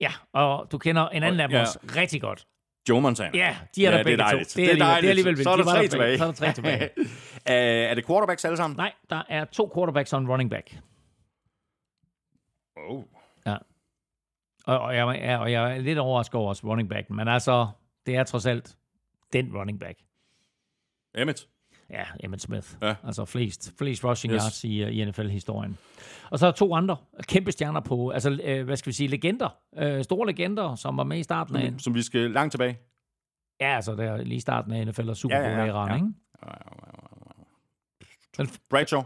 [0.00, 1.60] Ja, og du kender en anden af dem Ja.
[1.60, 2.46] også rigtig godt.
[2.88, 3.30] Joe Montana.
[3.34, 4.30] Ja, de er der det begge er to.
[4.30, 4.56] dejligt.
[4.56, 5.42] Det er alligevel- det er alligevel.
[5.42, 6.18] Så er der De tre der tilbage.
[6.18, 6.90] så er der tre tilbage.
[6.98, 7.04] uh,
[7.90, 8.76] er det quarterbacks alle sammen?
[8.76, 10.78] Nej, der er to quarterbacks og en running back.
[12.76, 13.02] Oh.
[13.46, 13.56] Ja.
[14.66, 17.68] Og, og, jeg, ja, og jeg er lidt overrasket over running back, men altså,
[18.06, 18.76] det er trods alt
[19.32, 19.98] den running back.
[21.14, 21.48] Emmett.
[21.90, 22.68] Ja, Emmett Smith.
[22.82, 22.94] Ja.
[23.04, 24.42] Altså flest, flest rushing Yes.
[24.42, 25.78] yards i, uh, i NFL-historien.
[26.30, 29.08] Og så er der to andre kæmpe stjerner på, altså, øh, hvad skal vi sige,
[29.08, 29.48] legender.
[29.78, 32.78] Øh, store legender, som var med i starten af, Som, som vi skal langt tilbage.
[33.60, 35.94] ja, altså der, lige starten af NFL og Super Ja, ja, ja, Bowl-æraen, ja.
[38.42, 38.52] ikke?
[38.70, 39.02] Bradshaw.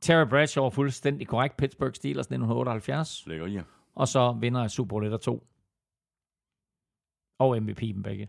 [0.00, 1.56] Terry Bradshaw er fuldstændig korrekt.
[1.56, 3.26] Pittsburgh Steelers 1978.
[3.26, 3.60] Lægger i.
[3.94, 5.46] Og så vinder af Super Bowl 1 og 2.
[7.38, 8.28] Og MVP dem begge.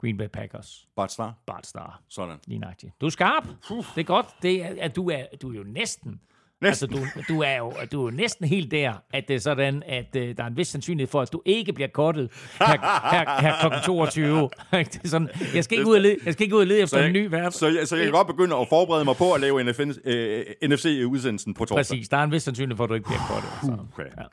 [0.00, 0.86] Green Bay Packers.
[0.96, 1.32] Bart Starr.
[1.46, 2.02] Bart Starr.
[2.08, 2.36] Sådan.
[2.46, 2.92] Lige nøjagtigt.
[3.00, 3.44] Du er skarp.
[3.68, 4.26] Det er godt.
[4.42, 6.20] Det er, at du, er, du er jo næsten...
[6.60, 6.96] Næsten.
[6.96, 9.82] Altså, du, du, er jo, du er jo næsten helt der, at det er sådan,
[9.86, 12.66] at uh, der er en vis sandsynlighed for, at du ikke bliver kortet her,
[13.10, 13.86] her, her kl.
[13.86, 14.40] 22.
[14.72, 16.80] det er sådan, jeg skal ikke ud og lede, jeg skal ikke ud og lede
[16.80, 17.54] efter en ny vært.
[17.54, 20.44] så, jeg, så jeg kan godt begynde at forberede mig på at lave NFN, øh,
[20.62, 21.76] NFC-udsendelsen på torsdag.
[21.76, 22.08] Præcis.
[22.08, 23.50] Der er en vis sandsynlighed for, at du ikke bliver kortet.
[23.62, 23.86] Så.
[23.92, 24.10] Okay.
[24.18, 24.26] Ja.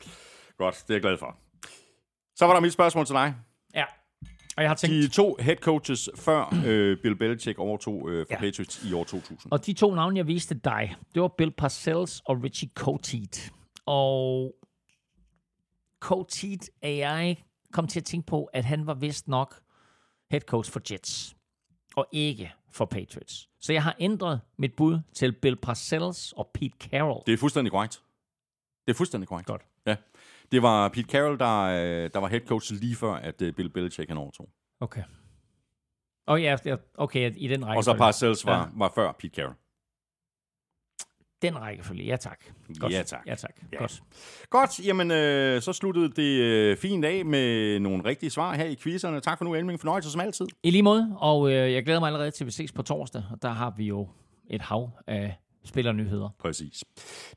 [0.58, 1.36] Godt, det er jeg glad for.
[2.36, 3.34] Så var der mit spørgsmål til dig.
[4.58, 8.34] Og jeg har tænkt, De to head coaches før øh, Bill Belichick overtog øh, for
[8.34, 8.40] Ja.
[8.40, 9.52] Patriots i år 2000.
[9.52, 13.52] Og de to navne, jeg viste dig, det var Bill Parcells og Richie Coteed.
[13.86, 14.56] Og
[16.00, 19.62] Coteed er jeg kom til at tænke på, at han var vist nok
[20.32, 21.36] head coach for Jets,
[21.96, 23.50] og ikke for Patriots.
[23.62, 27.24] Så jeg har ændret mit bud til Bill Parcells og Pete Carroll.
[27.26, 28.02] Det er fuldstændig korrekt.
[28.88, 29.48] Det er fuldstændig korrekt.
[29.48, 29.62] Godt.
[30.52, 33.70] Det var Pete Carroll, der, øh, der var head coach lige før, at øh, Bill
[33.70, 34.50] Belichick han overtog.
[34.80, 35.04] Okay.
[36.28, 37.80] Og ja, ja, okay, i den række.
[37.80, 38.66] Og så Parcells var, Ja.
[38.76, 39.56] var før Pete Carroll.
[41.42, 42.46] Den rækkefølge, ja tak.
[42.80, 42.94] Godt.
[42.94, 43.28] Ja, tak.
[43.28, 43.78] Ja tak, Ja.
[43.78, 44.04] godt.
[44.50, 48.76] Godt, jamen øh, så sluttede det øh, fint af med nogle rigtige svar her i
[48.76, 49.20] quizzerne.
[49.20, 49.80] Tak for nu, Elming.
[49.80, 50.46] Fornøjelse som altid.
[50.64, 53.24] I lige måde, og øh, jeg glæder mig allerede til, at vi ses på torsdag,
[53.32, 54.08] og der har vi jo
[54.50, 55.36] et hav af
[55.66, 56.30] spillernyheder.
[56.40, 56.84] Præcis.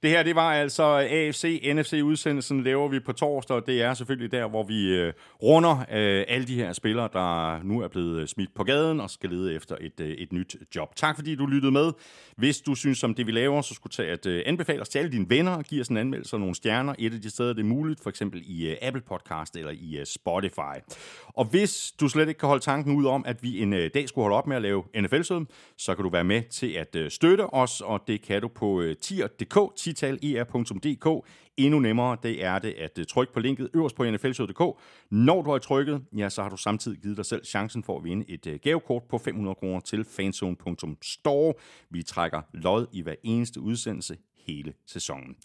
[0.03, 4.33] Det her, det var altså AFC, NFC-udsendelsen laver vi på torsdag, og det er selvfølgelig
[4.33, 8.29] der, hvor vi øh, runder øh, alle de her spillere, der nu er blevet øh,
[8.29, 10.97] smidt på gaden og skal lede efter et, øh, et nyt job.
[10.97, 11.93] Tak fordi du lyttede med.
[12.37, 14.99] Hvis du synes om det, vi laver, så skulle tage at øh, anbefale os til
[14.99, 16.95] alle dine venner og give os en anmeldelse og nogle stjerner.
[16.99, 19.97] Et af de steder, det er muligt, for eksempel i øh, Apple Podcast eller i
[19.97, 20.79] øh, Spotify.
[21.27, 24.09] Og hvis du slet ikke kan holde tanken ud om, at vi en øh, dag
[24.09, 27.11] skulle holde op med at lave NFL-søden, så kan du være med til at øh,
[27.11, 31.27] støtte os, og det kan du på øh, tier.dk, tital.er.dk.
[31.57, 34.81] Endnu nemmere, det er det at øh, trykke på linket øverst på nflshow.dk.
[35.11, 38.05] Når du har trykket, ja, så har du samtidig givet dig selv chancen for at
[38.05, 41.55] vinde et øh, gavekort på 500 kroner til fanzone.store.
[41.91, 44.17] Vi trækker lod i hver eneste udsendelse
[44.49, 45.37] hele sæsonen.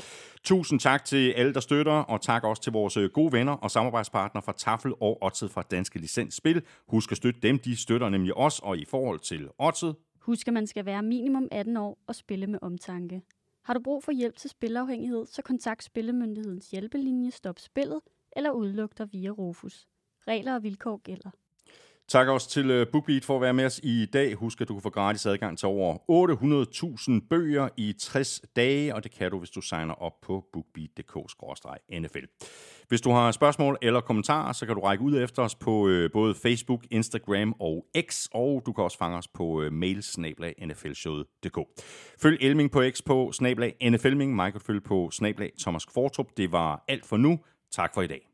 [0.44, 3.72] Tusind tak til alle, der støtter, og tak også til vores øh, gode venner og
[3.72, 6.62] samarbejdspartnere fra Tafel og Odset fra Danske Licens Spil.
[6.88, 10.54] Husk at støtte dem, de støtter nemlig os, og i forhold til Odset, Husk, at
[10.54, 13.22] man skal være minimum 18 år og spille med omtanke.
[13.62, 18.02] Har du brug for hjælp til spilafhængighed, så kontakt Spillemyndighedens hjælpelinje Stop Spillet
[18.36, 19.88] eller udluk dig via Rufus.
[20.28, 21.30] Regler og vilkår gælder.
[22.08, 24.36] Tak også til øh, BookBeat for at være med os i dag.
[24.36, 25.98] Husk, at du kan få gratis adgang til over
[27.22, 32.26] 800.000 bøger i 60 dage, og det kan du, hvis du signer op på bookbeat.dk-nfl.
[32.88, 36.12] Hvis du har spørgsmål eller kommentarer, så kan du række ud efter os på øh,
[36.12, 40.04] både Facebook, Instagram og X, og du kan også fange os på uh, mail
[42.22, 46.28] Følg Elming på X på snablag NFLming, mig kan følge på snablag Thomas Kvartrup.
[46.38, 47.40] Det var alt for nu.
[47.72, 48.30] Tak for i dag.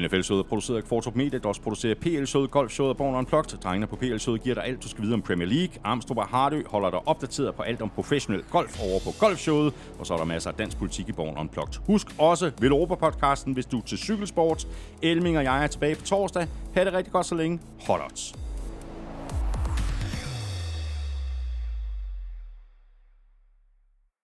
[0.00, 3.58] NFL-showet er produceret af Kvartrup Media, der også producerer PL-showet, Golf-showet og Born Unplugged.
[3.58, 5.74] Drengene på PL-showet giver dig alt, du skal vide om Premier League.
[5.84, 9.72] Armstrong og Hardø holder dig opdateret på alt om professionel golf over på Golf-showet.
[9.98, 11.74] Og så er der masser af dansk politik i Born Unplugged.
[11.86, 14.66] Husk også Veloropa-podcasten, hvis du er til cykelsport.
[15.02, 16.46] Elming og jeg er tilbage på torsdag.
[16.74, 17.60] Ha' det rigtig godt så længe.
[17.86, 18.43] Hold odds.